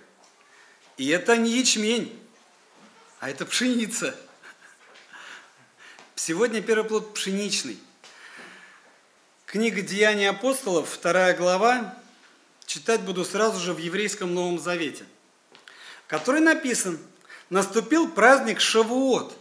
И 0.98 1.08
это 1.08 1.38
не 1.38 1.58
ячмень, 1.58 2.22
а 3.22 3.30
это 3.30 3.46
пшеница. 3.46 4.14
Сегодня 6.16 6.62
первый 6.62 6.84
плод 6.84 7.14
пшеничный. 7.14 7.80
Книга 9.52 9.82
«Деяния 9.82 10.30
апостолов», 10.30 10.88
вторая 10.88 11.36
глава, 11.36 11.96
читать 12.68 13.02
буду 13.02 13.26
сразу 13.26 13.60
же 13.60 13.74
в 13.74 13.80
еврейском 13.80 14.32
Новом 14.32 14.60
Завете, 14.60 15.06
который 16.06 16.40
написан 16.40 17.00
«Наступил 17.50 18.12
праздник 18.12 18.60
Шавуот». 18.60 19.36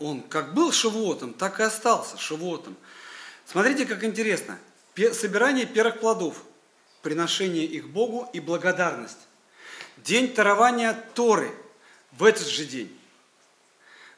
Он 0.00 0.20
как 0.20 0.52
был 0.52 0.72
Шавуотом, 0.72 1.32
так 1.32 1.60
и 1.60 1.62
остался 1.62 2.18
Шавуотом. 2.18 2.76
Смотрите, 3.46 3.86
как 3.86 4.02
интересно. 4.02 4.58
Собирание 5.12 5.64
первых 5.64 6.00
плодов, 6.00 6.42
приношение 7.00 7.66
их 7.66 7.90
Богу 7.90 8.28
и 8.32 8.40
благодарность. 8.40 9.28
День 9.98 10.34
тарования 10.34 10.92
Торы 11.14 11.54
в 12.10 12.24
этот 12.24 12.48
же 12.48 12.64
день. 12.64 12.98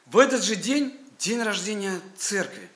В 0.07 0.17
этот 0.17 0.43
же 0.43 0.55
день 0.55 0.99
день 1.19 1.43
рождения 1.43 2.01
церкви. 2.17 2.67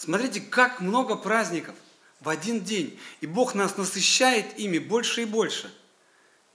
Смотрите, 0.00 0.40
как 0.40 0.80
много 0.80 1.14
праздников 1.14 1.74
в 2.20 2.30
один 2.30 2.64
день. 2.64 2.98
И 3.20 3.26
Бог 3.26 3.54
нас 3.54 3.76
насыщает 3.76 4.58
ими 4.58 4.78
больше 4.78 5.20
и 5.20 5.24
больше. 5.26 5.70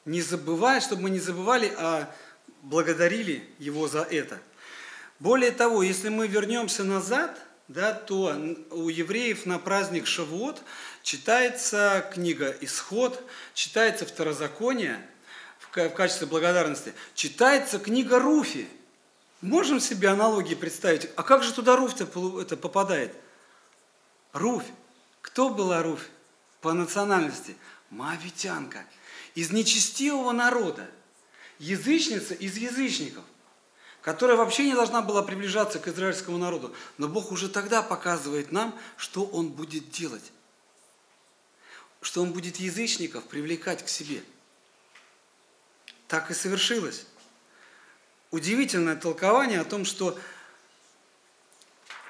Не 0.03 0.23
забывая, 0.23 0.81
чтобы 0.81 1.03
мы 1.03 1.09
не 1.11 1.19
забывали, 1.19 1.71
а 1.77 2.11
благодарили 2.63 3.47
Его 3.59 3.87
за 3.87 4.01
это. 4.01 4.39
Более 5.19 5.51
того, 5.51 5.83
если 5.83 6.09
мы 6.09 6.27
вернемся 6.27 6.83
назад, 6.83 7.39
да, 7.67 7.93
то 7.93 8.35
у 8.71 8.89
евреев 8.89 9.45
на 9.45 9.59
праздник 9.59 10.07
Шавуот 10.07 10.63
читается 11.03 12.03
книга 12.11 12.49
«Исход», 12.61 13.21
читается 13.53 14.07
Второзаконие 14.07 14.99
в 15.59 15.89
качестве 15.89 16.25
благодарности, 16.25 16.95
читается 17.13 17.77
книга 17.77 18.17
Руфи. 18.17 18.67
Можем 19.41 19.79
себе 19.79 20.07
аналогии 20.07 20.55
представить? 20.55 21.09
А 21.15 21.21
как 21.21 21.43
же 21.43 21.53
туда 21.53 21.75
Руфь-то 21.75 22.07
попадает? 22.57 23.15
Руфь. 24.35 24.65
Кто 25.21 25.49
была 25.49 25.81
Руфь 25.81 26.09
по 26.61 26.73
национальности? 26.73 27.55
Моавитянка. 27.89 28.85
Из 29.33 29.51
нечестивого 29.51 30.33
народа. 30.33 30.89
Язычница 31.57 32.33
из 32.33 32.57
язычников 32.57 33.23
которая 34.05 34.37
вообще 34.37 34.65
не 34.65 34.75
должна 34.75 35.01
была 35.01 35.23
приближаться 35.23 35.79
к 35.79 35.87
израильскому 35.87 36.37
народу. 36.37 36.75
Но 36.99 37.07
Бог 37.07 37.31
уже 37.31 37.49
тогда 37.49 37.81
показывает 37.81 38.51
нам, 38.51 38.79
что 38.97 39.25
Он 39.25 39.49
будет 39.49 39.89
делать. 39.89 40.31
Что 42.03 42.21
Он 42.21 42.31
будет 42.31 42.57
язычников 42.57 43.23
привлекать 43.23 43.83
к 43.83 43.89
себе. 43.89 44.21
Так 46.07 46.29
и 46.29 46.35
совершилось. 46.35 47.07
Удивительное 48.29 48.95
толкование 48.95 49.59
о 49.59 49.65
том, 49.65 49.85
что 49.85 50.19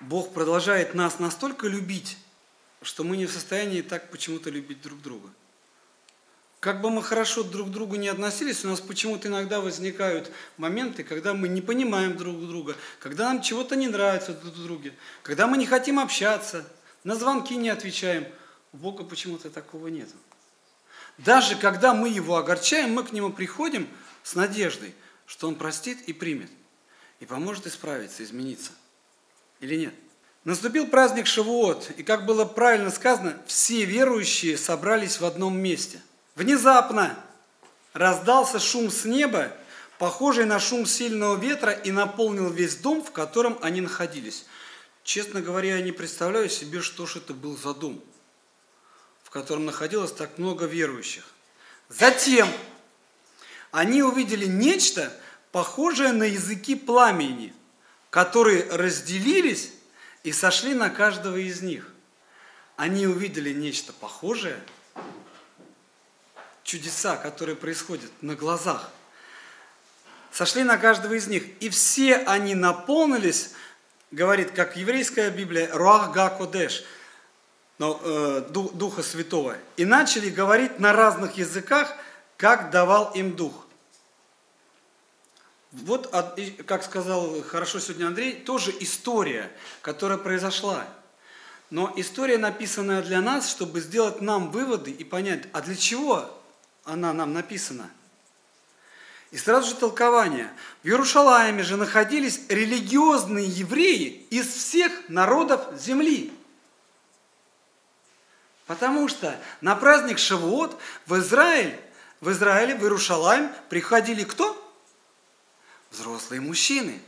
Бог 0.06 0.34
продолжает 0.34 0.94
нас 0.94 1.18
настолько 1.18 1.68
любить, 1.68 2.18
что 2.84 3.04
мы 3.04 3.18
не 3.18 3.26
в 3.26 3.32
состоянии 3.32 3.82
так 3.82 4.12
почему-то 4.12 4.52
любить 4.52 4.82
друг 4.82 5.02
друга. 5.02 5.30
Как 6.60 6.82
бы 6.82 6.91
мы 6.91 7.02
хорошо 7.02 7.44
друг 7.44 7.70
к 7.70 7.72
другу 7.72 7.96
не 7.96 8.08
относились, 8.08 8.63
у 8.63 8.68
нас 8.68 8.82
почему-то 8.82 9.28
иногда 9.28 9.62
возникают 9.62 10.32
моменты, 10.58 11.04
когда 11.04 11.34
мы 11.34 11.48
не 11.48 11.62
понимаем 11.62 12.18
друг 12.18 12.39
друга, 12.39 12.76
когда 13.00 13.26
нам 13.26 13.41
чего-то 13.41 13.76
не 13.76 13.88
нравится 13.88 14.34
друг 14.34 14.54
друге, 14.56 14.94
когда 15.24 15.48
мы 15.48 15.58
не 15.58 15.65
хотим 15.65 16.00
общаться, 16.00 16.65
на 17.04 17.15
звонки 17.15 17.56
не 17.56 17.70
отвечаем. 17.70 18.28
У 18.74 18.78
Бога 18.78 19.04
почему-то 19.04 19.50
такого 19.50 19.88
нет. 19.88 20.10
Даже 21.18 21.56
когда 21.56 21.94
мы 21.94 22.10
Его 22.10 22.36
огорчаем, 22.36 22.94
мы 22.94 23.04
к 23.04 23.12
Нему 23.12 23.32
приходим 23.32 23.88
с 24.22 24.36
надеждой, 24.36 24.94
что 25.26 25.48
Он 25.48 25.56
простит 25.56 26.02
и 26.08 26.13
примет, 26.13 26.52
и 27.20 27.26
поможет 27.26 27.65
исправиться, 27.68 28.24
измениться 28.24 28.72
или 29.60 29.76
нет? 29.76 29.94
Наступил 30.46 30.88
праздник 30.88 31.26
Шавуот, 31.26 31.89
и, 31.98 32.04
как 32.04 32.28
было 32.28 32.46
правильно 32.46 32.91
сказано, 32.91 33.36
все 33.48 33.84
верующие 33.84 34.60
собрались 34.60 35.20
в 35.20 35.26
одном 35.26 35.58
месте. 35.58 36.00
Внезапно 36.36 37.18
раздался 37.94 38.60
шум 38.60 38.91
с 38.91 39.06
неба, 39.06 39.52
похожий 39.98 40.46
на 40.46 40.60
шум 40.60 40.86
сильного 40.86 41.36
ветра, 41.36 41.72
и 41.72 41.89
наполнил 41.89 42.52
весь 42.52 42.76
дом, 42.76 43.04
в 43.04 43.12
котором 43.12 43.58
они 43.63 43.82
находились. 43.82 44.46
Честно 45.04 45.41
говоря, 45.41 45.78
я 45.78 45.82
не 45.82 45.91
представляю 45.91 46.50
себе, 46.50 46.82
что 46.82 47.08
же 47.08 47.20
это 47.20 47.34
был 47.34 47.58
за 47.58 47.74
дом, 47.74 48.00
в 49.24 49.32
котором 49.32 49.65
находилось 49.65 50.12
так 50.12 50.38
много 50.38 50.65
верующих. 50.65 51.26
Затем 51.89 52.48
они 53.72 54.04
увидели 54.04 54.46
нечто, 54.46 55.12
похожее 55.52 56.12
на 56.12 56.26
языки 56.26 56.76
пламени– 56.76 57.52
которые 58.15 58.65
разделились 58.71 59.73
и 60.23 60.32
сошли 60.32 60.73
на 60.73 60.89
каждого 60.89 61.36
из 61.36 61.62
них. 61.62 61.91
Они 62.78 63.08
увидели 63.08 63.51
нечто 63.51 63.91
похожее, 63.91 64.58
чудеса, 66.63 67.17
которые 67.17 67.58
происходят 67.58 68.10
на 68.21 68.36
глазах. 68.36 68.89
Сошли 70.32 70.63
на 70.63 70.78
каждого 70.78 71.13
из 71.13 71.28
них, 71.28 71.43
и 71.60 71.67
все 71.67 72.15
они 72.15 72.56
наполнились, 72.56 73.51
говорит, 74.12 74.51
как 74.51 74.78
еврейская 74.78 75.30
Библия, 75.30 75.69
Руах 75.73 76.13
Га 76.13 76.30
Кодеш, 76.30 76.86
но, 77.80 77.99
э, 78.01 78.45
Духа 78.49 79.04
Святого, 79.04 79.58
и 79.75 79.84
начали 79.84 80.30
говорить 80.30 80.80
на 80.80 80.93
разных 80.93 81.36
языках, 81.36 81.93
как 82.38 82.71
давал 82.71 83.12
им 83.12 83.36
Дух. 83.36 83.64
Вот, 85.84 86.14
как 86.66 86.84
сказал 86.84 87.42
хорошо 87.44 87.80
сегодня 87.80 88.08
Андрей, 88.08 88.34
тоже 88.34 88.74
история, 88.80 89.52
которая 89.82 90.18
произошла. 90.18 90.88
Но 91.70 91.92
история, 91.98 92.38
написанная 92.38 93.02
для 93.02 93.22
нас, 93.22 93.50
чтобы 93.50 93.82
сделать 93.82 94.22
нам 94.22 94.52
выводы 94.52 94.92
и 94.92 95.04
понять, 95.04 95.44
а 95.52 95.62
для 95.62 95.76
чего 95.76 96.32
она 96.86 97.12
нам 97.12 97.34
написана. 97.34 97.90
И 99.32 99.38
сразу 99.38 99.70
же 99.70 99.76
толкование. 99.76 100.50
В 100.84 100.88
Иерушалайме 100.88 101.62
же 101.64 101.76
находились 101.76 102.42
религиозные 102.48 103.48
евреи 103.48 104.26
из 104.30 104.48
всех 104.48 104.94
народов 105.10 105.78
земли. 105.78 106.32
Потому 108.66 109.10
что 109.10 109.38
на 109.60 109.76
праздник 109.76 110.20
Шавуот 110.20 110.80
в 111.06 111.18
Израиль, 111.18 111.78
в 112.22 112.32
Израиле, 112.32 112.76
в 112.76 112.84
Иерушалайм 112.84 113.52
приходили 113.68 114.24
кто? 114.24 114.62
Взрослые 115.96 116.42
мужчины 116.42 117.02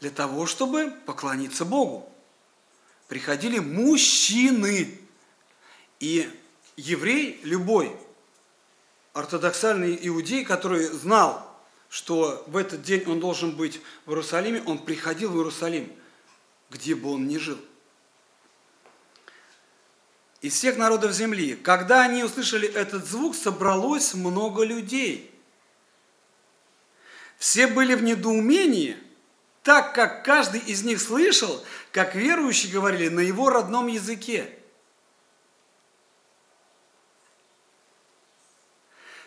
для 0.00 0.10
того, 0.10 0.46
чтобы 0.46 0.92
поклониться 1.06 1.64
Богу. 1.64 2.10
Приходили 3.08 3.58
мужчины. 3.58 4.98
И 6.00 6.30
еврей, 6.76 7.40
любой 7.44 7.96
ортодоксальный 9.12 9.98
иудей, 10.02 10.44
который 10.44 10.86
знал, 10.86 11.48
что 11.88 12.44
в 12.48 12.56
этот 12.56 12.82
день 12.82 13.04
он 13.06 13.20
должен 13.20 13.56
быть 13.56 13.80
в 14.04 14.10
Иерусалиме, 14.10 14.62
он 14.66 14.78
приходил 14.78 15.30
в 15.30 15.36
Иерусалим, 15.36 15.92
где 16.70 16.94
бы 16.94 17.12
он 17.12 17.28
ни 17.28 17.38
жил. 17.38 17.58
Из 20.40 20.52
всех 20.52 20.76
народов 20.76 21.12
земли, 21.12 21.54
когда 21.54 22.02
они 22.02 22.24
услышали 22.24 22.68
этот 22.68 23.06
звук, 23.06 23.34
собралось 23.36 24.14
много 24.14 24.64
людей– 24.64 25.30
все 27.38 27.66
были 27.66 27.94
в 27.94 28.02
недоумении, 28.02 28.96
так 29.62 29.94
как 29.94 30.24
каждый 30.24 30.60
из 30.60 30.82
них 30.82 31.00
слышал, 31.00 31.64
как 31.90 32.14
верующие 32.14 32.72
говорили 32.72 33.08
на 33.08 33.20
его 33.20 33.50
родном 33.50 33.86
языке. 33.86 34.58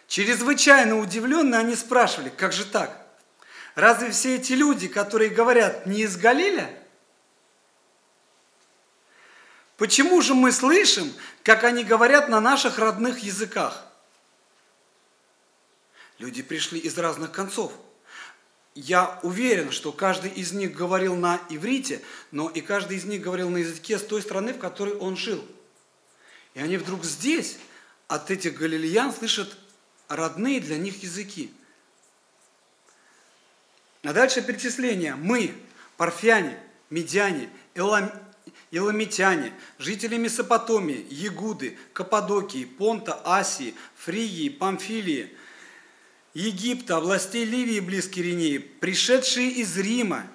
Чрезвычайно 0.08 1.00
удивленно 1.00 1.58
они 1.60 1.76
спрашивали, 1.76 2.30
как 2.30 2.54
же 2.54 2.66
так? 2.66 3.06
Разве 3.76 4.12
все 4.12 4.36
эти 4.36 4.54
люди, 4.54 4.88
которые 4.88 5.30
говорят, 5.30 5.86
не 5.86 6.02
из 6.02 6.18
Галиля? 6.18 6.72
Почему 9.76 10.22
же 10.22 10.34
мы 10.34 10.52
слышим, 10.52 11.14
как 11.44 11.64
они 11.64 11.84
говорят 11.84 12.30
на 12.30 12.40
наших 12.40 12.80
родных 12.80 13.20
языках? 13.20 13.86
Люди 16.18 16.42
пришли 16.42 16.80
из 16.80 16.98
разных 16.98 17.32
концов– 17.32 17.74
я 18.78 19.20
уверен, 19.24 19.72
что 19.72 19.92
каждый 19.92 20.30
из 20.30 20.52
них 20.52 20.76
говорил 20.76 21.16
на 21.16 21.42
иврите, 21.50 22.00
но 22.32 22.48
и 22.48 22.62
каждый 22.62 22.98
из 22.98 23.06
них 23.06 23.22
говорил 23.22 23.50
на 23.50 23.58
языке 23.58 23.98
с 23.98 24.04
той 24.04 24.22
страны, 24.22 24.54
в 24.54 24.60
которой 24.60 24.94
он 24.94 25.18
жил. 25.18 25.44
И 26.54 26.60
они 26.60 26.78
вдруг 26.78 27.04
здесь 27.04 27.58
от 28.08 28.30
этих 28.30 28.56
галилеян 28.56 29.12
слышат 29.12 29.58
родные 30.10 30.62
для 30.62 30.78
них 30.78 31.02
языки. 31.02 31.52
А 34.04 34.14
дальше 34.14 34.44
перечисление. 34.44 35.16
Мы, 35.16 35.56
парфяне, 35.98 36.60
медяне, 36.92 37.50
элам, 37.74 38.12
Еламитяне, 38.70 39.54
жители 39.80 40.18
Месопотомии, 40.18 41.08
Ягуды, 41.10 41.78
Каппадокии, 41.94 42.66
Понта, 42.66 43.20
Асии, 43.26 43.74
Фригии, 43.96 44.50
Памфилии– 44.50 45.36
Египта, 46.38 46.98
областей 46.98 47.46
Ливии 47.46 47.80
близ 47.80 48.08
Киринеи, 48.08 48.60
пришедшие 48.60 49.50
из 49.50 49.76
Рима, 49.76 50.28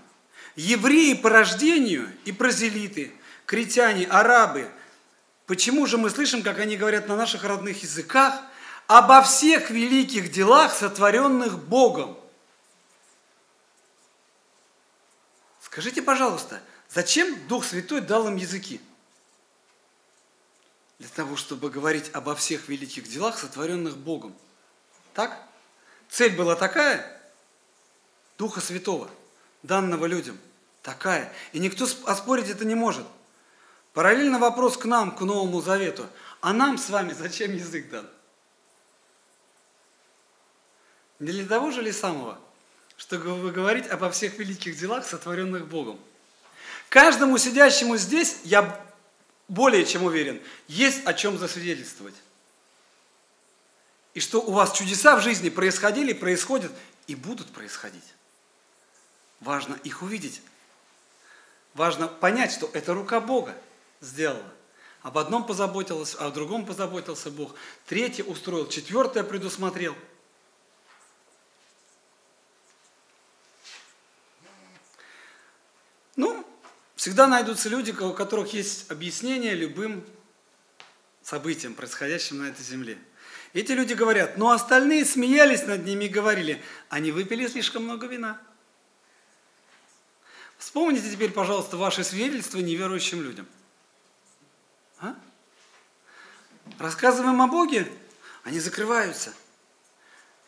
евреи 0.57 1.15
по 1.15 1.31
рождению 1.31 2.13
и 2.25 2.33
прозелиты, 2.33 3.13
критяне, 3.47 4.07
арабы. 4.07 4.69
Почему 5.47 5.87
же 5.87 5.99
мы 5.99 6.11
слышим, 6.11 6.43
как 6.43 6.59
они 6.59 6.77
говорят 6.77 7.07
на 7.07 7.15
наших 7.15 7.45
родных 7.45 7.85
языках, 7.85 8.43
обо 8.89 9.23
всех 9.23 9.71
великих 9.71 10.33
делах, 10.33 10.75
сотворенных 10.75 11.65
Богом? 11.69 12.19
Скажите, 15.61 16.03
пожалуйста, 16.03 16.61
зачем 16.89 17.47
Дух 17.47 17.65
Святой 17.65 18.01
дал 18.01 18.27
им 18.27 18.35
языки? 18.35 18.81
Для 20.99 21.09
того, 21.11 21.37
чтобы 21.37 21.71
говорить 21.71 22.11
обо 22.13 22.35
всех 22.35 22.69
великих 22.69 23.05
делах, 23.05 23.39
сотворенных 23.39 23.97
Богом. 23.97 24.35
Так? 25.15 25.52
Цель 26.13 26.37
была 26.37 26.57
такая, 26.57 27.11
Духа 28.37 28.61
Святого, 28.61 29.09
данного 29.63 30.05
людям, 30.05 30.39
такая. 30.83 31.33
И 31.53 31.59
никто 31.59 31.89
оспорить 32.05 32.51
это 32.51 32.67
не 32.67 32.75
может. 32.75 33.07
Параллельно 33.95 34.39
вопрос 34.39 34.77
к 34.77 34.85
нам, 34.85 35.17
к 35.17 35.23
Новому 35.23 35.63
Завету. 35.63 36.07
А 36.43 36.53
нам 36.53 36.77
с 36.77 36.91
вами 36.91 37.15
зачем 37.15 37.55
язык 37.55 37.89
дан? 37.89 38.07
Не 41.19 41.33
для 41.33 41.47
того 41.47 41.71
же 41.71 41.81
ли 41.81 41.93
самого, 41.93 42.39
чтобы 42.99 43.51
говорить 43.51 43.87
обо 43.87 44.11
всех 44.11 44.39
великих 44.39 44.77
делах, 44.77 45.07
сотворенных 45.07 45.67
Богом? 45.67 45.99
Каждому 46.91 47.39
сидящему 47.39 47.97
здесь, 47.97 48.37
я 48.45 48.79
более 49.49 49.87
чем 49.87 50.05
уверен, 50.05 50.43
есть 50.69 51.07
о 51.07 51.15
чем 51.15 51.39
засвидетельствовать 51.39 52.17
и 54.15 54.21
что 54.21 54.41
у 54.41 54.53
вас 54.53 54.73
чудеса 54.73 55.17
в 55.17 55.23
жизни 55.23 55.49
происходили, 55.49 56.13
происходят 56.13 56.73
и 57.07 57.15
будут 57.15 57.51
происходить. 57.53 58.05
Важно 59.41 59.79
их 59.85 60.03
увидеть. 60.03 60.43
Важно 61.75 62.09
понять, 62.09 62.53
что 62.53 62.71
это 62.75 62.93
рука 62.93 63.21
Бога 63.21 63.57
сделала. 64.01 64.53
Об 65.01 65.19
одном 65.19 65.47
позаботился, 65.47 66.17
а 66.21 66.27
о 66.27 66.31
другом 66.31 66.67
позаботился 66.67 67.31
Бог. 67.31 67.55
Третье 67.87 68.23
устроил, 68.23 68.69
четвертое 68.69 69.25
предусмотрел. 69.25 69.97
Ну, 76.15 76.47
всегда 76.95 77.27
найдутся 77.27 77.71
люди, 77.71 77.91
у 77.91 78.13
которых 78.13 78.53
есть 78.53 78.91
объяснение 78.91 79.55
любым 79.55 80.05
событиям, 81.23 81.75
происходящим 81.75 82.39
на 82.39 82.51
этой 82.51 82.63
земле– 82.63 82.99
эти 83.53 83.73
люди 83.73 83.93
говорят, 83.93 84.39
но 84.39 84.51
остальные 84.51 85.05
смеялись 85.05 85.67
над 85.67 85.85
ними 85.85 86.07
и 86.07 86.09
говорили, 86.09 86.63
они 86.89 87.13
выпили 87.13 87.47
слишком 87.47 87.85
много 87.85 88.07
вина. 88.07 88.41
Вспомните 90.57 91.11
теперь, 91.11 91.33
пожалуйста, 91.33 91.77
ваши 91.77 92.03
свидетельства 92.03 92.61
неверующим 92.61 93.23
людям. 93.23 93.47
А? 95.01 95.15
Рассказываем 96.79 97.43
о 97.43 97.49
Боге, 97.49 97.91
они 98.45 98.59
закрываются. 98.59 99.35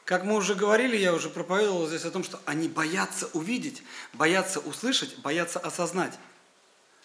Как 0.07 0.25
мы 0.25 0.37
уже 0.37 0.55
говорили, 0.55 0.97
я 0.97 1.13
уже 1.13 1.29
проповедовал 1.29 1.87
здесь 1.87 2.05
о 2.05 2.11
том, 2.11 2.25
что 2.25 2.41
они 2.47 2.69
боятся 2.69 3.27
увидеть, 3.33 3.83
боятся 4.13 4.61
услышать, 4.61 5.19
боятся 5.19 5.59
осознать, 5.59 6.19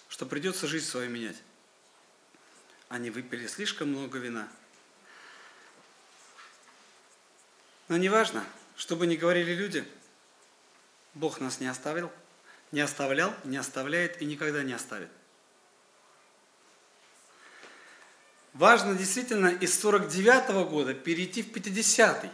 что 0.08 0.26
придется 0.26 0.68
жизнь 0.68 0.86
свою 0.86 1.10
менять. 1.10 1.38
Они 2.88 3.10
выпили 3.10 3.48
слишком 3.48 3.90
много 3.90 4.18
вина– 4.18 4.48
Но 7.89 7.97
неважно, 7.97 8.45
что 8.78 8.95
бы 8.95 9.08
ни 9.08 9.15
говорили 9.15 9.54
люди, 9.54 9.86
Бог 11.15 11.41
нас 11.41 11.60
не 11.60 11.67
оставил, 11.67 12.12
не 12.71 12.82
оставлял, 12.82 13.34
не 13.43 13.58
оставляет 13.58 14.21
и 14.21 14.25
никогда 14.25 14.63
не 14.63 14.73
оставит. 14.73 15.10
Важно 18.54 18.95
действительно 18.95 19.47
из 19.47 19.78
49 19.80 20.49
-го 20.49 20.69
года 20.69 20.93
перейти 20.93 21.41
в 21.41 21.52
50-й. 21.52 22.30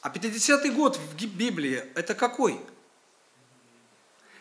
А 0.00 0.10
50-й 0.10 0.70
год 0.70 0.96
в 0.96 1.16
Библии 1.26 1.84
это 1.94 2.14
какой? 2.14 2.60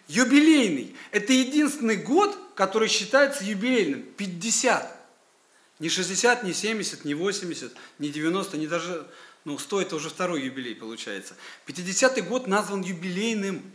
Юбилейный. 0.08 0.96
Это 1.12 1.34
единственный 1.34 1.98
год, 1.98 2.38
который 2.56 2.88
считается 2.88 3.44
юбилейным. 3.44 4.04
50. 4.04 4.96
Не 5.80 5.90
60, 5.90 6.44
не 6.44 6.54
70, 6.54 7.06
не 7.06 7.14
80, 7.14 7.74
не 8.00 8.10
90, 8.10 8.58
не 8.58 8.68
даже 8.68 9.08
ну, 9.46 9.58
100 9.58 9.82
это 9.82 9.96
уже 9.96 10.10
второй 10.10 10.44
юбилей 10.44 10.76
получается. 10.76 11.36
50-й 11.68 12.22
год 12.22 12.48
назван 12.48 12.82
юбилейным. 12.82 13.72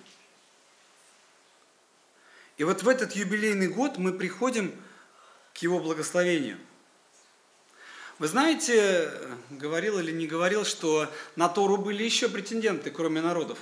И 2.56 2.64
вот 2.64 2.82
в 2.82 2.88
этот 2.88 3.12
юбилейный 3.16 3.68
год 3.68 3.98
мы 3.98 4.12
приходим 4.12 4.74
к 5.54 5.58
его 5.58 5.80
благословению. 5.80 6.58
Вы 8.18 8.28
знаете, 8.28 9.10
говорил 9.50 9.98
или 9.98 10.12
не 10.12 10.26
говорил, 10.26 10.64
что 10.64 11.10
на 11.34 11.48
Тору 11.48 11.78
были 11.78 12.04
еще 12.04 12.28
претенденты, 12.28 12.92
кроме 12.92 13.20
народов, 13.20 13.58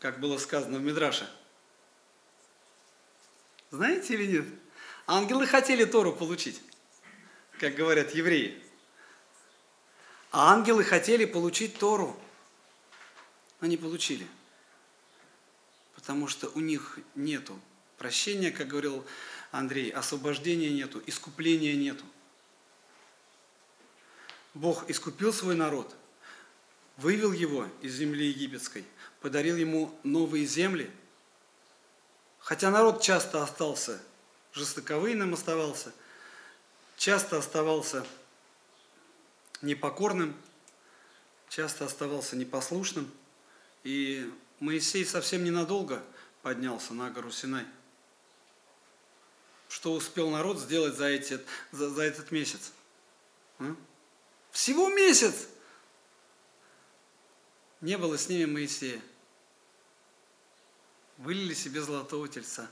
как 0.00 0.18
было 0.18 0.38
сказано 0.38 0.78
в 0.78 0.82
Мидраше? 0.82 1.28
Знаете 3.70 4.14
или 4.14 4.26
нет? 4.26 4.46
Ангелы 5.06 5.46
хотели 5.46 5.84
Тору 5.84 6.12
получить, 6.12 6.60
как 7.60 7.74
говорят 7.74 8.12
евреи. 8.12 8.60
А 10.30 10.52
ангелы 10.52 10.84
хотели 10.84 11.24
получить 11.24 11.78
Тору, 11.78 12.18
но 13.60 13.66
не 13.66 13.76
получили. 13.76 14.26
Потому 15.94 16.28
что 16.28 16.48
у 16.48 16.60
них 16.60 16.98
нету 17.14 17.58
прощения, 17.98 18.50
как 18.50 18.68
говорил 18.68 19.04
Андрей, 19.50 19.90
освобождения 19.90 20.70
нету, 20.70 21.02
искупления 21.06 21.74
нету. 21.74 22.04
Бог 24.54 24.88
искупил 24.88 25.32
свой 25.32 25.54
народ, 25.54 25.94
вывел 26.96 27.32
его 27.32 27.68
из 27.82 27.94
земли 27.94 28.28
египетской, 28.28 28.84
подарил 29.20 29.56
ему 29.56 29.98
новые 30.02 30.46
земли. 30.46 30.90
Хотя 32.38 32.70
народ 32.70 33.02
часто 33.02 33.42
остался 33.42 34.00
жестоковыйным 34.52 35.34
оставался, 35.34 35.92
часто 36.96 37.36
оставался 37.36 38.06
непокорным, 39.62 40.34
часто 41.48 41.84
оставался 41.84 42.36
непослушным. 42.36 43.10
И 43.84 44.30
Моисей 44.60 45.04
совсем 45.04 45.44
ненадолго 45.44 46.02
поднялся 46.42 46.94
на 46.94 47.10
гору 47.10 47.30
Синай. 47.30 47.66
Что 49.68 49.92
успел 49.92 50.30
народ 50.30 50.58
сделать 50.58 50.96
за, 50.96 51.06
эти, 51.06 51.40
за, 51.72 51.90
за 51.90 52.02
этот 52.02 52.30
месяц? 52.30 52.72
А? 53.58 53.74
Всего 54.50 54.88
месяц! 54.88 55.48
Не 57.80 57.98
было 57.98 58.16
с 58.16 58.28
ними 58.28 58.46
Моисея. 58.46 59.00
Вылили 61.18 61.54
себе 61.54 61.82
золотого 61.82 62.28
тельца. 62.28 62.70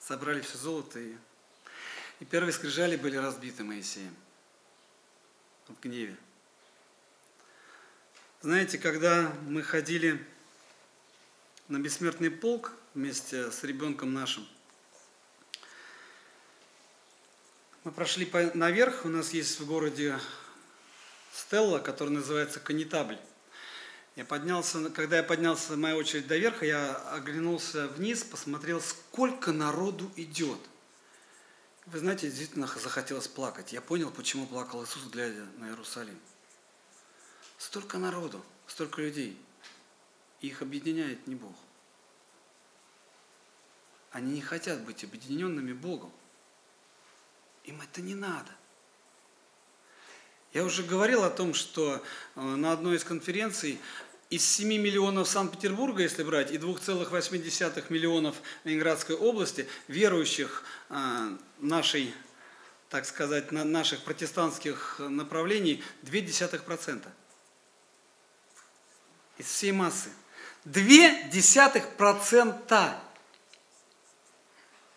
Собрали 0.00 0.40
все 0.40 0.58
золото 0.58 0.98
и, 0.98 1.14
и 2.20 2.24
первые 2.24 2.52
скрижали 2.52 2.96
были 2.96 3.16
разбиты 3.16 3.64
Моисеем 3.64 4.14
в 5.68 5.80
гневе. 5.80 6.16
Знаете, 8.40 8.78
когда 8.78 9.32
мы 9.46 9.62
ходили 9.62 10.24
на 11.68 11.78
бессмертный 11.78 12.30
полк 12.30 12.72
вместе 12.94 13.50
с 13.50 13.64
ребенком 13.64 14.14
нашим, 14.14 14.46
мы 17.84 17.92
прошли 17.92 18.30
наверх, 18.54 19.04
у 19.04 19.08
нас 19.08 19.32
есть 19.32 19.60
в 19.60 19.66
городе 19.66 20.18
стелла, 21.32 21.78
которая 21.78 22.14
называется 22.14 22.60
канитабль. 22.60 23.18
Я 24.16 24.24
поднялся, 24.24 24.90
когда 24.90 25.18
я 25.18 25.22
поднялся, 25.22 25.76
моя 25.76 25.96
очередь 25.96 26.26
до 26.26 26.36
верха, 26.36 26.66
я 26.66 26.94
оглянулся 27.12 27.86
вниз, 27.88 28.24
посмотрел, 28.24 28.80
сколько 28.80 29.52
народу 29.52 30.10
идет– 30.16 30.58
вы 31.90 31.98
знаете, 32.00 32.28
действительно 32.28 32.66
захотелось 32.66 33.28
плакать. 33.28 33.72
Я 33.72 33.80
понял, 33.80 34.10
почему 34.10 34.46
плакал 34.46 34.84
Иисус, 34.84 35.04
глядя 35.04 35.46
на 35.56 35.68
Иерусалим. 35.68 36.18
Столько 37.56 37.98
народу, 37.98 38.44
столько 38.66 39.00
людей. 39.00 39.40
их 40.40 40.62
объединяет 40.62 41.26
не 41.26 41.34
Бог. 41.34 41.54
Они 44.12 44.32
не 44.34 44.40
хотят 44.40 44.84
быть 44.84 45.02
объединенными 45.02 45.72
Богом. 45.72 46.12
Им 47.64 47.80
это 47.80 48.00
не 48.00 48.14
надо. 48.14 48.50
Я 50.52 50.64
уже 50.64 50.82
говорил 50.82 51.24
о 51.24 51.30
том, 51.30 51.54
что 51.54 52.02
э, 52.34 52.40
на 52.40 52.72
одной 52.72 52.96
из 52.96 53.04
конференций 53.04 53.80
из 54.30 54.44
7 54.44 54.68
миллионов 54.68 55.28
Санкт-Петербурга, 55.28 56.02
если 56.02 56.22
брать, 56.22 56.52
и 56.52 56.58
2,8 56.58 57.84
миллионов 57.88 58.36
Ленинградской 58.64 59.16
области, 59.16 59.66
верующих 59.88 60.64
а, 60.90 61.36
нашей, 61.58 62.14
так 62.90 63.06
сказать, 63.06 63.52
наших 63.52 64.02
протестантских 64.04 64.96
направлений, 64.98 65.82
0,2%. 66.02 67.06
из 69.38 69.46
всей 69.46 69.72
массы. 69.72 70.10
Две 70.64 71.22
десятых 71.30 71.96
процента 71.96 73.00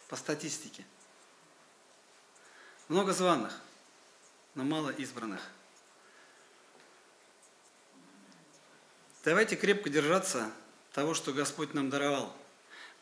по 0.10 0.18
статистике. 0.18 0.84
Много 2.90 3.14
званых, 3.14 3.58
но 4.56 4.66
мало 4.66 4.90
избранных. 4.90 5.42
Давайте 9.24 9.56
крепко 9.56 9.90
держаться 9.90 10.50
того, 10.94 11.14
что 11.14 11.32
Господь 11.32 11.74
нам 11.76 11.90
даровал. 11.92 12.36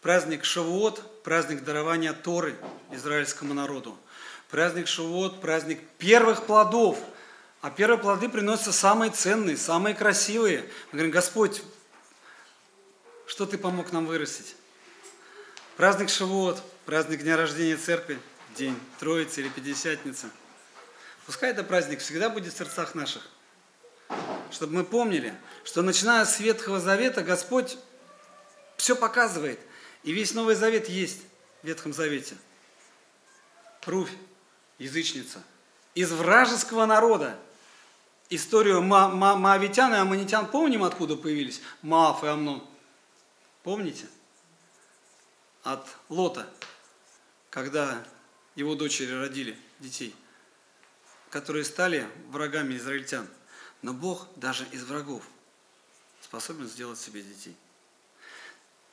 Праздник 0.02 0.44
Шавуот, 0.44 1.24
праздник 1.24 1.64
дарования 1.64 2.14
Торы 2.14 2.56
израильскому 2.92 3.54
народу. 3.54 3.98
Праздник 4.50 4.88
Шавуот, 4.88 5.40
праздник 5.40 5.80
первых 5.98 6.46
плодов. 6.46 7.00
А 7.62 7.70
первые 7.70 8.00
плоды 8.00 8.30
приносятся 8.30 8.74
самые 8.74 9.12
ценные, 9.12 9.58
самые 9.58 9.96
красивые. 9.96 10.62
Мы 10.92 10.94
говорим, 10.94 11.12
Господь, 11.12 11.62
что 13.26 13.46
Ты 13.46 13.58
помог 13.58 13.92
нам 13.92 14.06
вырастить? 14.06 14.56
Праздник 15.78 16.10
Шавуот, 16.10 16.62
праздник 16.86 17.22
дня 17.22 17.38
рождения 17.38 17.78
церкви, 17.78 18.20
день 18.58 18.78
Троицы 19.00 19.40
или 19.40 19.50
Пятидесятницы. 19.50 20.30
Пускай 21.26 21.52
это 21.52 21.64
праздник 21.64 22.00
всегда 22.00 22.30
будет 22.30 22.54
в 22.54 22.58
сердцах 22.58 22.96
наших. 22.96 23.30
Чтобы 24.52 24.74
мы 24.74 24.84
помнили, 24.84 25.34
что 25.64 25.82
начиная 25.82 26.26
с 26.26 26.40
Ветхого 26.40 26.80
Завета 26.80 27.24
Господь 27.24 27.78
все 28.78 28.96
показывает. 28.96 29.60
И 30.04 30.12
весь 30.12 30.34
Новый 30.34 30.56
Завет 30.56 30.90
есть 30.90 31.22
в 31.62 31.68
Ветхом 31.68 31.94
Завете. 31.94 32.36
Руфь, 33.86 34.12
язычница, 34.78 35.44
из 35.96 36.12
вражеского 36.12 36.86
народа. 36.86 37.38
Историю 38.30 38.84
ма- 38.84 39.10
ма- 39.10 39.36
Моавитян 39.36 39.92
и 39.94 39.98
Аммонитян 39.98 40.46
помним, 40.46 40.84
откуда 40.84 41.16
появились? 41.16 41.62
Маав 41.82 42.24
и 42.24 42.28
Амнон. 42.28 42.64
Помните? 43.64 44.06
От 45.64 45.88
Лота, 46.10 46.48
когда 47.50 48.04
его 48.56 48.76
дочери 48.76 49.12
родили 49.12 49.58
детей, 49.80 50.16
которые 51.32 51.66
стали 51.66 52.08
врагами 52.28 52.76
израильтян. 52.78 53.28
Но 53.82 53.94
Бог 53.94 54.28
даже 54.36 54.66
из 54.72 54.84
врагов 54.84 55.24
способен 56.22 56.68
сделать 56.68 57.00
себе 57.00 57.22
детей. 57.22 57.56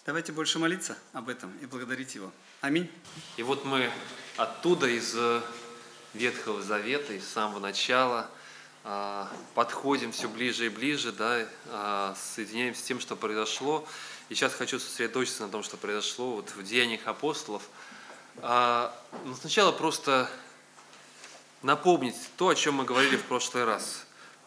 Давайте 0.05 0.33
больше 0.33 0.59
молиться 0.59 0.97
об 1.13 1.29
этом 1.29 1.57
и 1.59 1.67
благодарить 1.67 2.15
Его. 2.15 2.33
Аминь. 2.61 2.91
И 3.37 3.43
вот 3.43 3.65
мы 3.65 3.91
оттуда, 4.37 4.87
из 4.87 5.13
э, 5.17 5.43
Ветхого 6.15 6.63
Завета, 6.63 7.13
из 7.13 7.27
самого 7.27 7.59
начала, 7.59 8.31
а, 8.89 9.29
подходим 9.55 10.13
все 10.13 10.29
ближе 10.29 10.67
и 10.67 10.69
ближе, 10.69 11.11
да, 11.11 11.45
а, 11.67 12.15
соединяемся 12.15 12.81
с 12.81 12.85
тем, 12.85 13.01
что 13.01 13.17
произошло. 13.17 13.85
И 14.29 14.35
сейчас 14.37 14.55
хочу 14.55 14.79
сосредоточиться 14.79 15.43
на 15.43 15.49
том, 15.49 15.65
что 15.65 15.77
произошло 15.77 16.37
вот 16.37 16.51
в 16.51 16.63
Деяниях 16.63 17.01
апостолов. 17.07 17.65
А, 18.39 18.97
Но 19.25 19.35
сначала 19.35 19.73
просто 19.73 20.31
напомнить 21.63 22.15
то, 22.37 22.49
о 22.49 22.55
чем 22.55 22.75
мы 22.75 22.85
говорили 22.85 23.17
в 23.17 23.25
прошлый 23.25 23.65
раз. 23.65 24.06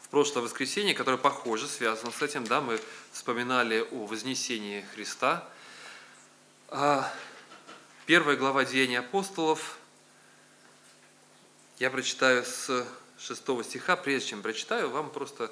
В 0.10 0.12
прошлое 0.12 0.44
воскресенье, 0.44 0.96
которое 0.96 1.20
похоже, 1.20 1.68
связано 1.68 2.12
с 2.12 2.20
этим, 2.24 2.44
да, 2.44 2.62
мы 2.62 2.82
вспоминали 3.12 3.88
о 3.92 4.08
вознесении 4.08 4.84
Христа. 4.96 5.48
А, 6.70 7.14
Первая 8.08 8.36
глава 8.36 8.66
Деяний 8.66 8.98
апостолов, 8.98 9.78
я 11.78 11.92
прочитаю 11.92 12.44
с 12.44 12.88
6 13.20 13.64
стиха, 13.64 13.96
прежде 13.96 14.30
чем 14.30 14.42
прочитаю, 14.42 14.90
вам 14.90 15.12
просто 15.12 15.52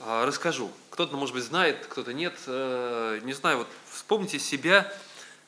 а, 0.00 0.26
расскажу. 0.26 0.70
Кто-то, 0.90 1.16
может 1.16 1.34
быть, 1.34 1.44
знает, 1.44 1.86
кто-то 1.86 2.12
нет. 2.12 2.34
Э, 2.48 3.20
Не 3.24 3.32
знаю, 3.32 3.56
вот 3.56 3.68
вспомните 3.90 4.38
себя, 4.38 4.92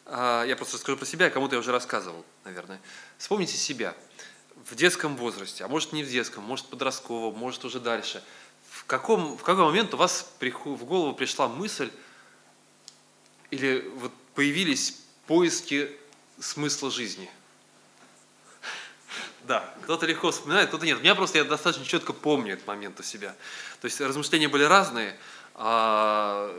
а, 0.06 0.44
я 0.44 0.56
просто 0.56 0.76
расскажу 0.76 0.96
про 0.96 1.04
себя, 1.04 1.28
кому-то 1.28 1.56
я 1.56 1.60
уже 1.60 1.72
рассказывал, 1.72 2.24
наверное. 2.44 2.80
Вспомните 3.18 3.58
себя 3.58 3.94
в 4.68 4.74
детском 4.74 5.16
возрасте, 5.16 5.64
а 5.64 5.68
может 5.68 5.92
не 5.92 6.02
в 6.02 6.10
детском, 6.10 6.42
может 6.42 6.66
подростковом, 6.66 7.36
может 7.38 7.64
уже 7.64 7.80
дальше. 7.80 8.22
В 8.70 8.84
каком, 8.86 9.36
в 9.36 9.42
какой 9.42 9.64
момент 9.64 9.94
у 9.94 9.96
вас 9.96 10.32
в 10.40 10.84
голову 10.84 11.14
пришла 11.14 11.48
мысль 11.48 11.90
или 13.50 13.90
вот 13.96 14.12
появились 14.34 14.98
поиски 15.26 15.90
смысла 16.40 16.90
жизни? 16.90 17.30
Да, 19.42 19.74
кто-то 19.82 20.06
легко 20.06 20.30
вспоминает, 20.30 20.68
кто-то 20.68 20.86
нет. 20.86 21.00
Меня 21.00 21.14
просто, 21.14 21.38
я 21.38 21.44
достаточно 21.44 21.84
четко 21.84 22.14
помню 22.14 22.54
этот 22.54 22.66
момент 22.66 22.98
у 22.98 23.02
себя. 23.02 23.34
То 23.80 23.84
есть 23.84 24.00
размышления 24.00 24.48
были 24.48 24.64
разные. 24.64 25.18
а, 25.54 26.50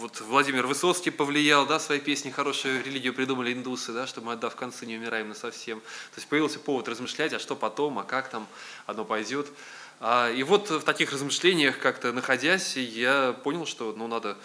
вот 0.00 0.20
Владимир 0.20 0.66
Высоцкий 0.66 1.10
повлиял, 1.10 1.66
да, 1.66 1.78
своей 1.78 2.00
песней 2.00 2.30
хорошую 2.30 2.82
религию 2.84 3.14
придумали 3.14 3.52
индусы, 3.52 3.92
да, 3.92 4.06
что 4.06 4.20
мы, 4.20 4.32
отдав 4.32 4.56
концы, 4.56 4.86
не 4.86 4.96
умираем 4.96 5.28
на 5.28 5.34
совсем. 5.34 5.80
То 5.80 6.16
есть 6.16 6.28
появился 6.28 6.58
повод 6.58 6.88
размышлять, 6.88 7.32
а 7.32 7.38
что 7.38 7.56
потом, 7.56 7.98
а 7.98 8.04
как 8.04 8.28
там 8.28 8.46
оно 8.86 9.04
пойдет. 9.04 9.48
А, 10.00 10.30
И 10.30 10.42
вот 10.42 10.70
в 10.70 10.82
таких 10.82 11.12
размышлениях, 11.12 11.78
как-то 11.78 12.12
находясь, 12.12 12.76
я 12.76 13.32
понял, 13.32 13.66
что 13.66 13.94
ну, 13.96 14.06
надо 14.06 14.36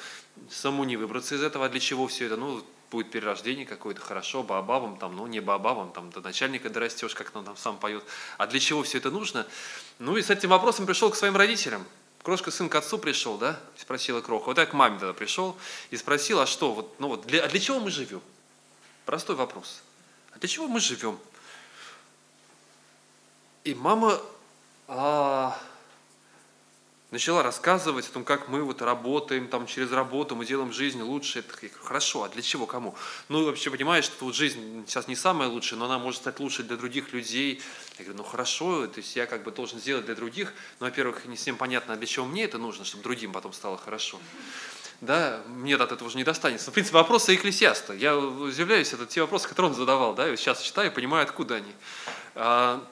саму 0.49 0.83
не 0.83 0.97
выбраться 0.97 1.35
из 1.35 1.43
этого, 1.43 1.65
а 1.65 1.69
для 1.69 1.79
чего 1.79 2.07
все 2.07 2.25
это? 2.25 2.37
Ну, 2.37 2.63
будет 2.91 3.11
перерождение 3.11 3.65
какое-то, 3.65 4.01
хорошо, 4.01 4.43
баобабом, 4.43 4.97
там, 4.97 5.15
ну, 5.15 5.27
не 5.27 5.39
баобабом, 5.39 5.91
там, 5.91 6.09
до 6.11 6.21
начальника 6.21 6.69
дорастешь, 6.69 7.13
как 7.13 7.31
он 7.35 7.45
там 7.45 7.55
сам 7.55 7.77
поет. 7.77 8.03
А 8.37 8.47
для 8.47 8.59
чего 8.59 8.83
все 8.83 8.97
это 8.97 9.11
нужно? 9.11 9.45
Ну, 9.99 10.17
и 10.17 10.21
с 10.21 10.29
этим 10.29 10.49
вопросом 10.49 10.85
пришел 10.85 11.09
к 11.11 11.15
своим 11.15 11.35
родителям. 11.35 11.85
Крошка 12.23 12.51
сын 12.51 12.69
к 12.69 12.75
отцу 12.75 12.97
пришел, 12.97 13.37
да, 13.37 13.59
спросила 13.77 14.21
Кроха. 14.21 14.47
Вот 14.47 14.57
я 14.57 14.65
к 14.65 14.73
маме 14.73 14.99
тогда 14.99 15.13
пришел 15.13 15.57
и 15.89 15.97
спросил, 15.97 16.39
а 16.39 16.45
что, 16.45 16.73
вот, 16.73 16.99
ну 16.99 17.07
вот, 17.07 17.25
для, 17.25 17.43
а 17.43 17.47
для 17.47 17.59
чего 17.59 17.79
мы 17.79 17.91
живем? 17.91 18.21
Простой 19.05 19.35
вопрос. 19.35 19.81
А 20.33 20.39
для 20.39 20.49
чего 20.49 20.67
мы 20.67 20.79
живем? 20.79 21.17
И 23.63 23.73
мама 23.73 24.21
а, 24.87 25.57
начала 27.11 27.41
рассказывать 27.41 28.07
о 28.07 28.11
том, 28.11 28.23
как 28.23 28.49
мы 28.49 28.61
вот 28.61 28.81
работаем, 28.81 29.47
там 29.47 29.65
через 29.65 29.91
работу 29.91 30.35
мы 30.35 30.45
делаем 30.45 30.71
жизнь 30.71 31.01
лучше. 31.01 31.43
Говорю, 31.47 31.69
хорошо, 31.81 32.23
а 32.23 32.29
для 32.29 32.41
чего, 32.41 32.65
кому? 32.65 32.95
Ну, 33.29 33.45
вообще 33.45 33.71
понимаешь, 33.71 34.05
что 34.05 34.25
вот 34.25 34.35
жизнь 34.35 34.85
сейчас 34.87 35.07
не 35.07 35.15
самая 35.15 35.49
лучшая, 35.49 35.79
но 35.79 35.85
она 35.85 35.97
может 35.97 36.21
стать 36.21 36.39
лучше 36.39 36.63
для 36.63 36.77
других 36.77 37.11
людей. 37.11 37.61
Я 37.97 38.05
говорю, 38.05 38.19
ну 38.19 38.23
хорошо, 38.23 38.85
то 38.87 38.99
есть 38.99 39.15
я 39.15 39.25
как 39.25 39.43
бы 39.43 39.51
должен 39.51 39.79
сделать 39.79 40.05
для 40.05 40.15
других, 40.15 40.53
но, 40.79 40.85
во-первых, 40.85 41.25
не 41.25 41.35
всем 41.35 41.57
понятно, 41.57 41.95
для 41.95 42.07
чего 42.07 42.25
мне 42.25 42.43
это 42.43 42.57
нужно, 42.57 42.85
чтобы 42.85 43.03
другим 43.03 43.31
потом 43.31 43.53
стало 43.53 43.77
хорошо. 43.77 44.19
Да, 45.01 45.41
мне 45.47 45.75
от 45.75 45.91
этого 45.93 46.09
уже 46.09 46.17
не 46.17 46.25
достанется. 46.25 46.71
В 46.71 46.73
принципе, 46.73 46.97
вопросы 46.97 47.33
Экклесиаста. 47.33 47.93
Я 47.93 48.17
удивляюсь, 48.17 48.91
это 48.91 49.05
те 49.05 49.21
вопросы, 49.21 49.47
которые 49.47 49.71
он 49.71 49.77
задавал, 49.77 50.13
да, 50.13 50.31
и 50.31 50.35
сейчас 50.35 50.61
читаю, 50.61 50.91
понимаю, 50.91 51.23
откуда 51.23 51.55
они. 51.55 51.71
А, 52.35 52.85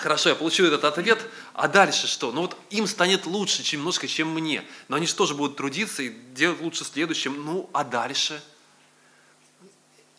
Хорошо, 0.00 0.30
я 0.30 0.34
получу 0.34 0.64
этот 0.64 0.84
ответ, 0.84 1.18
а 1.60 1.68
дальше 1.68 2.06
что? 2.06 2.32
Ну 2.32 2.40
вот 2.40 2.56
им 2.70 2.86
станет 2.86 3.26
лучше, 3.26 3.62
чем 3.62 3.80
немножко, 3.80 4.08
чем 4.08 4.28
мне. 4.28 4.64
Но 4.88 4.96
они 4.96 5.06
же 5.06 5.14
тоже 5.14 5.34
будут 5.34 5.58
трудиться 5.58 6.02
и 6.02 6.08
делать 6.08 6.58
лучше 6.62 6.84
следующим. 6.84 7.44
Ну, 7.44 7.68
а 7.74 7.84
дальше? 7.84 8.42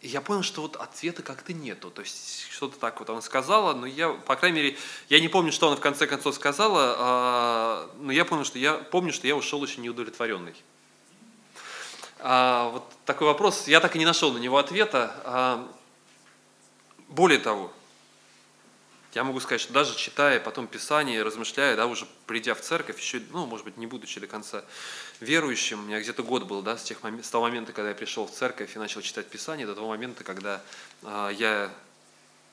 И 0.01 0.07
я 0.07 0.21
понял, 0.21 0.43
что 0.43 0.61
вот 0.61 0.75
ответа 0.75 1.23
как-то 1.23 1.51
нету. 1.51 1.89
То 1.89 2.03
есть 2.03 2.47
что-то 2.51 2.77
так 2.77 2.99
вот 2.99 3.09
она 3.09 3.21
сказала, 3.21 3.73
но 3.73 3.87
я, 3.87 4.09
по 4.09 4.35
крайней 4.35 4.61
мере, 4.61 4.77
я 5.09 5.19
не 5.19 5.29
помню, 5.29 5.51
что 5.51 5.65
она 5.65 5.77
в 5.77 5.79
конце 5.79 6.05
концов 6.05 6.35
сказала, 6.35 6.95
а, 6.99 7.91
но 7.99 8.11
я 8.11 8.23
понял, 8.23 8.45
что 8.45 8.59
я 8.59 8.75
помню, 8.75 9.11
что 9.11 9.25
я 9.25 9.35
ушел 9.35 9.61
очень 9.61 9.81
неудовлетворенный. 9.81 10.53
А, 12.19 12.69
вот 12.69 12.83
такой 13.05 13.25
вопрос, 13.25 13.67
я 13.67 13.79
так 13.79 13.95
и 13.95 13.99
не 13.99 14.05
нашел 14.05 14.31
на 14.31 14.37
него 14.37 14.59
ответа. 14.59 15.15
А, 15.25 15.71
более 17.07 17.39
того, 17.39 17.73
я 19.13 19.23
могу 19.23 19.39
сказать, 19.41 19.59
что 19.59 19.73
даже 19.73 19.95
читая 19.95 20.39
потом 20.39 20.67
Писание, 20.67 21.21
размышляя, 21.23 21.75
да, 21.75 21.85
уже 21.85 22.07
придя 22.27 22.53
в 22.53 22.61
церковь, 22.61 22.99
еще, 22.99 23.21
ну, 23.31 23.45
может 23.45 23.65
быть, 23.65 23.77
не 23.77 23.85
будучи 23.85 24.19
до 24.19 24.27
конца 24.27 24.63
верующим, 25.19 25.79
у 25.79 25.83
меня 25.83 25.99
где-то 25.99 26.23
год 26.23 26.43
был, 26.43 26.61
да, 26.61 26.77
с, 26.77 26.83
тех 26.83 27.03
момент, 27.03 27.25
с 27.25 27.29
того 27.29 27.45
момента, 27.45 27.73
когда 27.73 27.89
я 27.89 27.95
пришел 27.95 28.25
в 28.25 28.31
церковь 28.31 28.75
и 28.75 28.79
начал 28.79 29.01
читать 29.01 29.27
Писание, 29.27 29.67
до 29.67 29.75
того 29.75 29.89
момента, 29.89 30.23
когда 30.23 30.61
а, 31.03 31.29
я 31.29 31.69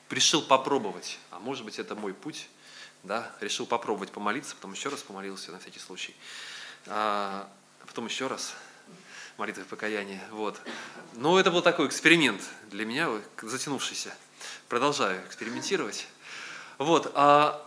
решил 0.09 0.41
попробовать, 0.41 1.17
а 1.31 1.39
может 1.39 1.63
быть, 1.63 1.79
это 1.79 1.95
мой 1.95 2.13
путь, 2.13 2.49
да, 3.03 3.31
решил 3.39 3.65
попробовать 3.65 4.11
помолиться, 4.11 4.55
потом 4.55 4.73
еще 4.73 4.89
раз 4.89 5.01
помолился 5.01 5.51
на 5.51 5.59
всякий 5.59 5.79
случай, 5.79 6.13
а, 6.87 7.49
потом 7.87 8.05
еще 8.05 8.27
раз, 8.27 8.53
молитвы 9.37 9.63
покаяния, 9.63 10.21
вот. 10.31 10.59
Но 11.13 11.39
это 11.39 11.51
был 11.51 11.61
такой 11.61 11.87
эксперимент 11.87 12.41
для 12.69 12.85
меня, 12.85 13.09
затянувшийся. 13.41 14.13
Продолжаю 14.67 15.25
экспериментировать. 15.25 16.07
Вот, 16.79 17.11
а 17.13 17.61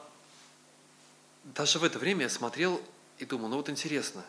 даже 1.45 1.79
в 1.79 1.85
это 1.85 1.99
время 1.99 2.23
я 2.23 2.29
смотрел 2.31 2.81
и 3.19 3.27
думал, 3.27 3.49
ну 3.49 3.57
вот 3.57 3.69
интересно, 3.69 4.25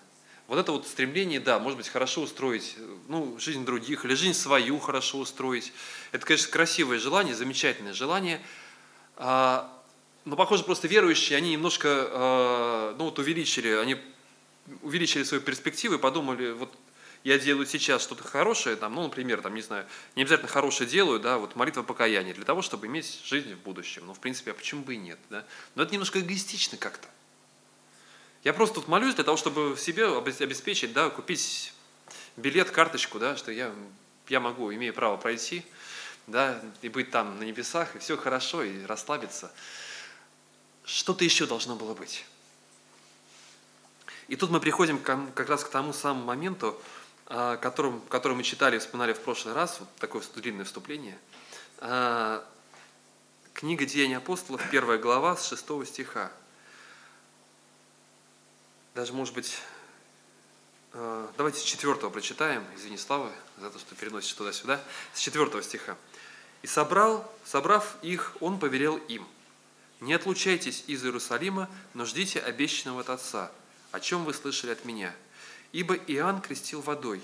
вот 0.47 0.59
это 0.59 0.73
вот 0.73 0.85
стремление, 0.85 1.39
да, 1.39 1.57
может 1.57 1.77
быть, 1.77 1.87
хорошо 1.87 2.21
устроить, 2.21 2.75
ну, 3.07 3.39
жизнь 3.39 3.63
других 3.63 4.03
или 4.03 4.13
жизнь 4.13 4.37
свою 4.37 4.77
хорошо 4.79 5.19
устроить. 5.19 5.71
Это, 6.11 6.25
конечно, 6.25 6.51
красивое 6.51 6.99
желание, 6.99 7.33
замечательное 7.33 7.93
желание. 7.93 8.41
А, 9.15 9.71
но, 10.25 10.35
похоже, 10.35 10.65
просто 10.65 10.89
верующие, 10.89 11.37
они 11.37 11.53
немножко, 11.53 11.87
а, 11.89 12.95
ну, 12.97 13.05
вот 13.05 13.19
увеличили, 13.19 13.69
они 13.69 13.95
увеличили 14.81 15.23
свою 15.23 15.41
перспективу 15.41 15.95
и 15.95 15.97
подумали, 15.97 16.51
вот 16.51 16.73
я 17.23 17.39
делаю 17.39 17.65
сейчас 17.65 18.03
что-то 18.03 18.23
хорошее, 18.23 18.75
там, 18.75 18.95
ну, 18.95 19.03
например, 19.03 19.41
там, 19.41 19.55
не 19.55 19.61
знаю, 19.61 19.85
не 20.15 20.23
обязательно 20.23 20.49
хорошее 20.49 20.89
делаю, 20.89 21.19
да, 21.19 21.37
вот 21.37 21.55
молитва 21.55 21.83
покаяния, 21.83 22.33
для 22.33 22.43
того, 22.43 22.61
чтобы 22.61 22.87
иметь 22.87 23.21
жизнь 23.23 23.53
в 23.53 23.59
будущем. 23.59 24.03
Ну, 24.05 24.13
в 24.13 24.19
принципе, 24.19 24.51
а 24.51 24.53
почему 24.53 24.83
бы 24.83 24.95
и 24.95 24.97
нет, 24.97 25.19
да? 25.29 25.45
Но 25.75 25.83
это 25.83 25.93
немножко 25.93 26.19
эгоистично 26.19 26.77
как-то. 26.77 27.07
Я 28.43 28.53
просто 28.53 28.75
тут 28.75 28.89
молюсь 28.89 29.15
для 29.15 29.23
того, 29.23 29.37
чтобы 29.37 29.77
себе 29.77 30.05
обеспечить, 30.17 30.91
да, 30.91 31.09
купить 31.09 31.73
билет, 32.35 32.71
карточку, 32.71 33.19
да, 33.19 33.37
что 33.37 33.53
я, 33.53 33.73
я 34.27 34.41
могу, 34.41 34.73
имею 34.73 34.93
право 34.93 35.15
пройти, 35.15 35.63
да, 36.27 36.61
и 36.81 36.89
быть 36.89 37.09
там 37.09 37.39
на 37.39 37.43
небесах, 37.43 37.95
и 37.95 37.99
все 37.99 38.17
хорошо, 38.17 38.63
и 38.63 38.85
расслабиться. 38.85 39.53
Что-то 40.83 41.23
еще 41.23 41.45
должно 41.45 41.77
было 41.77 41.93
быть. 41.93 42.25
И 44.27 44.35
тут 44.35 44.49
мы 44.49 44.59
приходим 44.59 44.99
как 44.99 45.49
раз 45.49 45.63
к 45.63 45.69
тому 45.69 45.93
самому 45.93 46.25
моменту, 46.25 46.81
которым, 47.33 47.99
который 48.09 48.37
мы 48.37 48.43
читали 48.43 48.77
вспоминали 48.77 49.13
в 49.13 49.19
прошлый 49.19 49.55
раз, 49.55 49.79
вот 49.79 49.89
такое 49.95 50.21
длинное 50.35 50.65
вступление. 50.65 51.17
А, 51.79 52.45
книга 53.55 53.87
Деяний 53.87 54.17
апостолов, 54.17 54.61
первая 54.69 54.99
глава, 54.99 55.35
с 55.35 55.47
6 55.47 55.83
стиха. 55.87 56.31
Даже, 58.93 59.13
может 59.13 59.33
быть, 59.33 59.57
а, 60.93 61.27
давайте 61.35 61.59
с 61.59 61.63
4 61.63 62.11
прочитаем, 62.11 62.63
извини, 62.75 62.97
Слава, 62.97 63.31
за 63.57 63.71
то, 63.71 63.79
что 63.79 63.95
переносишь 63.95 64.33
туда-сюда, 64.33 64.79
с 65.15 65.19
4 65.19 65.63
стиха. 65.63 65.97
«И 66.61 66.67
собрал, 66.67 67.27
собрав 67.45 67.95
их, 68.03 68.37
он 68.41 68.59
повелел 68.59 68.97
им, 68.97 69.27
«Не 70.01 70.13
отлучайтесь 70.13 70.83
из 70.85 71.03
Иерусалима, 71.03 71.67
но 71.95 72.05
ждите 72.05 72.39
обещанного 72.39 73.01
от 73.01 73.09
Отца, 73.09 73.51
о 73.91 73.99
чем 73.99 74.23
вы 74.23 74.35
слышали 74.35 74.71
от 74.71 74.85
меня. 74.85 75.15
Ибо 75.73 75.95
Иоанн 75.95 76.39
крестил 76.39 76.81
водой, 76.81 77.21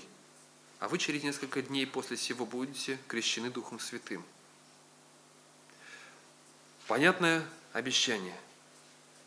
а 0.80 0.88
вы 0.88 0.98
через 0.98 1.22
несколько 1.22 1.62
дней 1.62 1.86
после 1.86 2.16
сего 2.16 2.44
будете 2.44 2.98
крещены 3.06 3.48
Духом 3.48 3.78
Святым. 3.78 4.24
Понятное 6.88 7.46
обещание. 7.72 8.36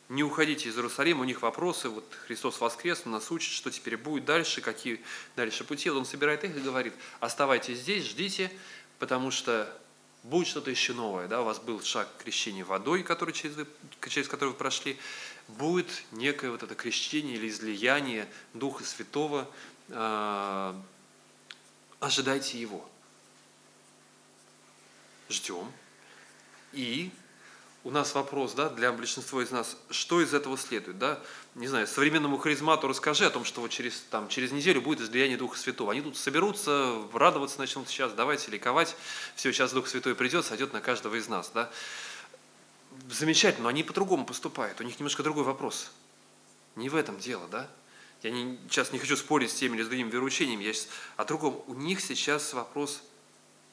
Не 0.10 0.24
уходите 0.24 0.68
из 0.68 0.76
Иерусалима, 0.76 1.22
у 1.22 1.24
них 1.24 1.42
вопросы, 1.42 1.88
вот 1.88 2.06
Христос 2.28 2.60
воскрес, 2.60 3.04
он 3.06 3.14
нас 3.14 3.32
учит, 3.32 3.54
что 3.54 3.72
теперь 3.72 3.96
будет 3.96 4.26
дальше, 4.26 4.60
какие 4.60 5.02
дальше 5.38 5.64
пути. 5.64 5.90
Он 5.90 6.06
собирает 6.06 6.44
их 6.44 6.58
и 6.58 6.60
говорит, 6.60 6.94
оставайтесь 7.22 7.80
здесь, 7.80 8.04
ждите, 8.04 8.52
потому 9.00 9.32
что 9.32 9.74
будет 10.24 10.48
что-то 10.48 10.70
еще 10.70 10.94
новое. 10.94 11.30
Да? 11.30 11.42
У 11.42 11.46
вас 11.46 11.60
был 11.60 11.82
шаг 11.82 12.10
крещения 12.22 12.66
водой, 12.66 13.04
который 13.04 13.34
через, 13.34 13.56
через 14.10 14.28
который 14.28 14.50
вы 14.50 14.56
прошли, 14.56 14.98
будет 15.48 16.04
некое 16.12 16.52
вот 16.52 16.64
это 16.64 16.76
крещение 16.76 17.36
или 17.36 17.48
излияние 17.48 18.28
Духа 18.54 18.84
Святого, 18.84 19.50
э, 19.90 20.74
ожидайте 22.00 22.60
Его. 22.60 22.88
Ждем. 25.30 25.72
И 26.74 27.12
у 27.84 27.92
нас 27.92 28.16
вопрос, 28.16 28.54
да, 28.54 28.70
для 28.70 28.94
большинства 28.94 29.44
из 29.44 29.52
нас, 29.52 29.76
что 29.90 30.22
из 30.22 30.34
этого 30.34 30.58
следует, 30.58 30.98
да? 31.00 31.20
Не 31.56 31.68
знаю, 31.68 31.86
современному 31.86 32.38
харизмату 32.38 32.88
расскажи 32.88 33.26
о 33.26 33.30
том, 33.30 33.44
что 33.44 33.60
вот 33.60 33.72
через, 33.72 34.00
там, 34.10 34.30
через 34.30 34.54
неделю 34.54 34.82
будет 34.82 35.02
излияние 35.02 35.38
Духа 35.38 35.58
Святого. 35.58 35.92
Они 35.92 36.02
тут 36.02 36.16
соберутся, 36.16 36.96
радоваться 37.14 37.60
начнут 37.60 37.90
сейчас, 37.90 38.14
давайте 38.14 38.52
ликовать. 38.52 38.96
Все, 39.36 39.52
сейчас 39.52 39.74
Дух 39.74 39.88
Святой 39.88 40.16
придет, 40.16 40.46
сойдет 40.46 40.72
на 40.72 40.80
каждого 40.80 41.16
из 41.16 41.28
нас, 41.28 41.52
да? 41.54 41.70
Замечательно, 43.10 43.64
но 43.64 43.70
они 43.70 43.84
по-другому 43.84 44.26
поступают. 44.26 44.80
У 44.82 44.84
них 44.84 45.00
немножко 45.00 45.24
другой 45.24 45.44
вопрос. 45.44 45.92
Не 46.76 46.90
в 46.90 46.96
этом 46.96 47.20
дело, 47.20 47.48
да? 47.48 47.70
Я 48.24 48.32
не, 48.32 48.58
сейчас 48.70 48.92
не 48.92 49.00
хочу 49.00 49.18
спорить 49.18 49.52
с 49.52 49.56
теми 49.56 49.76
или 49.76 49.84
с 49.84 49.88
другими 49.88 50.10
вероучениями, 50.10 50.64
я 50.64 50.74
сейчас 50.74 50.90
о 51.18 51.26
другом. 51.26 51.62
У 51.68 51.74
них 51.74 52.00
сейчас 52.00 52.54
вопрос, 52.54 53.04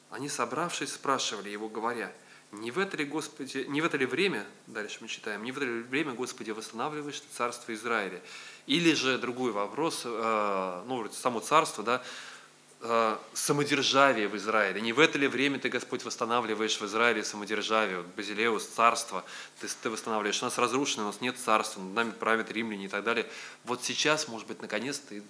они 0.09 0.27
собравшись 0.27 0.91
спрашивали 0.93 1.49
его, 1.49 1.69
говоря, 1.69 2.11
не 2.51 2.69
в 2.69 2.79
это 2.79 2.97
ли, 2.97 3.05
Господи, 3.05 3.65
не 3.69 3.79
в 3.79 3.85
это 3.85 3.95
ли 3.95 4.05
время, 4.05 4.45
дальше 4.67 4.97
мы 4.99 5.07
читаем, 5.07 5.43
не 5.43 5.53
в 5.53 5.57
это 5.57 5.65
ли 5.65 5.81
время, 5.83 6.13
Господи, 6.13 6.51
восстанавливаешь 6.51 7.23
царство 7.31 7.73
Израиля? 7.73 8.21
Или 8.67 8.93
же 8.93 9.17
другой 9.17 9.53
вопрос, 9.53 10.01
э, 10.03 10.83
ну, 10.85 11.09
само 11.11 11.39
царство, 11.39 11.81
да, 11.81 12.03
самодержавие 13.33 14.27
в 14.27 14.35
Израиле. 14.37 14.81
Не 14.81 14.91
в 14.91 14.99
это 14.99 15.17
ли 15.19 15.27
время 15.27 15.59
ты, 15.59 15.69
Господь, 15.69 16.03
восстанавливаешь 16.03 16.79
в 16.79 16.85
Израиле 16.85 17.23
самодержавие, 17.23 17.97
вот 17.97 18.07
Базилеус, 18.07 18.65
царство, 18.65 19.23
ты, 19.59 19.67
ты 19.81 19.89
восстанавливаешь. 19.89 20.41
У 20.41 20.45
нас 20.45 20.57
разрушено, 20.57 21.03
у 21.03 21.07
нас 21.07 21.21
нет 21.21 21.37
царства, 21.37 21.81
над 21.81 21.93
нами 21.93 22.11
правят 22.11 22.51
римляне 22.51 22.85
и 22.85 22.87
так 22.87 23.03
далее. 23.03 23.27
Вот 23.65 23.83
сейчас, 23.83 24.27
может 24.27 24.47
быть, 24.47 24.61
наконец 24.61 24.97
ты 24.97 25.21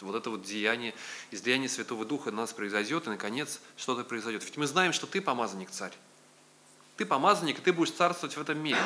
вот 0.00 0.14
это 0.14 0.30
вот 0.30 0.42
деяние, 0.42 0.94
излияние 1.30 1.68
Святого 1.68 2.04
Духа 2.04 2.30
на 2.30 2.42
нас 2.42 2.52
произойдет, 2.52 3.06
и, 3.06 3.10
наконец, 3.10 3.60
что-то 3.76 4.04
произойдет. 4.04 4.44
Ведь 4.44 4.56
мы 4.56 4.66
знаем, 4.66 4.92
что 4.92 5.06
ты 5.06 5.20
помазанник 5.20 5.70
царь. 5.70 5.92
Ты 6.96 7.04
помазанник, 7.04 7.58
и 7.58 7.62
ты 7.62 7.72
будешь 7.72 7.92
царствовать 7.92 8.36
в 8.36 8.40
этом 8.40 8.58
мире. 8.58 8.78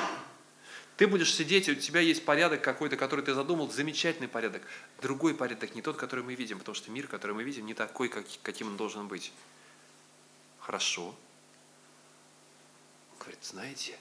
Ты 1.01 1.07
будешь 1.07 1.32
сидеть, 1.32 1.66
и 1.66 1.72
у 1.72 1.76
тебя 1.76 2.01
есть 2.01 2.26
порядок 2.26 2.61
какой-то, 2.61 2.98
который 2.98 3.24
ты 3.24 3.32
задумал, 3.32 3.70
замечательный 3.70 4.28
порядок. 4.28 4.61
Другой 5.01 5.34
порядок, 5.34 5.74
не 5.74 5.80
тот, 5.80 5.96
который 5.96 6.22
мы 6.22 6.34
видим, 6.34 6.59
потому 6.59 6.74
что 6.74 6.90
мир, 6.90 7.07
который 7.07 7.34
мы 7.34 7.42
видим, 7.42 7.64
не 7.64 7.72
такой, 7.72 8.11
как, 8.11 8.26
каким 8.42 8.66
он 8.66 8.76
должен 8.76 9.09
быть. 9.09 9.32
Хорошо. 10.59 11.14
говорит, 13.18 13.42
знаете, 13.42 13.98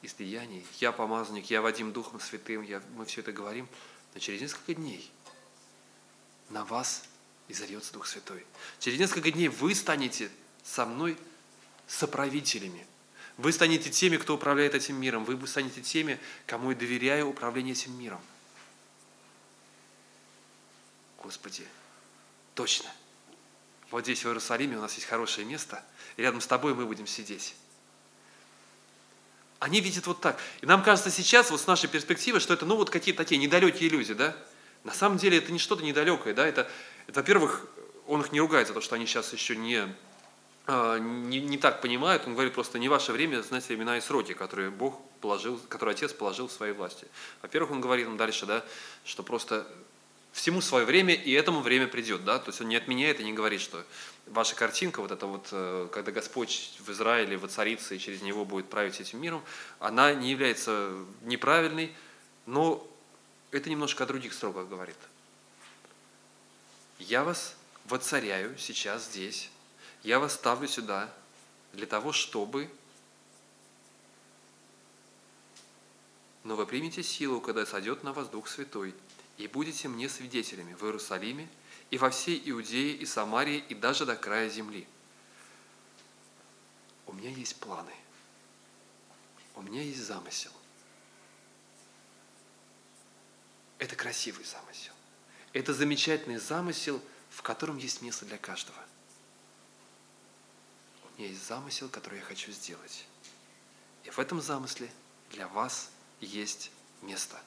из 0.00 0.14
деяний, 0.14 0.64
я 0.80 0.92
помазанник, 0.92 1.50
я 1.50 1.60
Вадим 1.60 1.92
Духом 1.92 2.20
Святым, 2.20 2.62
я, 2.62 2.82
мы 2.96 3.04
все 3.04 3.20
это 3.20 3.32
говорим, 3.32 3.68
но 4.14 4.20
через 4.20 4.40
несколько 4.40 4.72
дней 4.72 5.10
на 6.48 6.64
вас 6.64 7.04
изольется 7.48 7.92
Дух 7.92 8.06
Святой. 8.06 8.46
Через 8.78 8.98
несколько 8.98 9.30
дней 9.30 9.48
вы 9.48 9.74
станете 9.74 10.30
со 10.64 10.86
мной 10.86 11.18
соправителями– 11.86 12.86
вы 13.38 13.52
станете 13.52 13.90
теми, 13.90 14.16
кто 14.16 14.34
управляет 14.34 14.74
этим 14.74 15.00
миром. 15.00 15.24
Вы 15.24 15.46
станете 15.46 15.80
теми, 15.80 16.18
кому 16.46 16.70
я 16.70 16.76
доверяю 16.76 17.28
управление 17.28 17.72
этим 17.72 17.98
миром. 17.98 18.20
Господи, 21.22 21.66
точно. 22.54 22.90
Вот 23.90 24.04
здесь, 24.04 24.24
в 24.24 24.26
Иерусалиме, 24.26 24.76
у 24.76 24.80
нас 24.80 24.94
есть 24.94 25.06
хорошее 25.06 25.46
место, 25.46 25.84
и 26.16 26.22
рядом 26.22 26.40
с 26.40 26.46
тобой 26.46 26.74
мы 26.74 26.86
будем 26.86 27.06
сидеть. 27.06 27.54
Они 29.58 29.80
видят 29.80 30.06
вот 30.06 30.20
так. 30.20 30.40
И 30.60 30.66
нам 30.66 30.82
кажется 30.82 31.10
сейчас, 31.10 31.50
вот 31.50 31.60
с 31.60 31.66
нашей 31.66 31.88
перспективы, 31.88 32.40
что 32.40 32.52
это, 32.52 32.66
ну, 32.66 32.74
вот 32.74 32.90
какие-то 32.90 33.22
такие 33.22 33.40
недалекие 33.40 33.88
иллюзии, 33.88 34.14
да? 34.14 34.36
На 34.82 34.92
самом 34.92 35.18
деле 35.18 35.38
это 35.38 35.52
не 35.52 35.60
что-то 35.60 35.84
недалекое, 35.84 36.34
да? 36.34 36.46
Это, 36.46 36.68
это 37.06 37.20
во-первых, 37.20 37.66
он 38.08 38.20
их 38.22 38.32
не 38.32 38.40
ругает 38.40 38.66
за 38.66 38.74
то, 38.74 38.80
что 38.80 38.96
они 38.96 39.06
сейчас 39.06 39.32
еще 39.32 39.54
не 39.54 39.94
не, 40.68 41.40
не 41.40 41.58
так 41.58 41.80
понимают, 41.80 42.26
он 42.26 42.34
говорит 42.34 42.54
просто 42.54 42.78
не 42.78 42.88
ваше 42.88 43.12
время 43.12 43.42
знать 43.42 43.70
имена 43.70 43.98
и 43.98 44.00
сроки, 44.00 44.32
которые 44.32 44.70
Бог 44.70 45.00
положил, 45.20 45.58
которые 45.68 45.94
Отец 45.94 46.12
положил 46.12 46.48
в 46.48 46.52
своей 46.52 46.72
власти. 46.72 47.06
Во-первых, 47.42 47.72
он 47.72 47.80
говорит 47.80 48.06
нам 48.06 48.16
дальше, 48.16 48.46
да, 48.46 48.64
что 49.04 49.22
просто 49.22 49.66
всему 50.32 50.60
свое 50.60 50.84
время, 50.84 51.14
и 51.14 51.30
этому 51.32 51.60
время 51.60 51.86
придет. 51.86 52.24
Да? 52.24 52.38
То 52.38 52.50
есть 52.50 52.60
он 52.60 52.68
не 52.68 52.76
отменяет 52.76 53.20
и 53.20 53.24
не 53.24 53.32
говорит, 53.32 53.60
что 53.60 53.84
ваша 54.26 54.54
картинка, 54.56 55.00
вот 55.00 55.10
это 55.10 55.26
вот, 55.26 55.48
э, 55.52 55.88
когда 55.92 56.10
Господь 56.10 56.72
в 56.78 56.90
Израиле 56.90 57.36
воцарится 57.36 57.94
и 57.94 57.98
через 57.98 58.22
него 58.22 58.44
будет 58.44 58.68
править 58.68 59.00
этим 59.00 59.20
миром, 59.20 59.42
она 59.78 60.14
не 60.14 60.30
является 60.30 60.92
неправильной, 61.22 61.92
но 62.46 62.86
это 63.50 63.68
немножко 63.68 64.04
о 64.04 64.06
других 64.06 64.32
строках 64.32 64.68
говорит. 64.68 64.96
Я 66.98 67.24
вас 67.24 67.54
воцаряю 67.86 68.56
сейчас 68.58 69.06
здесь, 69.06 69.50
я 70.02 70.18
вас 70.18 70.34
ставлю 70.34 70.68
сюда 70.68 71.12
для 71.72 71.86
того, 71.86 72.12
чтобы 72.12 72.70
но 76.44 76.56
вы 76.56 76.66
примете 76.66 77.02
силу, 77.04 77.40
когда 77.40 77.64
сойдет 77.64 78.02
на 78.02 78.12
вас 78.12 78.28
Дух 78.28 78.48
Святой, 78.48 78.94
и 79.38 79.46
будете 79.46 79.88
мне 79.88 80.08
свидетелями 80.08 80.74
в 80.74 80.82
Иерусалиме 80.82 81.48
и 81.90 81.98
во 81.98 82.10
всей 82.10 82.42
Иудее 82.50 82.96
и 82.96 83.06
Самарии 83.06 83.64
и 83.68 83.74
даже 83.74 84.04
до 84.04 84.16
края 84.16 84.48
земли. 84.48 84.86
У 87.06 87.12
меня 87.12 87.30
есть 87.30 87.56
планы. 87.60 87.94
У 89.54 89.62
меня 89.62 89.82
есть 89.82 90.02
замысел. 90.02 90.50
Это 93.78 93.94
красивый 93.94 94.44
замысел. 94.44 94.92
Это 95.52 95.72
замечательный 95.72 96.38
замысел, 96.38 97.00
в 97.30 97.42
котором 97.42 97.76
есть 97.76 98.02
место 98.02 98.24
для 98.24 98.38
каждого 98.38 98.78
есть 101.28 101.46
замысел, 101.46 101.88
который 101.88 102.18
я 102.18 102.24
хочу 102.24 102.52
сделать. 102.52 103.06
И 104.04 104.10
в 104.10 104.18
этом 104.18 104.40
замысле 104.40 104.90
для 105.30 105.48
вас 105.48 105.90
есть 106.20 106.70
место. 107.02 107.40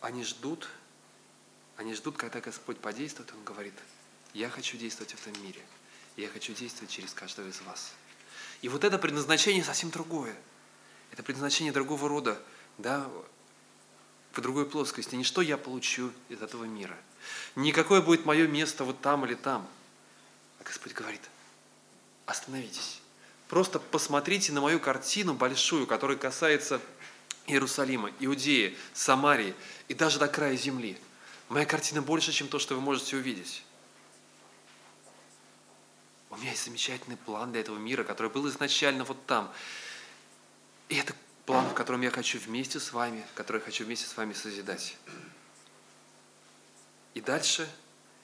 Они 0.00 0.22
ждут, 0.22 0.68
они 1.76 1.94
ждут, 1.94 2.16
когда 2.16 2.40
Господь 2.40 2.78
подействует, 2.78 3.32
Он 3.32 3.42
говорит, 3.42 3.74
я 4.34 4.50
хочу 4.50 4.76
действовать 4.76 5.14
в 5.14 5.26
этом 5.26 5.42
мире, 5.42 5.62
я 6.16 6.28
хочу 6.28 6.52
действовать 6.52 6.90
через 6.90 7.14
каждого 7.14 7.48
из 7.48 7.60
вас. 7.62 7.92
И 8.60 8.68
вот 8.68 8.84
это 8.84 8.98
предназначение 8.98 9.64
совсем 9.64 9.90
другое. 9.90 10.36
Это 11.10 11.22
предназначение 11.22 11.72
другого 11.72 12.08
рода, 12.08 12.40
да, 12.76 13.10
по 14.34 14.40
другой 14.40 14.66
плоскости. 14.66 15.14
Не 15.14 15.24
что 15.24 15.40
я 15.40 15.56
получу 15.56 16.12
из 16.28 16.42
этого 16.42 16.64
мира. 16.64 16.96
Не 17.56 17.72
какое 17.72 18.02
будет 18.02 18.26
мое 18.26 18.46
место 18.46 18.84
вот 18.84 19.00
там 19.00 19.24
или 19.24 19.34
там. 19.34 19.66
А 20.60 20.64
Господь 20.64 20.92
говорит, 20.92 21.22
остановитесь. 22.26 23.00
Просто 23.48 23.78
посмотрите 23.78 24.52
на 24.52 24.60
мою 24.60 24.80
картину 24.80 25.34
большую, 25.34 25.86
которая 25.86 26.16
касается 26.16 26.80
Иерусалима, 27.46 28.10
Иудеи, 28.20 28.76
Самарии 28.92 29.54
и 29.88 29.94
даже 29.94 30.18
до 30.18 30.28
края 30.28 30.56
земли. 30.56 30.98
Моя 31.48 31.66
картина 31.66 32.02
больше, 32.02 32.32
чем 32.32 32.48
то, 32.48 32.58
что 32.58 32.74
вы 32.74 32.80
можете 32.80 33.16
увидеть. 33.16 33.64
У 36.30 36.36
меня 36.36 36.50
есть 36.50 36.64
замечательный 36.64 37.16
план 37.16 37.52
для 37.52 37.60
этого 37.60 37.78
мира, 37.78 38.02
который 38.02 38.30
был 38.30 38.48
изначально 38.48 39.04
вот 39.04 39.24
там. 39.26 39.52
И 40.88 40.96
это 40.96 41.14
план, 41.46 41.68
в 41.68 41.74
котором 41.74 42.00
я 42.02 42.10
хочу 42.10 42.38
вместе 42.38 42.80
с 42.80 42.92
вами, 42.92 43.24
который 43.34 43.58
я 43.58 43.64
хочу 43.64 43.84
вместе 43.84 44.06
с 44.06 44.16
вами 44.16 44.32
созидать. 44.32 44.96
И 47.12 47.20
дальше, 47.20 47.68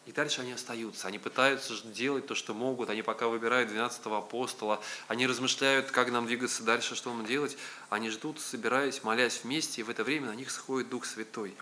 и 0.06 0.12
дальше 0.12 0.40
они 0.40 0.52
остаются. 0.52 1.06
Они 1.06 1.18
пытаются 1.18 1.74
делать 1.92 2.26
то, 2.26 2.34
что 2.34 2.54
могут. 2.54 2.90
Они 2.90 3.02
пока 3.02 3.28
выбирают 3.28 3.68
12 3.68 4.06
апостола. 4.06 4.82
Они 5.06 5.26
размышляют, 5.26 5.90
как 5.90 6.10
нам 6.10 6.26
двигаться 6.26 6.62
дальше, 6.62 6.94
что 6.94 7.14
нам 7.14 7.24
делать. 7.26 7.56
Они 7.90 8.10
ждут, 8.10 8.40
собираясь, 8.40 9.04
молясь 9.04 9.44
вместе, 9.44 9.82
и 9.82 9.84
в 9.84 9.90
это 9.90 10.02
время 10.02 10.28
на 10.28 10.34
них 10.34 10.50
сходит 10.50 10.88
Дух 10.88 11.04
Святой. 11.04 11.54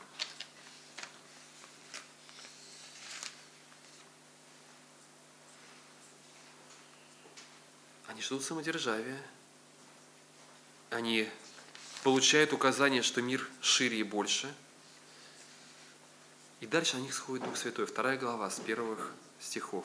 Они 8.07 8.23
ждут 8.23 8.43
самодержавия. 8.43 9.21
Они 10.91 11.29
получают 12.03 12.53
указание, 12.53 13.03
что 13.03 13.21
мир 13.21 13.47
шире 13.61 13.99
и 13.99 14.03
больше. 14.03 14.53
И 16.61 16.67
дальше 16.67 16.97
на 16.97 17.01
них 17.03 17.15
сходит 17.15 17.45
Дух 17.45 17.57
Святой. 17.57 17.87
Вторая 17.87 18.17
глава 18.17 18.51
с 18.51 18.59
первых 18.59 19.13
стихов. 19.39 19.85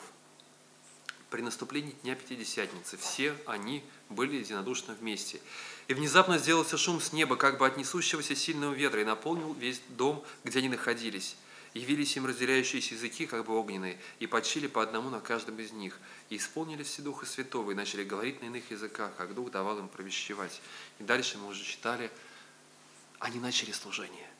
При 1.30 1.42
наступлении 1.42 1.94
Дня 2.02 2.14
Пятидесятницы 2.14 2.96
все 2.96 3.36
они 3.46 3.84
были 4.08 4.36
единодушно 4.36 4.94
вместе. 4.94 5.40
И 5.88 5.94
внезапно 5.94 6.38
сделался 6.38 6.78
шум 6.78 7.00
с 7.00 7.12
неба, 7.12 7.36
как 7.36 7.58
бы 7.58 7.66
от 7.66 7.76
несущегося 7.76 8.34
сильного 8.34 8.72
ветра, 8.72 9.02
и 9.02 9.04
наполнил 9.04 9.52
весь 9.54 9.80
дом, 9.90 10.24
где 10.44 10.60
они 10.60 10.68
находились. 10.68 11.36
Явились 11.74 12.16
им 12.16 12.24
разделяющиеся 12.24 12.94
языки, 12.94 13.26
как 13.26 13.46
бы 13.46 13.58
огненные, 13.58 13.98
и 14.20 14.28
почили 14.28 14.68
по 14.68 14.80
одному 14.80 15.10
на 15.10 15.20
каждом 15.20 15.58
из 15.58 15.72
них. 15.72 15.98
И 16.30 16.36
исполнились 16.36 16.86
все 16.86 17.02
Духа 17.02 17.26
Святого, 17.26 17.72
и 17.72 17.74
начали 17.74 18.04
говорить 18.04 18.40
на 18.40 18.46
иных 18.46 18.70
языках, 18.70 19.12
как 19.16 19.34
Дух 19.34 19.50
давал 19.50 19.80
им 19.80 19.88
провещевать. 19.88 20.60
И 21.00 21.02
дальше 21.02 21.36
мы 21.36 21.48
уже 21.48 21.64
читали, 21.64 22.12
они 23.18 23.40
начали 23.40 23.72
служение. 23.72 24.30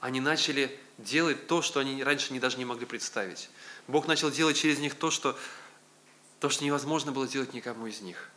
Они 0.00 0.20
начали 0.20 0.78
делать 0.96 1.46
то, 1.46 1.60
что 1.60 1.80
они 1.80 2.02
раньше 2.02 2.32
не, 2.32 2.40
даже 2.40 2.56
не 2.56 2.64
могли 2.64 2.86
представить. 2.86 3.50
Бог 3.86 4.06
начал 4.06 4.30
делать 4.30 4.56
через 4.56 4.78
них 4.78 4.94
то, 4.94 5.10
что, 5.10 5.38
то, 6.40 6.48
что 6.48 6.64
невозможно 6.64 7.12
было 7.12 7.28
делать 7.28 7.52
никому 7.52 7.86
из 7.86 8.00
них. 8.00 8.30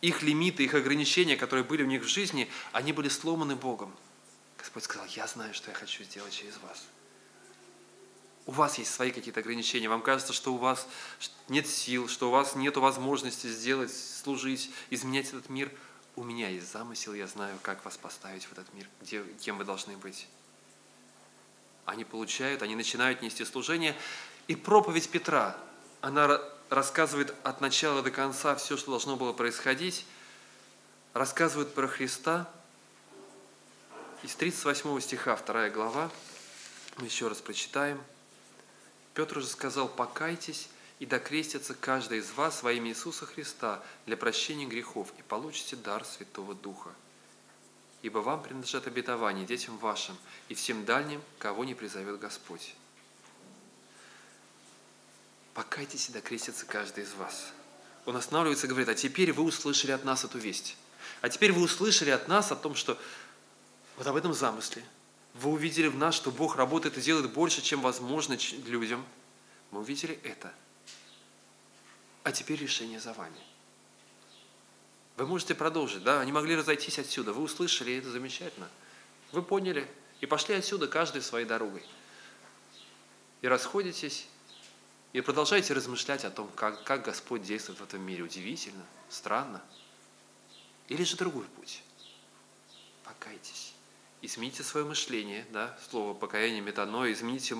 Их 0.00 0.22
лимиты, 0.22 0.64
их 0.64 0.74
ограничения, 0.74 1.36
которые 1.36 1.64
были 1.64 1.84
у 1.84 1.86
них 1.86 2.02
в 2.02 2.08
жизни, 2.08 2.50
они 2.72 2.92
были 2.92 3.08
сломаны 3.08 3.54
Богом. 3.54 3.94
Господь 4.58 4.84
сказал, 4.84 5.06
я 5.06 5.26
знаю, 5.28 5.54
что 5.54 5.70
я 5.70 5.76
хочу 5.76 6.02
сделать 6.02 6.32
через 6.32 6.56
вас. 6.58 6.84
У 8.46 8.52
вас 8.52 8.78
есть 8.78 8.92
свои 8.92 9.10
какие-то 9.10 9.40
ограничения. 9.40 9.88
Вам 9.88 10.02
кажется, 10.02 10.34
что 10.34 10.52
у 10.52 10.58
вас 10.58 10.86
нет 11.48 11.66
сил, 11.66 12.08
что 12.08 12.28
у 12.28 12.30
вас 12.30 12.54
нет 12.54 12.76
возможности 12.76 13.46
сделать, 13.46 13.94
служить, 13.94 14.70
изменять 14.90 15.28
этот 15.28 15.48
мир. 15.48 15.72
У 16.14 16.22
меня 16.22 16.48
есть 16.48 16.70
замысел, 16.70 17.14
я 17.14 17.26
знаю, 17.26 17.58
как 17.62 17.84
вас 17.84 17.96
поставить 17.96 18.44
в 18.44 18.52
этот 18.52 18.72
мир, 18.74 18.86
где, 19.00 19.24
кем 19.40 19.56
вы 19.56 19.64
должны 19.64 19.96
быть. 19.96 20.28
Они 21.86 22.04
получают, 22.04 22.62
они 22.62 22.76
начинают 22.76 23.22
нести 23.22 23.44
служение. 23.44 23.96
И 24.46 24.54
проповедь 24.54 25.08
Петра, 25.08 25.56
она 26.02 26.38
рассказывает 26.68 27.34
от 27.44 27.62
начала 27.62 28.02
до 28.02 28.10
конца 28.10 28.54
все, 28.56 28.76
что 28.76 28.90
должно 28.90 29.16
было 29.16 29.32
происходить, 29.32 30.04
рассказывает 31.14 31.74
про 31.74 31.88
Христа. 31.88 32.48
Из 34.22 34.34
38 34.34 35.00
стиха, 35.00 35.36
2 35.36 35.70
глава, 35.70 36.10
мы 36.98 37.06
еще 37.06 37.28
раз 37.28 37.40
прочитаем– 37.40 38.02
Петр 39.14 39.38
уже 39.38 39.46
сказал, 39.46 39.88
покайтесь 39.88 40.68
и 40.98 41.06
докрестится 41.06 41.74
каждый 41.74 42.18
из 42.18 42.30
вас 42.32 42.62
во 42.62 42.72
имя 42.72 42.90
Иисуса 42.90 43.26
Христа 43.26 43.82
для 44.06 44.16
прощения 44.16 44.66
грехов 44.66 45.12
и 45.18 45.22
получите 45.22 45.76
дар 45.76 46.04
Святого 46.04 46.54
Духа. 46.54 46.90
Ибо 48.02 48.18
вам 48.18 48.42
принадлежат 48.42 48.86
обетования 48.86 49.46
детям 49.46 49.78
вашим 49.78 50.16
и 50.48 50.54
всем 50.54 50.84
дальним, 50.84 51.22
кого 51.38 51.64
не 51.64 51.74
призовет 51.74 52.18
Господь. 52.18 52.74
Покайтесь 55.54 56.08
и 56.08 56.12
докрестится 56.12 56.66
каждый 56.66 57.04
из 57.04 57.14
вас. 57.14 57.52
Он 58.06 58.16
останавливается 58.16 58.66
и 58.66 58.68
говорит, 58.68 58.88
а 58.88 58.94
теперь 58.94 59.32
вы 59.32 59.44
услышали 59.44 59.92
от 59.92 60.04
нас 60.04 60.24
эту 60.24 60.38
весть. 60.38 60.76
А 61.20 61.28
теперь 61.28 61.52
вы 61.52 61.62
услышали 61.62 62.10
от 62.10 62.28
нас 62.28 62.50
о 62.52 62.56
том, 62.56 62.74
что 62.74 62.98
вот 63.96 64.06
об 64.06 64.16
этом 64.16 64.34
замысле, 64.34 64.84
вы 65.34 65.50
увидели 65.50 65.88
в 65.88 65.96
нас, 65.96 66.14
что 66.14 66.30
Бог 66.30 66.56
работает 66.56 66.96
и 66.96 67.00
делает 67.00 67.32
больше, 67.32 67.60
чем 67.60 67.82
возможно 67.82 68.38
людям. 68.66 69.04
Мы 69.72 69.80
увидели 69.80 70.18
это. 70.22 70.52
А 72.22 72.30
теперь 72.30 72.60
решение 72.60 73.00
за 73.00 73.12
вами. 73.12 73.36
Вы 75.16 75.26
можете 75.26 75.54
продолжить, 75.54 76.04
да? 76.04 76.20
Они 76.20 76.30
могли 76.30 76.56
разойтись 76.56 76.98
отсюда. 76.98 77.32
Вы 77.32 77.42
услышали, 77.42 77.90
и 77.90 77.98
это 77.98 78.10
замечательно. 78.10 78.68
Вы 79.32 79.42
поняли 79.42 79.88
и 80.20 80.26
пошли 80.26 80.54
отсюда 80.54 80.86
каждый 80.86 81.20
своей 81.20 81.46
дорогой. 81.46 81.84
И 83.42 83.48
расходитесь, 83.48 84.28
и 85.12 85.20
продолжаете 85.20 85.74
размышлять 85.74 86.24
о 86.24 86.30
том, 86.30 86.48
как, 86.54 86.84
как 86.84 87.04
Господь 87.04 87.42
действует 87.42 87.80
в 87.80 87.82
этом 87.82 88.00
мире. 88.00 88.22
Удивительно, 88.22 88.84
странно. 89.08 89.62
Или 90.88 91.02
же 91.02 91.16
другой 91.16 91.44
путь. 91.44 91.82
Покайтесь 93.02 93.63
измените 94.26 94.62
свое 94.62 94.86
мышление, 94.86 95.46
да, 95.52 95.76
слово 95.90 96.14
покаяние, 96.14 96.60
метаноя, 96.60 97.12
измените 97.12 97.56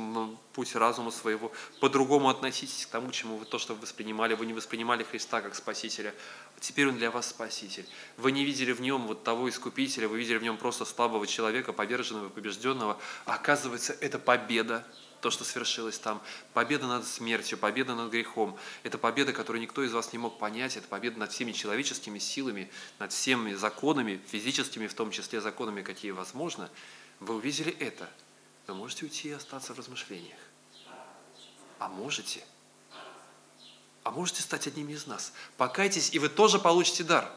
путь 0.53 0.75
разума 0.75 1.11
своего, 1.11 1.53
по-другому 1.81 2.29
относитесь 2.29 2.87
к 2.87 2.91
тому, 2.91 3.11
чему 3.11 3.37
вы 3.37 3.45
то, 3.45 3.59
что 3.59 3.75
вы 3.75 3.83
воспринимали, 3.83 4.35
вы 4.35 4.47
не 4.47 4.53
воспринимали 4.53 5.03
Христа 5.03 5.41
как 5.41 5.55
Спасителя, 5.55 6.15
теперь 6.61 6.89
Он 6.89 6.97
для 6.97 7.11
вас 7.11 7.31
Спаситель. 7.31 7.87
Вы 8.17 8.33
не 8.33 8.45
видели 8.45 8.73
в 8.73 8.81
Нем 8.81 9.07
вот 9.07 9.25
того 9.25 9.49
Искупителя, 9.49 10.09
вы 10.09 10.19
видели 10.19 10.39
в 10.39 10.43
Нем 10.43 10.57
просто 10.57 10.85
слабого 10.85 11.27
человека, 11.27 11.73
поверженного, 11.73 12.29
побежденного, 12.29 12.99
оказывается, 13.25 13.97
это 14.01 14.19
победа, 14.19 14.87
то, 15.25 15.31
что 15.31 15.43
свершилось 15.43 15.99
там. 15.99 16.20
Победа 16.53 16.87
над 16.87 17.07
смертью, 17.07 17.57
победа 17.57 17.95
над 17.95 18.11
грехом. 18.11 18.59
Это 18.83 18.99
победа, 18.99 19.33
которую 19.33 19.62
никто 19.62 19.83
из 19.83 19.91
вас 19.91 20.12
не 20.12 20.18
мог 20.18 20.39
понять. 20.39 20.77
Это 20.77 20.87
победа 20.87 21.18
над 21.18 21.33
всеми 21.33 21.53
человеческими 21.53 22.18
силами, 22.18 22.70
над 22.99 23.11
всеми 23.11 23.55
законами, 23.55 24.20
физическими, 24.29 24.87
в 24.87 24.93
том 24.93 25.11
числе 25.11 25.41
законами, 25.41 25.81
какие 25.81 26.11
возможно. 26.11 26.68
Вы 27.20 27.37
увидели 27.37 27.72
это. 27.72 28.11
Вы 28.66 28.75
можете 28.75 29.07
уйти 29.07 29.31
и 29.31 29.33
остаться 29.33 29.72
в 29.72 29.79
размышлениях. 29.79 30.39
А 31.79 31.89
можете. 31.89 32.45
А 34.03 34.11
можете 34.11 34.43
стать 34.43 34.66
одним 34.66 34.91
из 34.91 35.07
нас. 35.07 35.33
Покайтесь, 35.57 36.12
и 36.12 36.18
вы 36.18 36.29
тоже 36.29 36.59
получите 36.59 37.03
дар. 37.03 37.33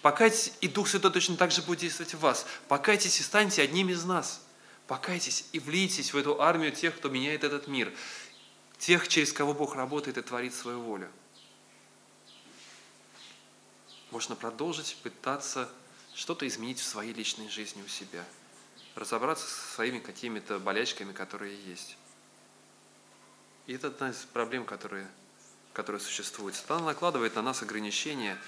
Покайтесь, 0.00 0.54
и 0.62 0.68
Дух 0.68 0.88
Святой 0.88 1.10
точно 1.10 1.36
так 1.36 1.50
же 1.50 1.60
будет 1.60 1.80
действовать 1.80 2.14
в 2.14 2.20
вас. 2.20 2.46
Покайтесь 2.66 3.20
и 3.20 3.22
станьте 3.22 3.60
одним 3.60 3.90
из 3.90 4.04
нас– 4.04 4.40
Покайтесь 4.86 5.46
и 5.52 5.58
влейтесь 5.58 6.12
в 6.12 6.16
эту 6.16 6.40
армию 6.40 6.70
тех, 6.72 6.96
кто 6.96 7.08
меняет 7.08 7.42
этот 7.42 7.66
мир, 7.66 7.92
тех, 8.78 9.08
через 9.08 9.32
кого 9.32 9.52
Бог 9.52 9.74
работает 9.74 10.18
и 10.18 10.22
творит 10.22 10.54
свою 10.54 10.80
волю. 10.80 11.10
Можно 14.10 14.36
продолжить 14.36 14.96
пытаться 15.02 15.68
что-то 16.14 16.46
изменить 16.46 16.78
в 16.78 16.84
своей 16.84 17.12
личной 17.12 17.48
жизни 17.48 17.82
у 17.82 17.88
себя, 17.88 18.24
разобраться 18.94 19.46
со 19.46 19.74
своими 19.74 19.98
какими-то 19.98 20.58
болячками, 20.58 21.12
которые 21.12 21.56
есть. 21.64 21.96
И 23.66 23.74
это 23.74 23.88
одна 23.88 24.10
из 24.10 24.16
проблем, 24.32 24.64
которые, 24.64 25.08
которые 25.72 26.00
существуют. 26.00 26.54
Сатана 26.54 26.86
накладывает 26.86 27.34
на 27.34 27.42
нас 27.42 27.62
ограничения, 27.62 28.38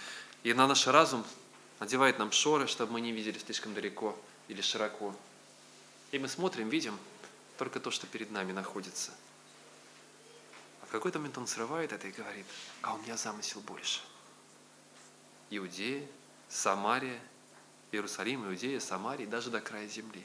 и 0.45 0.55
на 0.55 0.69
наш 0.69 0.87
разум 0.87 1.25
надевает 1.81 2.21
нам 2.21 2.31
шоры, 2.31 2.69
чтобы 2.69 2.93
мы 2.93 3.01
не 3.01 3.11
видели 3.11 3.39
слишком 3.39 3.75
далеко 3.75 4.17
или 4.47 4.61
широко. 4.61 5.15
И 6.11 6.19
мы 6.19 6.29
смотрим, 6.29 6.69
видим 6.69 6.99
только 7.59 7.81
то, 7.81 7.91
что 7.91 8.07
перед 8.07 8.31
нами 8.31 8.53
находится. 8.53 9.13
А 10.83 10.87
в 10.87 10.91
какой-то 10.91 11.19
момент 11.19 11.37
он 11.39 11.47
срывает 11.47 11.93
это 11.93 12.09
и 12.09 12.13
говорит, 12.13 12.47
а 12.83 12.95
у 12.95 12.99
меня 12.99 13.17
замысел 13.17 13.61
больше. 13.61 14.01
Иудея, 15.51 16.07
Самария, 16.49 17.21
Иерусалим, 17.93 18.47
Иудея, 18.47 18.81
Самария, 18.81 19.27
даже 19.27 19.51
до 19.51 19.61
края 19.61 19.89
земли. 19.89 20.25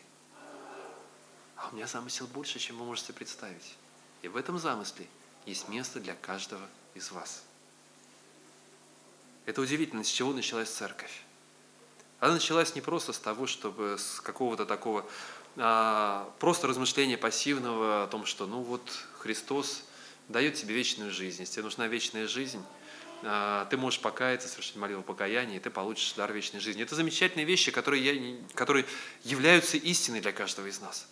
А 1.56 1.70
у 1.70 1.76
меня 1.76 1.88
замысел 1.88 2.28
больше, 2.28 2.60
чем 2.60 2.78
вы 2.78 2.86
можете 2.86 3.14
представить. 3.14 3.76
И 4.22 4.28
в 4.28 4.38
этом 4.38 4.60
замысле 4.60 5.08
есть 5.46 5.68
место 5.70 6.00
для 6.00 6.16
каждого 6.16 6.68
из 6.94 7.12
вас. 7.12 7.44
Это 9.46 9.62
удивительно, 9.62 10.04
с 10.04 10.08
чего 10.08 10.32
началась 10.32 10.70
церковь. 10.70 11.24
Она 12.20 12.34
началась 12.34 12.74
не 12.76 12.82
просто 12.82 13.12
с 13.12 13.20
того, 13.20 13.48
чтобы 13.48 13.98
с 13.98 14.22
какого-то 14.22 14.66
такого 14.66 15.06
просто 15.56 16.68
размышления 16.68 17.18
пассивного 17.18 18.04
о 18.04 18.08
том, 18.08 18.26
что 18.26 18.48
ну 18.48 18.62
вот 18.62 18.82
Христос 19.20 19.84
дает 20.30 20.56
тебе 20.56 20.74
вечную 20.74 21.12
жизнь. 21.12 21.42
Если 21.42 21.54
тебе 21.54 21.64
нужна 21.64 21.88
вечная 21.88 22.28
жизнь, 22.28 22.64
а, 23.26 23.66
ты 23.66 23.78
можешь 23.78 24.00
покаяться, 24.00 24.48
совершить 24.48 24.76
молитву 24.76 25.04
покаяния, 25.04 25.58
и 25.58 25.60
ты 25.60 25.70
получишь 25.70 26.14
дар 26.14 26.32
вечной 26.34 26.60
жизни. 26.60 26.84
Это 26.84 26.96
замечательные 26.96 27.46
вещи, 27.46 27.72
которые, 27.72 28.04
я, 28.04 28.38
которые 28.54 28.86
являются 29.24 29.78
истиной 29.78 30.22
для 30.22 30.32
каждого 30.32 30.68
из 30.68 30.82
нас. 30.82 31.08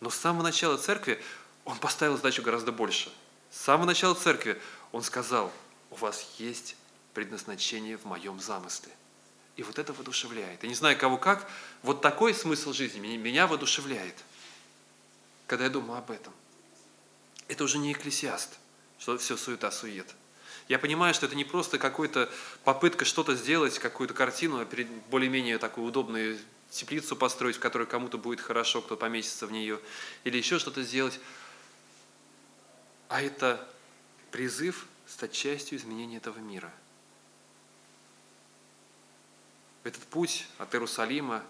Но 0.00 0.10
с 0.10 0.16
самого 0.16 0.42
начала 0.42 0.76
церкви 0.76 1.20
он 1.64 1.78
поставил 1.78 2.16
задачу 2.16 2.42
гораздо 2.42 2.70
больше. 2.70 3.10
С 3.50 3.60
самого 3.62 3.86
начала 3.86 4.14
церкви 4.14 4.60
он 4.92 5.02
сказал, 5.02 5.52
у 5.90 5.96
вас 5.96 6.34
есть 6.38 6.76
предназначение 7.14 7.96
в 7.96 8.04
моем 8.04 8.38
замысле. 8.38 8.92
И 9.56 9.62
вот 9.62 9.78
это 9.78 9.92
воодушевляет. 9.92 10.62
Я 10.62 10.68
не 10.68 10.74
знаю, 10.74 10.98
кого 10.98 11.16
как, 11.16 11.48
вот 11.82 12.02
такой 12.02 12.34
смысл 12.34 12.72
жизни 12.72 13.16
меня 13.16 13.46
воодушевляет, 13.46 14.14
когда 15.46 15.64
я 15.64 15.70
думаю 15.70 15.98
об 15.98 16.10
этом. 16.10 16.32
Это 17.48 17.64
уже 17.64 17.78
не 17.78 17.92
экклесиаст, 17.92 18.58
что 18.98 19.16
все 19.16 19.36
суета-сует. 19.36 20.14
Я 20.68 20.78
понимаю, 20.78 21.14
что 21.14 21.26
это 21.26 21.36
не 21.36 21.44
просто 21.44 21.78
какая-то 21.78 22.28
попытка 22.64 23.04
что-то 23.04 23.34
сделать, 23.34 23.78
какую-то 23.78 24.14
картину, 24.14 24.60
а 24.60 24.68
более-менее 25.10 25.58
такую 25.58 25.86
удобную 25.86 26.38
теплицу 26.70 27.16
построить, 27.16 27.56
в 27.56 27.60
которой 27.60 27.86
кому-то 27.86 28.18
будет 28.18 28.40
хорошо, 28.40 28.82
кто 28.82 28.96
поместится 28.96 29.46
в 29.46 29.52
нее, 29.52 29.80
или 30.24 30.36
еще 30.36 30.58
что-то 30.58 30.82
сделать. 30.82 31.20
А 33.08 33.22
это 33.22 33.66
призыв 34.32 34.86
стать 35.06 35.32
частью 35.32 35.78
изменения 35.78 36.16
этого 36.16 36.38
мира. 36.38 36.72
Этот 39.86 40.02
путь 40.02 40.48
от 40.58 40.74
Иерусалима 40.74 41.44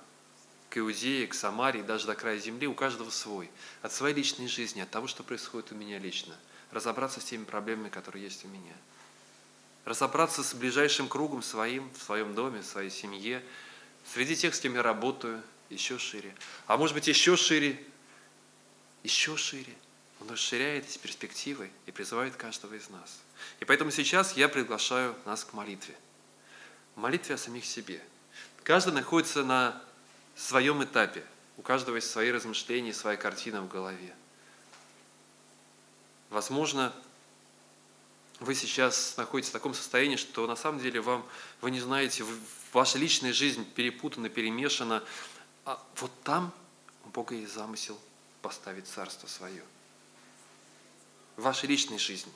к 0.69 0.77
Иудее, 0.77 1.27
к 1.27 1.33
Самарии, 1.33 1.81
даже 1.81 2.07
до 2.07 2.15
края 2.15 2.39
земли, 2.39 2.67
у 2.67 2.75
каждого 2.75 3.09
свой. 3.09 3.51
От 3.81 3.95
своей 3.95 4.15
личной 4.15 4.47
жизни, 4.47 4.83
от 4.83 4.91
того, 4.91 5.07
что 5.07 5.23
происходит 5.23 5.73
у 5.73 5.75
меня 5.75 5.99
лично. 5.99 6.37
Разобраться 6.71 7.19
с 7.23 7.25
теми 7.25 7.45
проблемами, 7.45 7.89
которые 7.89 8.25
есть 8.25 8.45
у 8.45 8.49
меня. 8.49 8.75
Разобраться 9.87 10.43
с 10.43 10.53
ближайшим 10.53 11.09
кругом 11.09 11.43
своим, 11.43 11.91
в 11.95 12.03
своем 12.03 12.35
доме, 12.35 12.61
в 12.61 12.67
своей 12.67 12.91
семье, 12.91 13.43
среди 14.13 14.37
тех, 14.37 14.55
с 14.55 14.61
кем 14.61 14.75
я 14.75 14.83
работаю, 14.83 15.43
еще 15.71 15.99
шире. 15.99 16.35
А 16.67 16.77
может 16.77 16.95
быть, 16.95 17.09
еще 17.09 17.39
шире, 17.39 17.83
еще 19.03 19.39
шире. 19.39 19.73
Он 20.21 20.29
расширяет 20.29 20.87
эти 20.87 20.99
перспективы 20.99 21.71
и 21.87 21.91
призывает 21.91 22.37
каждого 22.37 22.75
из 22.75 22.91
нас. 22.91 23.19
И 23.61 23.65
поэтому 23.65 23.91
сейчас 23.91 24.37
я 24.37 24.51
приглашаю 24.51 25.15
нас 25.25 25.43
к 25.43 25.55
молитве. 25.55 25.95
Молитве 26.97 27.37
о 27.37 27.39
самих 27.39 27.65
себе. 27.65 28.03
Каждый 28.67 28.95
находится 28.95 29.45
на 29.45 29.81
своем 30.35 30.83
этапе. 30.83 31.25
У 31.57 31.63
каждого 31.63 31.95
есть 31.95 32.11
свои 32.11 32.33
размышления, 32.33 32.93
своя 32.93 33.17
картина 33.17 33.63
в 33.63 33.69
голове. 33.69 34.13
Возможно, 36.31 36.93
вы 38.41 38.57
сейчас 38.57 39.17
находитесь 39.19 39.51
в 39.51 39.53
таком 39.53 39.73
состоянии, 39.73 40.17
что 40.17 40.49
на 40.49 40.57
самом 40.57 40.81
деле 40.81 41.01
вам, 41.01 41.25
вы 41.61 41.71
не 41.71 41.79
знаете, 41.79 42.25
ваша 42.73 42.99
личная 42.99 43.33
жизнь 43.33 43.65
перепутана, 43.65 44.29
перемешана. 44.29 45.05
А 45.65 45.81
вот 45.99 46.11
там 46.25 46.53
у 47.05 47.11
Бога 47.11 47.37
есть 47.37 47.55
замысел 47.55 47.97
поставить 48.43 48.89
царство 48.89 49.29
свое. 49.29 49.63
В 51.37 51.43
вашей 51.43 51.69
личной 51.69 52.01
жизни. 52.01 52.33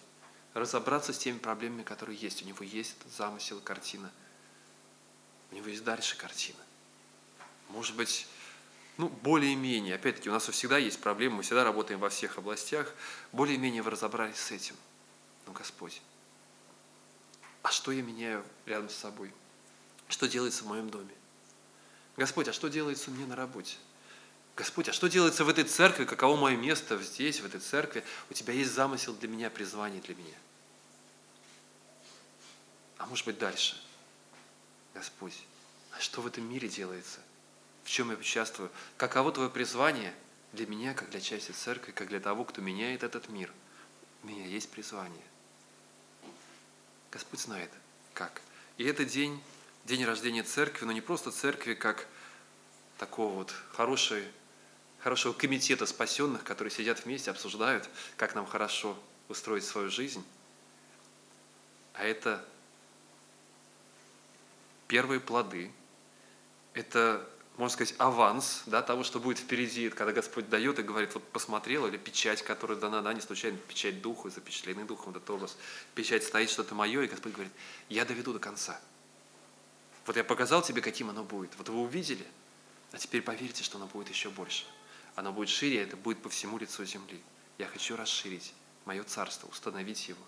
Разобраться 0.54 1.12
с 1.12 1.18
теми 1.18 1.38
проблемами, 1.38 1.82
которые 1.82 2.16
есть. 2.16 2.44
У 2.44 2.46
него 2.46 2.62
есть 2.62 2.94
замысел, 3.16 3.58
картина. 3.58 4.12
У 5.50 5.54
него 5.56 5.68
есть 5.68 5.84
дальше 5.84 6.16
картина 6.16 6.60
может 7.70 7.96
быть, 7.96 8.26
ну, 8.96 9.08
более-менее, 9.08 9.94
опять-таки, 9.94 10.28
у 10.28 10.32
нас 10.32 10.48
всегда 10.48 10.78
есть 10.78 11.00
проблемы, 11.00 11.36
мы 11.36 11.42
всегда 11.42 11.64
работаем 11.64 12.00
во 12.00 12.10
всех 12.10 12.38
областях, 12.38 12.92
более-менее 13.32 13.82
вы 13.82 13.90
разобрались 13.90 14.36
с 14.36 14.50
этим. 14.50 14.76
Ну, 15.46 15.52
Господь, 15.52 16.02
а 17.62 17.70
что 17.70 17.92
я 17.92 18.02
меняю 18.02 18.44
рядом 18.66 18.90
с 18.90 18.94
собой? 18.94 19.32
Что 20.08 20.26
делается 20.26 20.64
в 20.64 20.66
моем 20.66 20.90
доме? 20.90 21.14
Господь, 22.16 22.48
а 22.48 22.52
что 22.52 22.68
делается 22.68 23.10
у 23.10 23.14
меня 23.14 23.26
на 23.26 23.36
работе? 23.36 23.76
Господь, 24.56 24.88
а 24.88 24.92
что 24.92 25.06
делается 25.06 25.44
в 25.44 25.48
этой 25.48 25.64
церкви? 25.64 26.04
Каково 26.04 26.36
мое 26.36 26.56
место 26.56 27.00
здесь, 27.02 27.40
в 27.40 27.46
этой 27.46 27.60
церкви? 27.60 28.04
У 28.28 28.34
тебя 28.34 28.52
есть 28.52 28.72
замысел 28.72 29.14
для 29.14 29.28
меня, 29.28 29.48
призвание 29.48 30.02
для 30.02 30.14
меня. 30.14 30.36
А 32.98 33.06
может 33.06 33.24
быть 33.24 33.38
дальше? 33.38 33.80
Господь, 34.94 35.44
а 35.92 36.00
что 36.00 36.20
в 36.20 36.26
этом 36.26 36.48
мире 36.48 36.68
делается? 36.68 37.20
в 37.84 37.92
чем 37.92 38.10
я 38.10 38.16
участвую, 38.16 38.70
каково 38.96 39.32
твое 39.32 39.50
призвание 39.50 40.14
для 40.52 40.66
меня, 40.66 40.94
как 40.94 41.10
для 41.10 41.20
части 41.20 41.52
церкви, 41.52 41.92
как 41.92 42.08
для 42.08 42.20
того, 42.20 42.44
кто 42.44 42.60
меняет 42.60 43.02
этот 43.02 43.28
мир. 43.28 43.52
У 44.22 44.28
меня 44.28 44.46
есть 44.46 44.70
призвание. 44.70 45.24
Господь 47.10 47.40
знает, 47.40 47.70
как. 48.14 48.42
И 48.76 48.84
это 48.84 49.04
день, 49.04 49.42
день 49.86 50.04
рождения 50.04 50.42
церкви, 50.42 50.84
но 50.84 50.92
не 50.92 51.00
просто 51.00 51.30
церкви, 51.30 51.74
как 51.74 52.06
такого 52.98 53.34
вот 53.34 53.52
хорошего, 53.72 54.20
хорошего 55.00 55.32
комитета 55.32 55.86
спасенных, 55.86 56.44
которые 56.44 56.70
сидят 56.70 57.04
вместе, 57.04 57.30
обсуждают, 57.30 57.88
как 58.16 58.34
нам 58.34 58.46
хорошо 58.46 58.96
устроить 59.28 59.64
свою 59.64 59.90
жизнь. 59.90 60.24
А 61.94 62.04
это 62.04 62.44
первые 64.90 65.20
плоды, 65.20 65.70
это 66.74 67.24
можно 67.56 67.74
сказать, 67.74 67.94
аванс 67.98 68.64
да, 68.66 68.82
того, 68.82 69.04
что 69.04 69.20
будет 69.20 69.38
впереди, 69.38 69.88
когда 69.88 70.12
Господь 70.12 70.48
дает 70.48 70.80
и 70.80 70.82
говорит, 70.82 71.14
вот 71.14 71.22
посмотрел, 71.30 71.86
или 71.86 71.96
печать, 71.96 72.42
которая 72.42 72.76
дана, 72.76 73.00
да, 73.00 73.12
не 73.14 73.20
случайно, 73.20 73.56
печать 73.56 74.02
Духа, 74.02 74.30
запечатленный 74.30 74.84
Духом 74.84 75.10
этот 75.10 75.30
образ, 75.30 75.56
печать 75.94 76.24
стоит 76.24 76.50
что-то 76.50 76.74
мое, 76.74 77.02
и 77.02 77.06
Господь 77.06 77.34
говорит, 77.34 77.52
я 77.88 78.04
доведу 78.04 78.32
до 78.32 78.40
конца. 78.40 78.80
Вот 80.06 80.16
я 80.16 80.24
показал 80.24 80.60
тебе, 80.60 80.82
каким 80.82 81.10
оно 81.10 81.22
будет. 81.22 81.50
Вот 81.56 81.68
вы 81.68 81.82
увидели, 81.82 82.26
а 82.90 82.98
теперь 82.98 83.22
поверьте, 83.22 83.62
что 83.62 83.78
оно 83.78 83.86
будет 83.86 84.08
еще 84.08 84.28
больше. 84.28 84.64
Оно 85.14 85.32
будет 85.32 85.50
шире, 85.50 85.82
это 85.82 85.96
будет 85.96 86.20
по 86.20 86.28
всему 86.30 86.58
лицу 86.58 86.84
земли. 86.84 87.20
Я 87.58 87.66
хочу 87.66 87.94
расширить 87.94 88.54
мое 88.86 89.04
царство, 89.04 89.46
установить 89.46 90.08
его. 90.08 90.24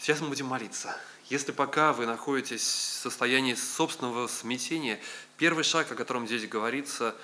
Сейчас 0.00 0.20
мы 0.20 0.28
будем 0.28 0.46
молиться. 0.46 0.96
Если 1.28 1.52
пока 1.52 1.92
вы 1.92 2.06
находитесь 2.06 2.62
в 2.62 3.02
состоянии 3.02 3.54
собственного 3.54 4.28
смятения, 4.28 4.98
первый 5.36 5.64
шаг, 5.64 5.90
о 5.92 5.94
котором 5.94 6.26
здесь 6.26 6.48
говорится, 6.48 7.14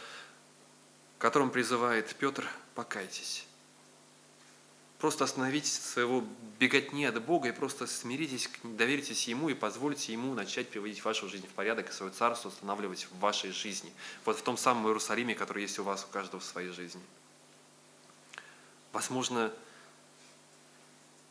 которым 1.18 1.50
призывает 1.50 2.14
Петр, 2.16 2.46
покайтесь. 2.74 3.46
Просто 4.98 5.24
остановитесь 5.24 5.80
своего 5.80 6.24
беготни 6.58 7.04
от 7.04 7.22
Бога 7.22 7.48
и 7.48 7.52
просто 7.52 7.86
смиритесь, 7.86 8.50
доверитесь 8.62 9.28
Ему 9.28 9.48
и 9.48 9.54
позвольте 9.54 10.12
Ему 10.12 10.34
начать 10.34 10.68
приводить 10.68 11.04
вашу 11.04 11.28
жизнь 11.28 11.46
в 11.46 11.50
порядок 11.50 11.90
и 11.90 11.92
свое 11.92 12.12
царство 12.12 12.48
устанавливать 12.48 13.06
в 13.10 13.18
вашей 13.18 13.52
жизни. 13.52 13.92
Вот 14.24 14.38
в 14.38 14.42
том 14.42 14.56
самом 14.56 14.86
Иерусалиме, 14.86 15.34
который 15.34 15.62
есть 15.62 15.78
у 15.78 15.84
вас, 15.84 16.04
у 16.04 16.12
каждого 16.12 16.40
в 16.40 16.44
своей 16.44 16.70
жизни. 16.70 17.02
Возможно, 18.92 19.52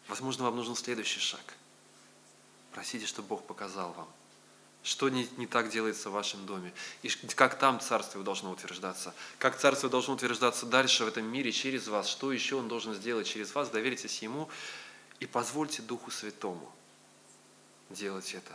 возможно 0.08 0.46
вам 0.46 0.56
нужен 0.56 0.76
следующий 0.76 1.20
шаг– 1.20 1.42
Просите, 2.74 3.06
чтобы 3.06 3.28
Бог 3.30 3.46
показал 3.46 3.94
вам, 3.94 4.08
что 4.82 5.08
не, 5.08 5.30
не 5.38 5.46
так 5.46 5.70
делается 5.70 6.10
в 6.10 6.14
вашем 6.14 6.46
доме, 6.46 6.74
и 7.04 7.10
как 7.10 7.58
там 7.60 7.80
Царство 7.80 8.24
должно 8.24 8.52
утверждаться, 8.52 9.14
как 9.38 9.58
Царство 9.58 9.90
должно 9.90 10.16
утверждаться 10.16 10.66
дальше 10.66 11.06
в 11.06 11.08
этом 11.08 11.24
мире 11.24 11.52
через 11.52 11.88
вас, 11.88 12.08
что 12.08 12.32
еще 12.34 12.56
Он 12.56 12.68
должен 12.68 12.96
сделать 12.96 13.28
через 13.28 13.54
вас, 13.54 13.70
доверитесь 13.70 14.22
Ему 14.24 14.50
и 15.20 15.28
позвольте 15.28 15.84
Духу 15.84 16.10
Святому 16.10 16.70
делать 17.92 18.34
это. 18.34 18.54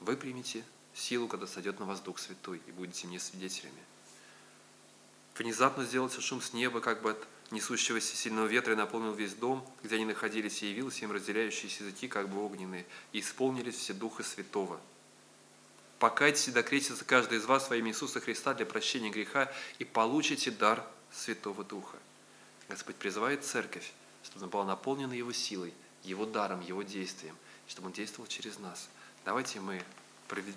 Вы 0.00 0.16
примете 0.16 0.64
силу, 0.92 1.28
когда 1.28 1.46
сойдет 1.46 1.78
на 1.78 1.86
вас 1.86 2.00
Дух 2.00 2.18
Святой, 2.18 2.60
и 2.66 2.72
будете 2.72 3.06
мне 3.06 3.20
свидетелями. 3.20 3.80
Внезапно 5.38 5.84
сделался 5.84 6.20
шум 6.20 6.42
с 6.42 6.52
неба, 6.52 6.80
как 6.80 7.02
бы 7.02 7.12
от 7.12 7.28
несущегося 7.50 8.16
сильного 8.16 8.46
ветра 8.46 8.72
и 8.72 8.76
наполнил 8.76 9.12
весь 9.12 9.34
дом, 9.34 9.66
где 9.82 9.96
они 9.96 10.04
находились, 10.04 10.62
и 10.62 10.70
явился 10.70 11.04
им 11.04 11.12
разделяющиеся 11.12 11.84
языки, 11.84 12.08
как 12.08 12.28
бы 12.28 12.44
огненные, 12.44 12.86
и 13.12 13.20
исполнились 13.20 13.76
все 13.76 13.92
Духа 13.92 14.22
Святого. 14.22 14.80
Покайтесь 15.98 16.48
и 16.48 16.52
докрестится 16.52 17.04
каждый 17.04 17.38
из 17.38 17.46
вас 17.46 17.70
во 17.70 17.76
имя 17.76 17.90
Иисуса 17.90 18.20
Христа 18.20 18.52
для 18.52 18.66
прощения 18.66 19.10
греха 19.10 19.50
и 19.78 19.84
получите 19.84 20.50
дар 20.50 20.84
Святого 21.10 21.64
Духа. 21.64 21.96
Господь 22.68 22.96
призывает 22.96 23.44
церковь, 23.44 23.92
чтобы 24.24 24.40
она 24.40 24.50
была 24.50 24.64
наполнена 24.64 25.12
Его 25.12 25.32
силой, 25.32 25.72
Его 26.02 26.26
даром, 26.26 26.60
Его 26.60 26.82
действием, 26.82 27.36
чтобы 27.68 27.86
Он 27.86 27.92
действовал 27.92 28.26
через 28.26 28.58
нас. 28.58 28.88
Давайте 29.24 29.60
мы 29.60 29.82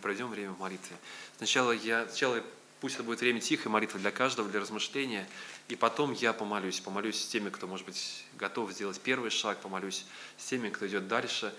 пройдем 0.01 0.29
время 0.29 0.51
в 0.51 0.59
молитве. 0.59 0.97
Сначала 1.37 1.71
я, 1.71 2.05
сначала 2.07 2.43
Пусть 2.79 2.95
это 2.95 3.03
будет 3.03 3.19
время 3.19 3.41
тихой 3.41 3.71
молитвы 3.71 3.99
для 3.99 4.11
каждого, 4.11 4.49
для 4.49 4.61
размышления. 4.61 5.27
И 5.67 5.75
потом 5.75 6.13
я 6.13 6.31
помолюсь. 6.31 6.79
Помолюсь 6.79 7.21
с 7.21 7.27
теми, 7.27 7.49
кто, 7.49 7.67
может 7.67 7.85
быть, 7.85 8.25
готов 8.37 8.71
сделать 8.71 8.99
первый 9.01 9.31
шаг. 9.31 9.59
Помолюсь 9.59 10.05
с 10.37 10.45
теми, 10.45 10.69
кто 10.69 10.87
идет 10.87 11.07
дальше. 11.07 11.53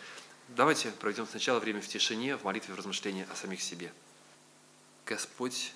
Давайте 0.49 0.91
проведем 0.93 1.27
сначала 1.27 1.61
время 1.61 1.83
в 1.83 1.89
тишине, 1.89 2.37
в 2.37 2.45
молитве, 2.45 2.75
в 2.75 2.79
размышлении 2.79 3.27
о 3.31 3.37
самих 3.37 3.61
себе. 3.61 3.93
Господь, 5.05 5.73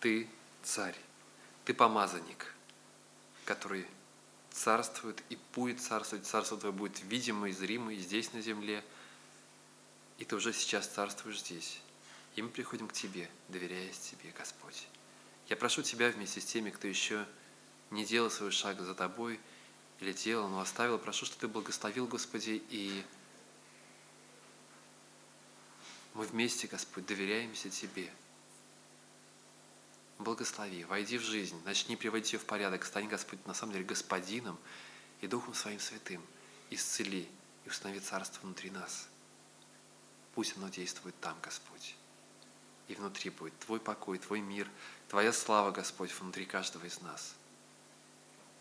Ты 0.00 0.28
царь, 0.62 0.96
Ты 1.64 1.74
помазанник, 1.74 2.54
который 3.44 3.84
царствует 4.52 5.20
и 5.28 5.38
будет 5.54 5.80
царствовать. 5.80 6.24
Царство 6.24 6.56
Твое 6.56 6.72
будет 6.72 7.02
видимо 7.02 7.48
и 7.48 7.52
зримо 7.52 7.92
и 7.92 7.98
здесь 7.98 8.32
на 8.32 8.40
земле. 8.40 8.84
И 10.18 10.24
Ты 10.24 10.36
уже 10.36 10.52
сейчас 10.52 10.86
царствуешь 10.86 11.40
здесь. 11.40 11.80
И 12.38 12.42
мы 12.42 12.50
приходим 12.50 12.86
к 12.86 12.92
Тебе, 12.92 13.28
доверяясь 13.48 13.98
Тебе, 13.98 14.30
Господь. 14.30 14.86
Я 15.48 15.56
прошу 15.56 15.82
Тебя 15.82 16.08
вместе 16.08 16.40
с 16.40 16.44
теми, 16.44 16.70
кто 16.70 16.86
еще 16.86 17.26
не 17.90 18.04
делал 18.04 18.30
свой 18.30 18.52
шаг 18.52 18.80
за 18.80 18.94
Тобой 18.94 19.40
или 19.98 20.12
делал, 20.12 20.46
но 20.48 20.60
оставил, 20.60 21.00
прошу, 21.00 21.26
что 21.26 21.36
Ты 21.36 21.48
благословил, 21.48 22.06
Господи, 22.06 22.62
и 22.70 23.04
мы 26.14 26.26
вместе, 26.26 26.68
Господь, 26.68 27.06
доверяемся 27.06 27.70
Тебе. 27.70 28.08
Благослови, 30.20 30.84
войди 30.84 31.18
в 31.18 31.22
жизнь, 31.22 31.60
начни 31.64 31.96
приводить 31.96 32.34
ее 32.34 32.38
в 32.38 32.44
порядок, 32.44 32.84
стань, 32.84 33.08
Господь, 33.08 33.44
на 33.46 33.54
самом 33.54 33.72
деле 33.72 33.84
Господином 33.84 34.56
и 35.22 35.26
Духом 35.26 35.54
Своим 35.54 35.80
Святым. 35.80 36.24
Исцели 36.70 37.28
и 37.64 37.68
установи 37.68 37.98
Царство 37.98 38.42
внутри 38.42 38.70
нас. 38.70 39.08
Пусть 40.36 40.56
оно 40.56 40.68
действует 40.68 41.18
там, 41.18 41.36
Господь. 41.42 41.96
И 42.88 42.94
внутри 42.94 43.30
будет 43.30 43.58
Твой 43.60 43.80
покой, 43.80 44.18
Твой 44.18 44.40
мир, 44.40 44.68
Твоя 45.08 45.32
слава, 45.32 45.70
Господь, 45.70 46.12
внутри 46.12 46.46
каждого 46.46 46.84
из 46.84 47.00
нас. 47.00 47.34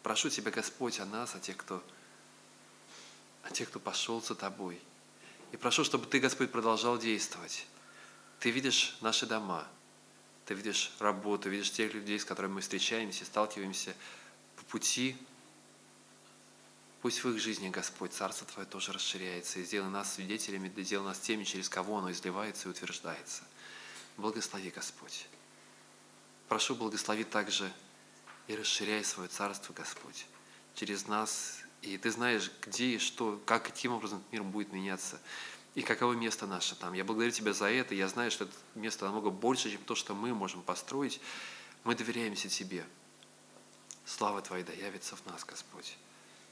Прошу 0.04 0.30
Тебя, 0.30 0.52
Господь, 0.52 1.00
о 1.00 1.06
нас, 1.06 1.36
о 1.36 1.40
тех, 1.40 1.58
кто, 1.58 1.84
о 3.44 3.52
тех, 3.52 3.70
кто 3.70 3.80
пошел 3.80 4.22
за 4.22 4.36
Тобой– 4.36 4.80
и 5.52 5.58
прошу, 5.58 5.84
чтобы 5.84 6.06
Ты, 6.06 6.20
Господь, 6.20 6.52
продолжал 6.52 6.98
действовать. 6.98 7.66
Ты 8.40 8.52
видишь 8.52 8.98
наши 9.02 9.26
дома, 9.26 9.68
Ты 10.46 10.54
видишь 10.54 10.92
работу, 11.00 11.50
видишь 11.50 11.72
тех 11.72 11.94
людей, 11.94 12.20
с 12.20 12.26
которыми 12.26 12.54
мы 12.54 12.62
встречаемся, 12.62 13.26
сталкиваемся 13.26 13.96
по 14.56 14.64
пути. 14.66 15.16
Пусть 17.02 17.24
в 17.24 17.30
их 17.30 17.40
жизни, 17.40 17.70
Господь, 17.70 18.12
Царство 18.12 18.46
Твое 18.48 18.68
тоже 18.68 18.92
расширяется, 18.92 19.60
и 19.60 19.64
сделай 19.64 19.90
нас 19.90 20.14
свидетелями, 20.14 20.72
сделай 20.84 21.06
нас 21.06 21.20
теми, 21.20 21.44
через 21.44 21.70
кого 21.70 21.98
оно 21.98 22.12
изливается 22.12 22.68
и 22.68 22.72
утверждается. 22.72 23.44
Благослови, 24.18 24.72
Господь. 24.72 25.28
Прошу, 26.48 26.76
благослови 26.76 27.24
также 27.24 27.72
и 28.48 28.56
расширяй 28.56 29.04
свое 29.04 29.30
Царство, 29.30 29.74
Господь, 29.74 30.26
через 30.76 31.08
нас 31.08 31.60
и 31.82 31.98
ты 31.98 32.12
знаешь, 32.12 32.52
где 32.62 32.96
и 32.96 32.98
что, 32.98 33.42
как, 33.46 33.66
каким 33.66 33.94
образом 33.94 34.24
мир 34.32 34.44
будет 34.44 34.74
меняться, 34.74 35.22
и 35.76 35.82
каково 35.84 36.14
место 36.14 36.48
наше 36.48 36.76
там. 36.76 36.94
Я 36.94 37.04
благодарю 37.04 37.32
Тебя 37.32 37.54
за 37.54 37.70
это, 37.70 37.94
я 37.94 38.08
знаю, 38.08 38.32
что 38.32 38.46
это 38.46 38.54
место 38.76 39.06
намного 39.06 39.30
больше, 39.30 39.70
чем 39.70 39.84
то, 39.84 39.94
что 39.94 40.16
мы 40.16 40.34
можем 40.34 40.64
построить. 40.64 41.22
Мы 41.84 41.94
доверяемся 41.96 42.50
Тебе. 42.50 42.86
Слава 44.06 44.42
Твоя 44.42 44.64
да 44.64 44.74
явится 44.74 45.16
в 45.16 45.26
нас, 45.28 45.46
Господь, 45.46 45.98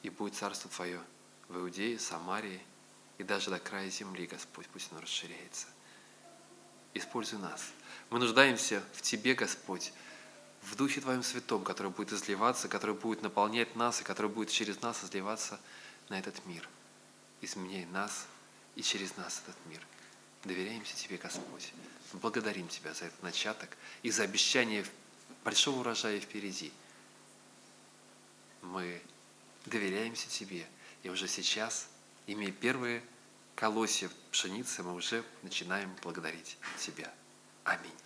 и 0.04 0.10
будет 0.10 0.36
Царство 0.36 0.70
Твое 0.70 1.02
в 1.48 1.58
Иудее, 1.58 1.98
Самарии 1.98 2.62
и 3.18 3.24
даже 3.24 3.50
до 3.50 3.60
края 3.60 3.90
земли, 3.90 4.28
Господь, 4.28 4.68
пусть 4.68 4.92
оно 4.92 5.02
расширяется. 5.02 5.68
Используй 6.96 7.40
нас. 7.40 7.62
Мы 8.10 8.20
нуждаемся 8.20 8.82
в 8.94 9.02
Тебе, 9.02 9.36
Господь, 9.36 9.92
в 10.62 10.76
Духе 10.76 11.02
Твоем 11.02 11.24
Святом, 11.24 11.64
который 11.64 11.92
будет 11.92 12.14
изливаться, 12.14 12.70
который 12.70 12.96
будет 12.96 13.22
наполнять 13.22 13.76
нас 13.76 14.00
и 14.00 14.06
который 14.06 14.32
будет 14.32 14.50
через 14.50 14.82
нас 14.82 15.04
изливаться 15.04 15.60
на 16.08 16.18
этот 16.18 16.44
мир. 16.46 16.68
Изменяй 17.42 17.86
нас 17.88 18.28
и 18.76 18.82
через 18.82 19.18
нас 19.18 19.42
этот 19.46 19.58
мир. 19.66 19.86
Доверяемся 20.46 20.96
Тебе, 20.96 21.18
Господь. 21.18 21.74
Благодарим 22.14 22.70
Тебя 22.70 22.94
за 22.94 23.06
этот 23.06 23.22
начаток 23.22 23.76
и 24.02 24.10
за 24.10 24.24
обещание 24.24 24.86
большого 25.44 25.82
урожая 25.82 26.22
впереди. 26.22 26.72
Мы 28.62 29.02
доверяемся 29.66 30.30
Тебе, 30.30 30.66
и 31.04 31.10
уже 31.10 31.28
сейчас, 31.28 31.90
имея 32.26 32.54
первые 32.54 33.04
колосья 33.56 34.10
пшеницы, 34.32 34.84
мы 34.84 34.94
уже 34.94 35.24
начинаем 35.42 35.96
благодарить 36.04 36.58
Тебя. 36.78 37.12
Аминь. 37.64 38.05